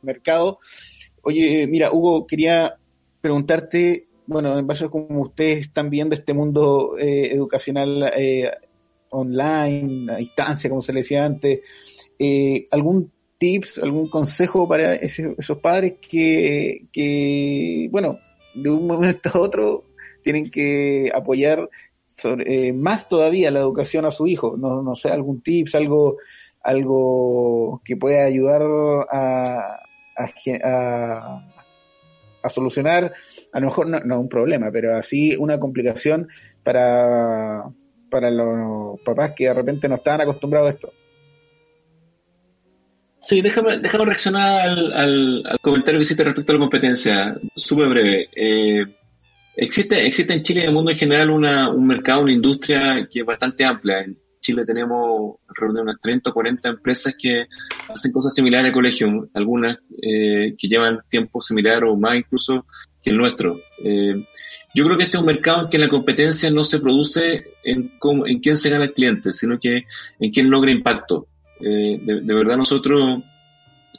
mercado. 0.02 0.58
Oye, 1.22 1.66
mira, 1.68 1.92
Hugo, 1.92 2.26
quería 2.26 2.78
preguntarte, 3.20 4.08
bueno, 4.26 4.58
en 4.58 4.66
base 4.66 4.86
a 4.86 4.88
cómo 4.88 5.20
ustedes 5.20 5.58
están 5.58 5.90
viendo 5.90 6.14
este 6.14 6.32
mundo 6.32 6.96
eh, 6.98 7.34
educacional 7.34 8.10
eh, 8.16 8.50
online, 9.10 10.10
a 10.10 10.16
distancia, 10.16 10.70
como 10.70 10.80
se 10.80 10.94
le 10.94 11.00
decía 11.00 11.26
antes, 11.26 11.60
eh, 12.18 12.66
¿algún 12.70 13.12
tips, 13.36 13.78
algún 13.78 14.08
consejo 14.08 14.66
para 14.66 14.94
esos 14.94 15.58
padres 15.60 15.94
que, 16.00 16.86
que, 16.92 17.88
bueno, 17.90 18.18
de 18.54 18.70
un 18.70 18.86
momento 18.86 19.30
a 19.34 19.38
otro 19.38 19.84
tienen 20.22 20.50
que 20.50 21.10
apoyar 21.14 21.68
eh, 22.24 22.72
más 22.72 23.08
todavía 23.08 23.50
la 23.50 23.60
educación 23.60 24.04
a 24.04 24.10
su 24.10 24.26
hijo. 24.26 24.56
No, 24.56 24.82
no 24.82 24.94
sé, 24.94 25.10
algún 25.10 25.42
tips, 25.42 25.74
algo, 25.74 26.16
algo 26.62 27.80
que 27.84 27.96
pueda 27.96 28.24
ayudar 28.24 28.62
a, 29.10 29.80
a, 32.42 32.48
solucionar, 32.48 33.12
a 33.52 33.60
lo 33.60 33.66
mejor 33.66 33.88
no, 33.88 34.00
no, 34.00 34.20
un 34.20 34.28
problema, 34.28 34.70
pero 34.72 34.96
así 34.96 35.36
una 35.36 35.58
complicación 35.58 36.28
para, 36.62 37.64
para 38.10 38.30
los 38.30 39.00
papás 39.00 39.32
que 39.36 39.44
de 39.44 39.54
repente 39.54 39.88
no 39.88 39.96
estaban 39.96 40.22
acostumbrados 40.22 40.68
a 40.68 40.70
esto. 40.70 40.92
Sí, 43.22 43.42
déjame, 43.42 43.78
déjame 43.78 44.06
reaccionar 44.06 44.68
al, 44.68 44.92
al, 44.92 45.58
comentario 45.60 46.00
que 46.00 46.04
hiciste 46.04 46.24
respecto 46.24 46.52
a 46.52 46.54
la 46.54 46.60
competencia. 46.60 47.36
Súper 47.54 47.88
breve. 47.88 48.28
Eh, 48.34 48.84
Existe, 49.56 50.06
existe 50.06 50.32
en 50.32 50.42
Chile 50.42 50.60
y 50.60 50.62
en 50.62 50.68
el 50.68 50.74
mundo 50.74 50.90
en 50.90 50.98
general 50.98 51.30
una, 51.30 51.70
un 51.70 51.86
mercado, 51.86 52.22
una 52.22 52.32
industria 52.32 53.08
que 53.10 53.20
es 53.20 53.26
bastante 53.26 53.64
amplia. 53.64 54.00
En 54.00 54.16
Chile 54.40 54.64
tenemos 54.64 55.36
alrededor 55.48 55.76
de 55.76 55.82
unas 55.82 56.00
30 56.00 56.30
o 56.30 56.34
40 56.34 56.68
empresas 56.68 57.14
que 57.18 57.46
hacen 57.88 58.12
cosas 58.12 58.34
similares 58.34 58.70
a 58.70 58.74
colegio, 58.74 59.28
algunas 59.34 59.78
eh, 60.02 60.54
que 60.58 60.68
llevan 60.68 61.00
tiempo 61.08 61.42
similar 61.42 61.84
o 61.84 61.96
más 61.96 62.16
incluso 62.16 62.66
que 63.02 63.10
el 63.10 63.18
nuestro. 63.18 63.60
Eh, 63.84 64.24
yo 64.72 64.84
creo 64.84 64.96
que 64.96 65.04
este 65.04 65.16
es 65.16 65.20
un 65.20 65.26
mercado 65.26 65.64
en 65.64 65.70
que 65.70 65.78
la 65.78 65.88
competencia 65.88 66.50
no 66.50 66.62
se 66.62 66.78
produce 66.78 67.44
en, 67.64 67.90
cómo, 67.98 68.26
en 68.26 68.38
quién 68.38 68.56
se 68.56 68.70
gana 68.70 68.84
el 68.84 68.94
cliente, 68.94 69.32
sino 69.32 69.58
que 69.58 69.84
en 70.20 70.30
quién 70.30 70.48
logra 70.48 70.70
impacto. 70.70 71.26
Eh, 71.60 72.00
de, 72.00 72.20
de, 72.20 72.34
verdad 72.34 72.56
nosotros 72.56 73.20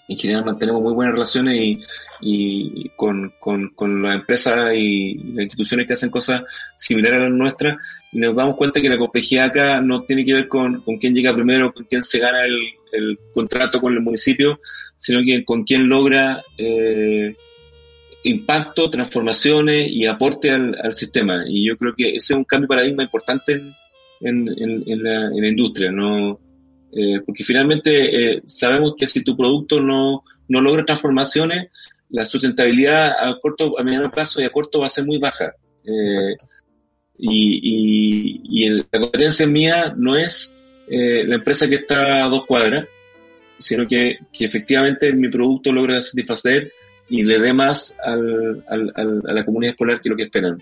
en 0.07 0.17
general 0.17 0.45
mantenemos 0.45 0.81
muy 0.81 0.93
buenas 0.93 1.13
relaciones 1.13 1.55
y, 1.61 1.83
y 2.21 2.89
con, 2.95 3.33
con, 3.39 3.69
con 3.69 4.01
las 4.01 4.15
empresas 4.15 4.73
y 4.75 5.15
las 5.33 5.43
instituciones 5.43 5.87
que 5.87 5.93
hacen 5.93 6.09
cosas 6.09 6.43
similares 6.75 7.19
a 7.19 7.23
las 7.23 7.31
nuestras, 7.31 7.77
nos 8.13 8.35
damos 8.35 8.55
cuenta 8.57 8.81
que 8.81 8.89
la 8.89 8.97
complejidad 8.97 9.45
acá 9.45 9.81
no 9.81 10.03
tiene 10.03 10.25
que 10.25 10.33
ver 10.33 10.47
con, 10.47 10.81
con 10.81 10.97
quién 10.97 11.13
llega 11.13 11.33
primero, 11.33 11.73
con 11.73 11.85
quién 11.85 12.03
se 12.03 12.19
gana 12.19 12.43
el, 12.43 12.57
el 12.91 13.17
contrato 13.33 13.81
con 13.81 13.93
el 13.93 14.01
municipio, 14.01 14.59
sino 14.97 15.19
que 15.25 15.43
con 15.43 15.63
quién 15.63 15.87
logra 15.87 16.41
eh, 16.57 17.35
impacto, 18.23 18.89
transformaciones 18.89 19.87
y 19.89 20.05
aporte 20.05 20.51
al, 20.51 20.77
al, 20.81 20.93
sistema. 20.93 21.43
Y 21.47 21.67
yo 21.67 21.77
creo 21.77 21.93
que 21.95 22.09
ese 22.09 22.33
es 22.33 22.37
un 22.37 22.43
cambio 22.43 22.65
de 22.65 22.75
paradigma 22.75 23.03
importante 23.03 23.53
en, 24.21 24.47
en, 24.47 24.83
en, 24.85 25.03
la, 25.03 25.27
en 25.27 25.45
industria, 25.45 25.91
¿no? 25.91 26.39
Eh, 26.93 27.21
porque 27.25 27.43
finalmente 27.43 28.35
eh, 28.35 28.41
sabemos 28.45 28.95
que 28.97 29.07
si 29.07 29.23
tu 29.23 29.35
producto 29.37 29.79
no, 29.79 30.23
no 30.49 30.61
logra 30.61 30.85
transformaciones, 30.85 31.71
la 32.11 32.25
sustentabilidad 32.25 33.11
a 33.19 33.39
corto, 33.39 33.79
a 33.79 33.83
mediano 33.83 34.11
plazo 34.11 34.41
y 34.41 34.45
a 34.45 34.51
corto 34.51 34.79
va 34.79 34.87
a 34.87 34.89
ser 34.89 35.05
muy 35.05 35.17
baja. 35.17 35.53
Eh, 35.83 36.35
y, 37.17 38.41
y, 38.43 38.69
la 38.69 38.99
competencia 38.99 39.45
mía 39.47 39.93
no 39.95 40.15
es 40.15 40.53
eh, 40.89 41.23
la 41.23 41.35
empresa 41.35 41.69
que 41.69 41.75
está 41.75 42.25
a 42.25 42.29
dos 42.29 42.45
cuadras, 42.45 42.87
sino 43.57 43.87
que, 43.87 44.17
que 44.33 44.45
efectivamente 44.45 45.13
mi 45.13 45.29
producto 45.29 45.71
logra 45.71 46.01
satisfacer 46.01 46.71
y 47.09 47.23
le 47.23 47.39
dé 47.39 47.53
más 47.53 47.95
al, 48.03 48.63
a 48.67 49.33
la 49.33 49.45
comunidad 49.45 49.73
escolar 49.73 50.01
que 50.01 50.09
lo 50.09 50.15
que 50.15 50.23
esperan. 50.23 50.61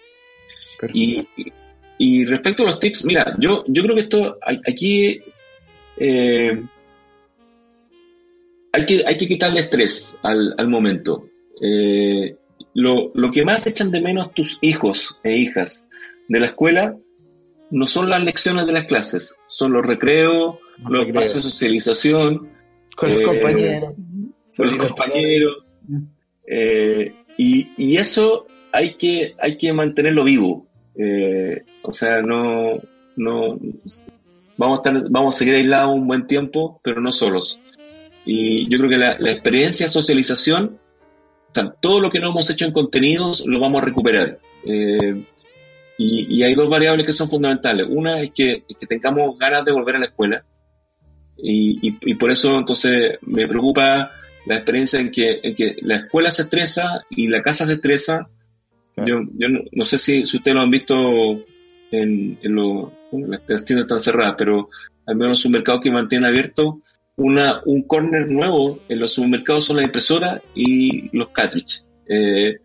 Y, 0.93 1.25
y, 1.97 2.25
respecto 2.25 2.63
a 2.63 2.67
los 2.67 2.79
tips, 2.79 3.05
mira, 3.05 3.35
yo, 3.37 3.63
yo 3.67 3.83
creo 3.83 3.95
que 3.95 4.01
esto 4.01 4.37
aquí 4.65 5.19
eh, 5.97 6.63
hay, 8.71 8.85
que, 8.85 9.03
hay 9.05 9.17
que 9.17 9.27
quitarle 9.27 9.61
estrés 9.61 10.15
al, 10.23 10.55
al 10.57 10.67
momento. 10.67 11.28
Eh, 11.61 12.37
lo, 12.73 13.11
lo 13.13 13.31
que 13.31 13.45
más 13.45 13.67
echan 13.67 13.91
de 13.91 14.01
menos 14.01 14.33
tus 14.33 14.57
hijos 14.61 15.19
e 15.23 15.37
hijas 15.37 15.87
de 16.27 16.39
la 16.39 16.47
escuela 16.47 16.95
no 17.71 17.85
son 17.85 18.09
las 18.09 18.23
lecciones 18.23 18.65
de 18.65 18.73
las 18.73 18.87
clases, 18.87 19.35
son 19.47 19.73
los 19.73 19.85
recreos, 19.85 20.55
los 20.87 21.07
espacios 21.07 21.35
de 21.35 21.41
socialización. 21.41 22.49
Con 22.95 23.09
los 23.09 23.19
eh, 23.19 23.23
compañeros. 23.23 23.93
Con 24.55 24.77
los 24.77 24.87
compañeros. 24.87 25.57
Eh, 26.47 27.13
y, 27.37 27.69
y, 27.77 27.97
eso 27.97 28.47
hay 28.71 28.95
que, 28.95 29.35
hay 29.39 29.57
que 29.57 29.71
mantenerlo 29.71 30.23
vivo. 30.23 30.67
Eh, 30.95 31.63
o 31.83 31.93
sea, 31.93 32.21
no, 32.21 32.79
no, 33.15 33.59
vamos 34.57 34.79
a 34.79 34.89
estar, 34.89 35.09
vamos 35.09 35.35
a 35.35 35.37
seguir 35.37 35.55
aislados 35.55 35.95
un 35.95 36.07
buen 36.07 36.27
tiempo, 36.27 36.81
pero 36.83 36.99
no 37.01 37.11
solos. 37.11 37.59
Y 38.25 38.69
yo 38.69 38.77
creo 38.79 38.89
que 38.89 38.97
la, 38.97 39.17
la 39.19 39.31
experiencia 39.31 39.85
de 39.85 39.91
socialización, 39.91 40.79
o 41.49 41.53
sea, 41.53 41.73
todo 41.81 41.99
lo 41.99 42.11
que 42.11 42.19
no 42.19 42.29
hemos 42.29 42.49
hecho 42.49 42.65
en 42.65 42.71
contenidos 42.71 43.43
lo 43.45 43.59
vamos 43.59 43.81
a 43.81 43.85
recuperar. 43.85 44.37
Eh, 44.65 45.23
y, 45.97 46.43
hay 46.43 46.55
dos 46.55 46.69
variables 46.69 47.05
que 47.05 47.11
son 47.11 47.29
fundamentales. 47.29 47.85
Una 47.89 48.21
es 48.21 48.31
que, 48.33 48.63
tengamos 48.87 49.37
ganas 49.37 49.65
de 49.65 49.73
volver 49.73 49.95
a 49.95 49.99
la 49.99 50.05
escuela. 50.05 50.45
Y, 51.37 52.15
por 52.15 52.31
eso 52.31 52.57
entonces 52.57 53.17
me 53.21 53.47
preocupa 53.47 54.11
la 54.45 54.55
experiencia 54.55 54.99
en 54.99 55.11
que, 55.11 55.39
en 55.43 55.55
que 55.55 55.75
la 55.81 55.97
escuela 55.97 56.31
se 56.31 56.43
estresa 56.43 57.05
y 57.09 57.27
la 57.27 57.41
casa 57.41 57.65
se 57.65 57.73
estresa. 57.73 58.29
Yo, 58.95 59.21
yo 59.33 59.47
no, 59.71 59.83
sé 59.83 59.97
si, 59.97 60.25
si 60.25 60.37
ustedes 60.37 60.55
lo 60.55 60.61
han 60.61 60.71
visto 60.71 60.95
en, 61.91 62.37
en 62.41 62.55
lo, 62.55 62.93
las 63.47 63.65
tiendas 63.65 63.85
están 63.85 63.99
cerradas, 63.99 64.35
pero 64.37 64.69
al 65.05 65.15
menos 65.15 65.31
los 65.31 65.39
supermercados 65.39 65.81
que 65.81 65.91
mantienen 65.91 66.29
abierto 66.29 66.81
una, 67.19 67.61
un 67.65 67.83
corner 67.83 68.27
nuevo 68.29 68.79
en 68.87 68.99
los 68.99 69.13
supermercados 69.13 69.65
son 69.65 69.77
las 69.77 69.85
impresoras 69.85 70.41
y 70.55 71.15
los 71.15 71.29
cartridges. 71.29 71.87
Eh, 72.07 72.57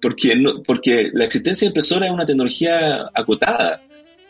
porque, 0.00 0.34
no, 0.36 0.62
porque 0.62 1.10
la 1.12 1.26
existencia 1.26 1.66
de 1.66 1.70
impresora 1.70 2.06
es 2.06 2.12
una 2.12 2.24
tecnología 2.24 3.10
acotada, 3.14 3.82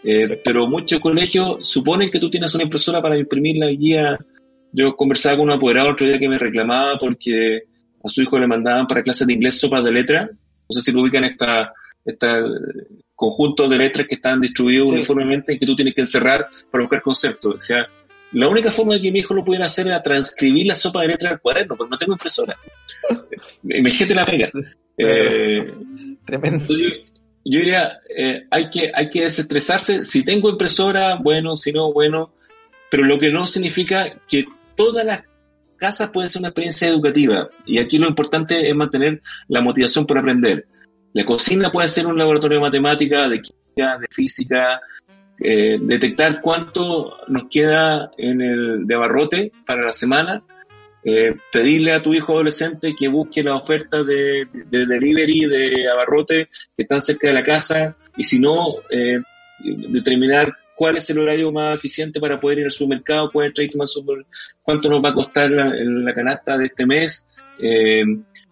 eh, 0.03 0.41
pero 0.45 0.67
muchos 0.67 0.99
colegios 0.99 1.69
suponen 1.69 2.11
que 2.11 2.19
tú 2.19 2.29
tienes 2.29 2.53
una 2.55 2.65
impresora 2.65 3.01
para 3.01 3.17
imprimir 3.17 3.59
la 3.59 3.71
guía. 3.71 4.19
Yo 4.73 4.97
conversaba 4.97 5.37
con 5.37 5.49
un 5.49 5.55
apoderado 5.55 5.91
otro 5.91 6.07
día 6.07 6.19
que 6.19 6.29
me 6.29 6.39
reclamaba 6.39 6.99
porque 6.99 7.63
a 8.03 8.09
su 8.09 8.23
hijo 8.23 8.39
le 8.39 8.49
mandaban 8.49 8.89
para 8.89 9.03
clases 9.03 9.27
de 9.29 9.35
inglés 9.35 9.61
sopas 9.61 9.85
de 9.85 9.93
letra. 9.93 10.29
No 10.33 10.75
sé 10.75 10.83
si 10.83 10.91
lo 10.91 11.03
ubican 11.03 11.23
esta, 11.23 11.73
esta 12.05 12.43
conjunto 13.15 13.69
de 13.69 13.79
letras 13.79 14.09
que 14.09 14.17
están 14.17 14.41
distribuidos 14.41 14.91
uniformemente 14.91 15.53
y 15.53 15.59
que 15.59 15.67
tú 15.67 15.77
tienes 15.77 15.95
que 15.95 16.01
encerrar 16.01 16.49
para 16.73 16.83
buscar 16.83 17.03
conceptos. 17.03 17.55
O 17.55 17.61
sea, 17.61 17.87
la 18.33 18.49
única 18.49 18.71
forma 18.71 18.95
de 18.95 19.03
que 19.03 19.13
mi 19.13 19.21
hijo 19.21 19.35
lo 19.35 19.45
pudiera 19.45 19.67
hacer 19.67 19.89
era 19.89 20.03
transcribir 20.03 20.67
la 20.67 20.75
sopa 20.75 21.03
de 21.03 21.09
letra 21.09 21.31
al 21.31 21.41
cuaderno, 21.41 21.77
porque 21.77 21.91
no 21.91 21.99
tengo 21.99 22.13
impresora. 22.13 22.57
Imagínate 23.65 24.15
la 24.15 24.27
pega. 24.27 24.49
Eh, 24.97 25.75
Tremendo. 26.25 26.65
Yo, 27.43 27.59
diría, 27.59 28.01
eh, 28.17 28.47
hay, 28.51 28.71
que, 28.71 28.93
hay 28.95 29.11
que 29.11 29.23
desestresarse. 29.23 30.05
Si 30.05 30.25
tengo 30.25 30.51
impresora, 30.51 31.17
bueno, 31.17 31.57
si 31.57 31.73
no, 31.73 31.93
bueno. 31.93 32.33
Pero 32.91 33.05
lo 33.05 33.19
que 33.19 33.31
no 33.31 33.47
significa 33.47 34.21
que 34.29 34.45
todas 34.77 35.05
las 35.05 35.23
casas 35.77 36.11
pueden 36.13 36.31
ser 36.31 36.41
una 36.41 36.49
experiencia 36.49 36.89
educativa. 36.89 37.49
Y 37.67 37.79
aquí 37.79 37.99
lo 37.99 38.09
importante 38.09 38.69
es 38.69 38.77
mantener 38.77 39.23
la 39.49 39.63
motivación 39.63 40.07
por 40.07 40.19
aprender. 40.19 40.67
La 41.13 41.25
cocina 41.25 41.73
puede 41.73 41.89
ser 41.89 42.07
un 42.07 42.19
laboratorio 42.19 42.59
de 42.59 42.63
matemática, 42.63 43.29
de 43.29 43.41
química, 43.41 43.99
de 43.99 44.07
física, 44.11 44.81
eh, 45.41 45.79
detectar 45.81 46.41
cuánto 46.41 47.17
nos 47.29 47.45
queda 47.51 48.11
en 48.19 48.41
el 48.41 48.87
de 48.87 48.95
abarrote 48.95 49.53
para 49.67 49.85
la 49.85 49.93
semana 49.93 50.43
eh, 51.03 51.35
pedirle 51.51 51.93
a 51.93 52.03
tu 52.03 52.13
hijo 52.13 52.35
adolescente 52.35 52.95
que 52.99 53.09
busque 53.09 53.43
la 53.43 53.57
oferta 53.57 54.03
de, 54.03 54.47
de, 54.53 54.87
delivery, 54.87 55.47
de 55.47 55.89
abarrote 55.89 56.49
que 56.77 56.83
están 56.83 57.01
cerca 57.01 57.29
de 57.29 57.33
la 57.33 57.43
casa 57.43 57.97
y 58.19 58.25
si 58.25 58.39
no, 58.39 58.75
eh, 58.91 59.19
determinar 59.65 60.55
cuál 60.77 60.99
es 60.99 61.09
el 61.09 61.19
horario 61.19 61.53
más 61.53 61.75
eficiente 61.75 62.21
para 62.21 62.39
poder 62.39 62.59
ir 62.59 62.65
al 62.67 62.71
supermercado, 62.71 63.31
puede 63.31 63.51
traer 63.51 63.75
más 63.77 63.95
cuánto 64.63 64.91
nos 64.91 65.03
va 65.03 65.11
a 65.11 65.15
costar 65.15 65.51
la, 65.51 65.73
la 65.75 66.15
canasta 66.15 66.59
de 66.59 66.67
este 66.67 66.85
mes, 66.85 67.27
eh, 67.59 68.05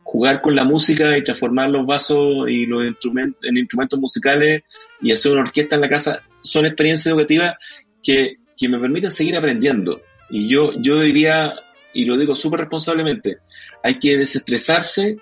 jugar 0.03 0.41
con 0.41 0.57
la 0.57 0.65
música 0.65 1.19
y 1.19 1.23
transformar 1.23 1.69
los 1.69 1.85
vasos 1.85 2.49
y 2.49 2.65
los 2.65 2.83
instrumentos 2.83 3.45
en 3.45 3.59
instrumentos 3.59 4.01
musicales 4.01 4.63
y 5.03 5.13
hacer 5.13 5.33
una 5.33 5.43
orquesta 5.43 5.77
en 5.77 5.83
la 5.83 5.89
casa, 5.91 6.23
son 6.43 6.67
experiencias 6.67 7.07
educativas 7.07 7.57
que, 8.03 8.37
que 8.57 8.69
me 8.69 8.79
permiten 8.79 9.11
seguir 9.11 9.37
aprendiendo. 9.37 10.01
Y 10.31 10.49
yo, 10.49 10.73
yo 10.81 11.01
diría 11.01 11.55
y 11.93 12.05
lo 12.05 12.17
digo 12.17 12.37
súper 12.37 12.61
responsablemente, 12.61 13.39
hay 13.83 13.99
que 13.99 14.17
desestresarse 14.17 15.19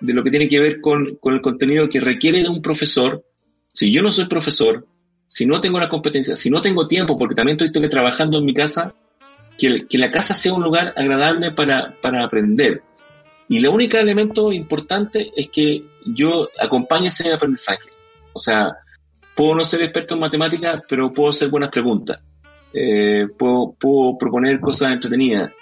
de 0.00 0.12
lo 0.12 0.22
que 0.22 0.30
tiene 0.30 0.48
que 0.48 0.60
ver 0.60 0.80
con, 0.80 1.18
el 1.22 1.40
contenido 1.40 1.88
que 1.88 2.00
requiere 2.00 2.42
de 2.42 2.48
un 2.48 2.62
profesor. 2.62 3.24
Si 3.66 3.92
yo 3.92 4.02
no 4.02 4.12
soy 4.12 4.26
profesor, 4.26 4.86
si 5.26 5.46
no 5.46 5.60
tengo 5.60 5.80
la 5.80 5.88
competencia, 5.88 6.36
si 6.36 6.50
no 6.50 6.60
tengo 6.60 6.86
tiempo, 6.86 7.18
porque 7.18 7.34
también 7.34 7.58
estoy 7.60 7.88
trabajando 7.88 8.38
en 8.38 8.44
mi 8.44 8.54
casa, 8.54 8.94
que, 9.58 9.86
que 9.88 9.98
la 9.98 10.10
casa 10.10 10.34
sea 10.34 10.52
un 10.52 10.62
lugar 10.62 10.92
agradable 10.96 11.52
para, 11.52 11.96
para 12.00 12.24
aprender. 12.24 12.82
Y 13.48 13.58
el 13.58 13.66
único 13.66 13.96
elemento 13.96 14.52
importante 14.52 15.32
es 15.36 15.48
que 15.48 15.84
yo 16.04 16.48
acompañe 16.58 17.08
ese 17.08 17.32
aprendizaje. 17.32 17.90
O 18.32 18.38
sea, 18.38 18.76
puedo 19.34 19.54
no 19.54 19.64
ser 19.64 19.82
experto 19.82 20.14
en 20.14 20.20
matemáticas, 20.20 20.82
pero 20.88 21.12
puedo 21.12 21.30
hacer 21.30 21.48
buenas 21.48 21.70
preguntas. 21.70 22.20
Eh, 22.72 23.28
puedo, 23.38 24.18
proponer 24.18 24.58
cosas 24.60 24.92
entretenidas. 24.92 25.52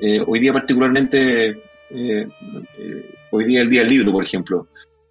Eh, 0.00 0.22
hoy 0.24 0.40
día 0.40 0.52
particularmente, 0.52 1.62
eh, 1.90 2.28
hoy 3.30 3.44
día 3.44 3.60
el 3.60 3.70
día 3.70 3.80
del 3.80 3.90
libro, 3.90 4.12
por 4.12 4.24
ejemplo, 4.24 4.68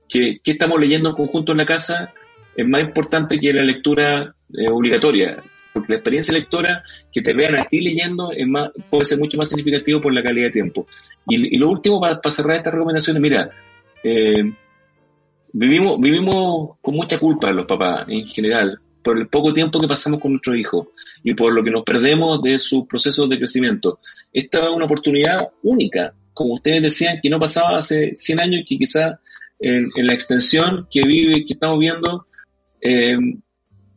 ¿qué, 0.07 0.39
estamos 0.43 0.79
leyendo 0.79 1.09
en 1.09 1.15
conjunto 1.15 1.51
en 1.51 1.59
la 1.59 1.65
casa? 1.65 2.13
Es 2.55 2.67
más 2.67 2.81
importante 2.81 3.39
que 3.39 3.51
la 3.51 3.63
lectura 3.63 4.35
obligatoria, 4.71 5.41
porque 5.73 5.93
la 5.93 5.95
experiencia 5.95 6.33
lectora, 6.33 6.83
que 7.11 7.21
te 7.21 7.33
vean 7.33 7.55
a 7.55 7.65
ti 7.65 7.81
leyendo, 7.81 8.31
es 8.31 8.47
más, 8.47 8.69
puede 8.89 9.05
ser 9.05 9.17
mucho 9.17 9.37
más 9.37 9.49
significativo 9.49 9.99
por 9.99 10.13
la 10.13 10.21
calidad 10.21 10.47
de 10.47 10.51
tiempo. 10.51 10.87
Y, 11.27 11.57
lo 11.57 11.69
último, 11.69 11.99
para, 11.99 12.19
cerrar 12.29 12.57
estas 12.57 12.73
recomendaciones, 12.73 13.21
mira, 13.21 13.49
vivimos, 15.53 15.99
vivimos 15.99 16.77
con 16.81 16.95
mucha 16.95 17.17
culpa 17.17 17.51
los 17.53 17.65
papás 17.65 18.05
en 18.09 18.27
general, 18.27 18.79
por 19.01 19.17
el 19.17 19.27
poco 19.27 19.53
tiempo 19.53 19.79
que 19.79 19.87
pasamos 19.87 20.19
con 20.19 20.31
nuestros 20.31 20.57
hijos 20.57 20.87
y 21.23 21.33
por 21.33 21.53
lo 21.53 21.63
que 21.63 21.71
nos 21.71 21.83
perdemos 21.83 22.41
de 22.41 22.57
sus 22.59 22.85
procesos 22.87 23.29
de 23.29 23.37
crecimiento. 23.37 23.99
Esta 24.31 24.59
es 24.59 24.69
una 24.69 24.85
oportunidad 24.85 25.49
única, 25.61 26.13
como 26.33 26.55
ustedes 26.55 26.81
decían, 26.81 27.19
que 27.21 27.29
no 27.29 27.39
pasaba 27.39 27.77
hace 27.77 28.15
100 28.15 28.39
años 28.39 28.61
y 28.61 28.65
que 28.65 28.77
quizás 28.77 29.19
en, 29.59 29.89
la 29.95 30.13
extensión 30.13 30.87
que 30.89 31.01
vive, 31.05 31.45
que 31.45 31.53
estamos 31.53 31.79
viendo, 31.79 32.25
eh, 32.81 33.17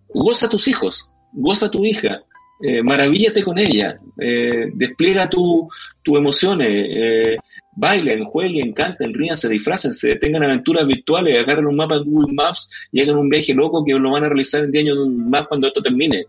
goza 0.09 0.49
tus 0.49 0.69
hijos, 0.69 1.11
goza 1.33 1.71
tu 1.71 1.85
hija, 1.85 2.23
eh, 2.61 2.83
maravíllate 2.83 3.43
con 3.43 3.59
ella, 3.59 3.99
eh, 4.19 4.71
despliega 4.73 5.29
tus 5.29 5.67
tu 6.03 6.17
emociones, 6.17 6.69
eh, 6.71 7.37
bailen, 7.77 8.25
jueguen, 8.25 8.73
canten, 8.73 9.15
rían, 9.15 9.37
se 9.37 9.49
disfracen, 9.49 9.95
se 9.95 10.17
tengan 10.17 10.43
aventuras 10.43 10.87
virtuales, 10.87 11.39
agarren 11.39 11.67
un 11.67 11.77
mapa 11.77 11.99
de 11.99 12.05
Google 12.05 12.33
Maps 12.33 12.69
y 12.91 13.03
hagan 13.03 13.17
un 13.17 13.29
viaje 13.29 13.55
loco 13.55 13.85
que 13.85 13.93
lo 13.93 14.11
van 14.11 14.25
a 14.25 14.29
realizar 14.29 14.65
en 14.65 14.73
10 14.73 14.85
años 14.85 15.09
más 15.09 15.47
cuando 15.47 15.67
esto 15.69 15.83
termine. 15.83 16.25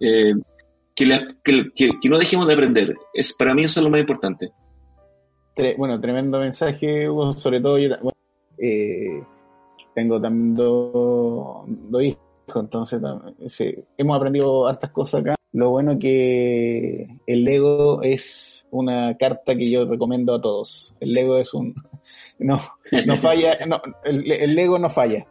Eh, 0.00 0.34
que, 0.96 2.08
no 2.08 2.18
dejemos 2.18 2.46
de 2.46 2.54
aprender. 2.54 2.96
Es, 3.12 3.34
para 3.34 3.54
mí 3.54 3.64
eso 3.64 3.80
es 3.80 3.84
lo 3.84 3.90
más 3.90 4.00
importante. 4.00 4.50
bueno, 5.76 6.00
tremendo 6.00 6.38
mensaje, 6.38 7.08
Hugo, 7.08 7.36
sobre 7.36 7.60
todo 7.60 7.78
yo 7.78 7.90
eh, 8.58 9.22
tengo 9.94 10.20
también 10.20 10.54
dos, 10.54 11.66
hijos, 12.02 12.18
entonces 12.54 13.00
hemos 13.98 14.16
aprendido 14.16 14.66
hartas 14.66 14.90
cosas 14.90 15.20
acá. 15.20 15.34
Lo 15.52 15.70
bueno 15.70 15.98
que 15.98 17.06
el 17.26 17.44
Lego 17.44 18.02
es 18.02 18.55
una 18.70 19.16
carta 19.16 19.56
que 19.56 19.70
yo 19.70 19.86
recomiendo 19.86 20.34
a 20.34 20.40
todos. 20.40 20.94
El 21.00 21.12
Lego 21.12 21.38
es 21.38 21.52
un... 21.54 21.74
No, 22.38 22.60
no 23.06 23.16
falla, 23.16 23.58
no, 23.66 23.80
el, 24.04 24.54
Lego 24.54 24.78
no 24.78 24.90
falla. 24.90 25.26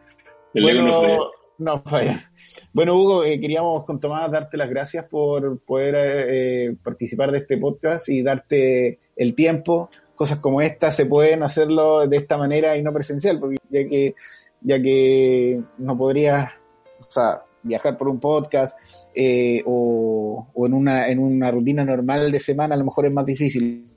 El 0.55 0.63
bueno, 0.63 1.01
Lego 1.03 1.31
no 1.59 1.81
falla. 1.83 2.31
Bueno, 2.73 2.95
Hugo, 2.95 3.23
eh, 3.23 3.39
queríamos 3.39 3.85
con 3.85 3.99
Tomás 3.99 4.31
darte 4.31 4.57
las 4.57 4.69
gracias 4.69 5.05
por 5.05 5.59
poder 5.59 5.95
eh, 5.97 6.75
participar 6.83 7.31
de 7.31 7.37
este 7.37 7.57
podcast 7.57 8.09
y 8.09 8.23
darte 8.23 8.99
el 9.15 9.35
tiempo. 9.35 9.89
Cosas 10.15 10.39
como 10.39 10.61
esta 10.61 10.91
se 10.91 11.05
pueden 11.05 11.43
hacerlo 11.43 12.07
de 12.07 12.17
esta 12.17 12.37
manera 12.37 12.75
y 12.75 12.83
no 12.83 12.91
presencial, 12.91 13.39
porque 13.39 13.57
ya 13.69 13.87
que, 13.87 14.15
ya 14.61 14.81
que 14.81 15.61
no 15.77 15.95
podrías 15.97 16.51
o 16.99 17.11
sea, 17.11 17.44
viajar 17.65 17.97
por 17.97 18.07
un 18.07 18.19
podcast, 18.19 18.77
eh, 19.13 19.61
o, 19.65 20.47
en, 20.65 20.73
una, 20.73 21.09
en 21.09 21.19
una 21.19 21.51
rutina 21.51 21.83
normal 21.83 22.31
de 22.31 22.39
semana 22.39 22.75
a 22.75 22.77
lo 22.77 22.85
mejor 22.85 23.07
es 23.07 23.13
más 23.13 23.25
difícil. 23.25 23.87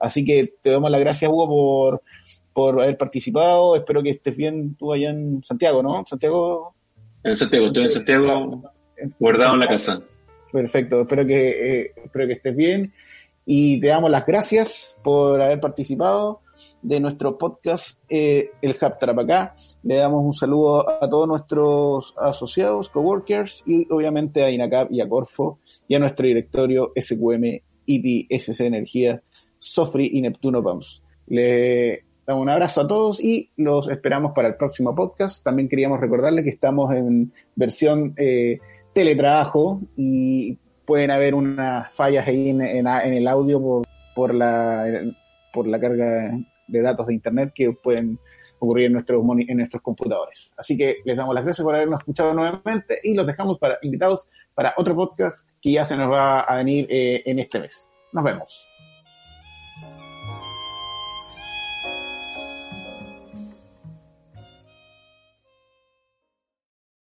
Así 0.00 0.24
que 0.24 0.54
te 0.62 0.70
damos 0.70 0.90
las 0.90 1.00
gracias, 1.00 1.30
Hugo, 1.30 1.48
por, 1.48 2.02
por 2.52 2.82
haber 2.82 2.96
participado. 2.96 3.76
Espero 3.76 4.02
que 4.02 4.10
estés 4.10 4.36
bien 4.36 4.74
tú 4.76 4.92
allá 4.92 5.10
en 5.10 5.42
Santiago, 5.42 5.82
¿no? 5.82 6.04
Santiago. 6.06 6.74
En 7.24 7.34
Santiago, 7.34 7.66
estoy 7.66 7.84
en 7.84 7.90
Santiago, 7.90 8.62
guardado 9.18 9.54
en 9.54 9.60
la 9.60 9.66
casa. 9.66 10.00
Perfecto, 10.52 11.02
espero 11.02 11.26
que, 11.26 11.80
eh, 11.80 11.92
espero 12.04 12.26
que 12.26 12.32
estés 12.34 12.56
bien 12.56 12.92
y 13.44 13.80
te 13.80 13.88
damos 13.88 14.10
las 14.10 14.24
gracias 14.24 14.94
por 15.02 15.40
haber 15.42 15.60
participado 15.60 16.40
de 16.82 17.00
nuestro 17.00 17.36
podcast 17.36 18.02
eh, 18.08 18.50
El 18.62 18.76
Hub 18.80 18.98
Tarapacá. 18.98 19.54
Le 19.82 19.96
damos 19.96 20.24
un 20.24 20.32
saludo 20.32 20.88
a 20.88 21.08
todos 21.08 21.26
nuestros 21.26 22.14
asociados, 22.16 22.88
coworkers 22.88 23.62
y 23.66 23.86
obviamente 23.92 24.44
a 24.44 24.50
INACAP 24.50 24.92
y 24.92 25.00
a 25.00 25.08
Corfo 25.08 25.58
y 25.86 25.94
a 25.94 25.98
nuestro 25.98 26.26
directorio 26.26 26.92
SQM, 26.98 27.60
ITI, 27.86 28.26
SC 28.30 28.60
Energía, 28.60 29.22
Sofri 29.58 30.10
y 30.12 30.22
Neptuno 30.22 30.62
Pumps. 30.62 31.02
Le 31.26 32.04
damos 32.26 32.42
un 32.42 32.50
abrazo 32.50 32.82
a 32.82 32.86
todos 32.86 33.20
y 33.20 33.50
los 33.56 33.88
esperamos 33.88 34.32
para 34.34 34.48
el 34.48 34.56
próximo 34.56 34.94
podcast. 34.94 35.42
También 35.42 35.68
queríamos 35.68 36.00
recordarles 36.00 36.44
que 36.44 36.50
estamos 36.50 36.92
en 36.94 37.32
versión 37.54 38.14
eh, 38.16 38.58
teletrabajo 38.92 39.80
y 39.96 40.58
pueden 40.86 41.10
haber 41.10 41.34
unas 41.34 41.92
fallas 41.92 42.26
ahí 42.26 42.48
en, 42.48 42.60
el 42.86 43.28
audio 43.28 43.60
por, 43.60 43.86
por, 44.14 44.34
la, 44.34 44.86
por 45.52 45.66
la 45.66 45.78
carga 45.78 46.38
de 46.68 46.82
datos 46.82 47.06
de 47.06 47.14
Internet 47.14 47.52
que 47.54 47.72
pueden 47.72 48.18
ocurrir 48.60 48.86
en 48.86 48.92
nuestros, 48.94 49.24
en 49.48 49.56
nuestros 49.56 49.82
computadores. 49.82 50.52
Así 50.56 50.76
que 50.76 50.98
les 51.04 51.16
damos 51.16 51.34
las 51.34 51.44
gracias 51.44 51.64
por 51.64 51.74
habernos 51.74 52.00
escuchado 52.00 52.34
nuevamente 52.34 53.00
y 53.02 53.14
los 53.14 53.26
dejamos 53.26 53.58
para 53.58 53.78
invitados 53.82 54.28
para 54.54 54.74
otro 54.76 54.94
podcast 54.94 55.48
que 55.60 55.72
ya 55.72 55.84
se 55.84 55.96
nos 55.96 56.10
va 56.10 56.40
a 56.40 56.56
venir 56.56 56.86
eh, 56.90 57.22
en 57.26 57.38
este 57.38 57.60
mes. 57.60 57.88
Nos 58.12 58.24
vemos. 58.24 58.67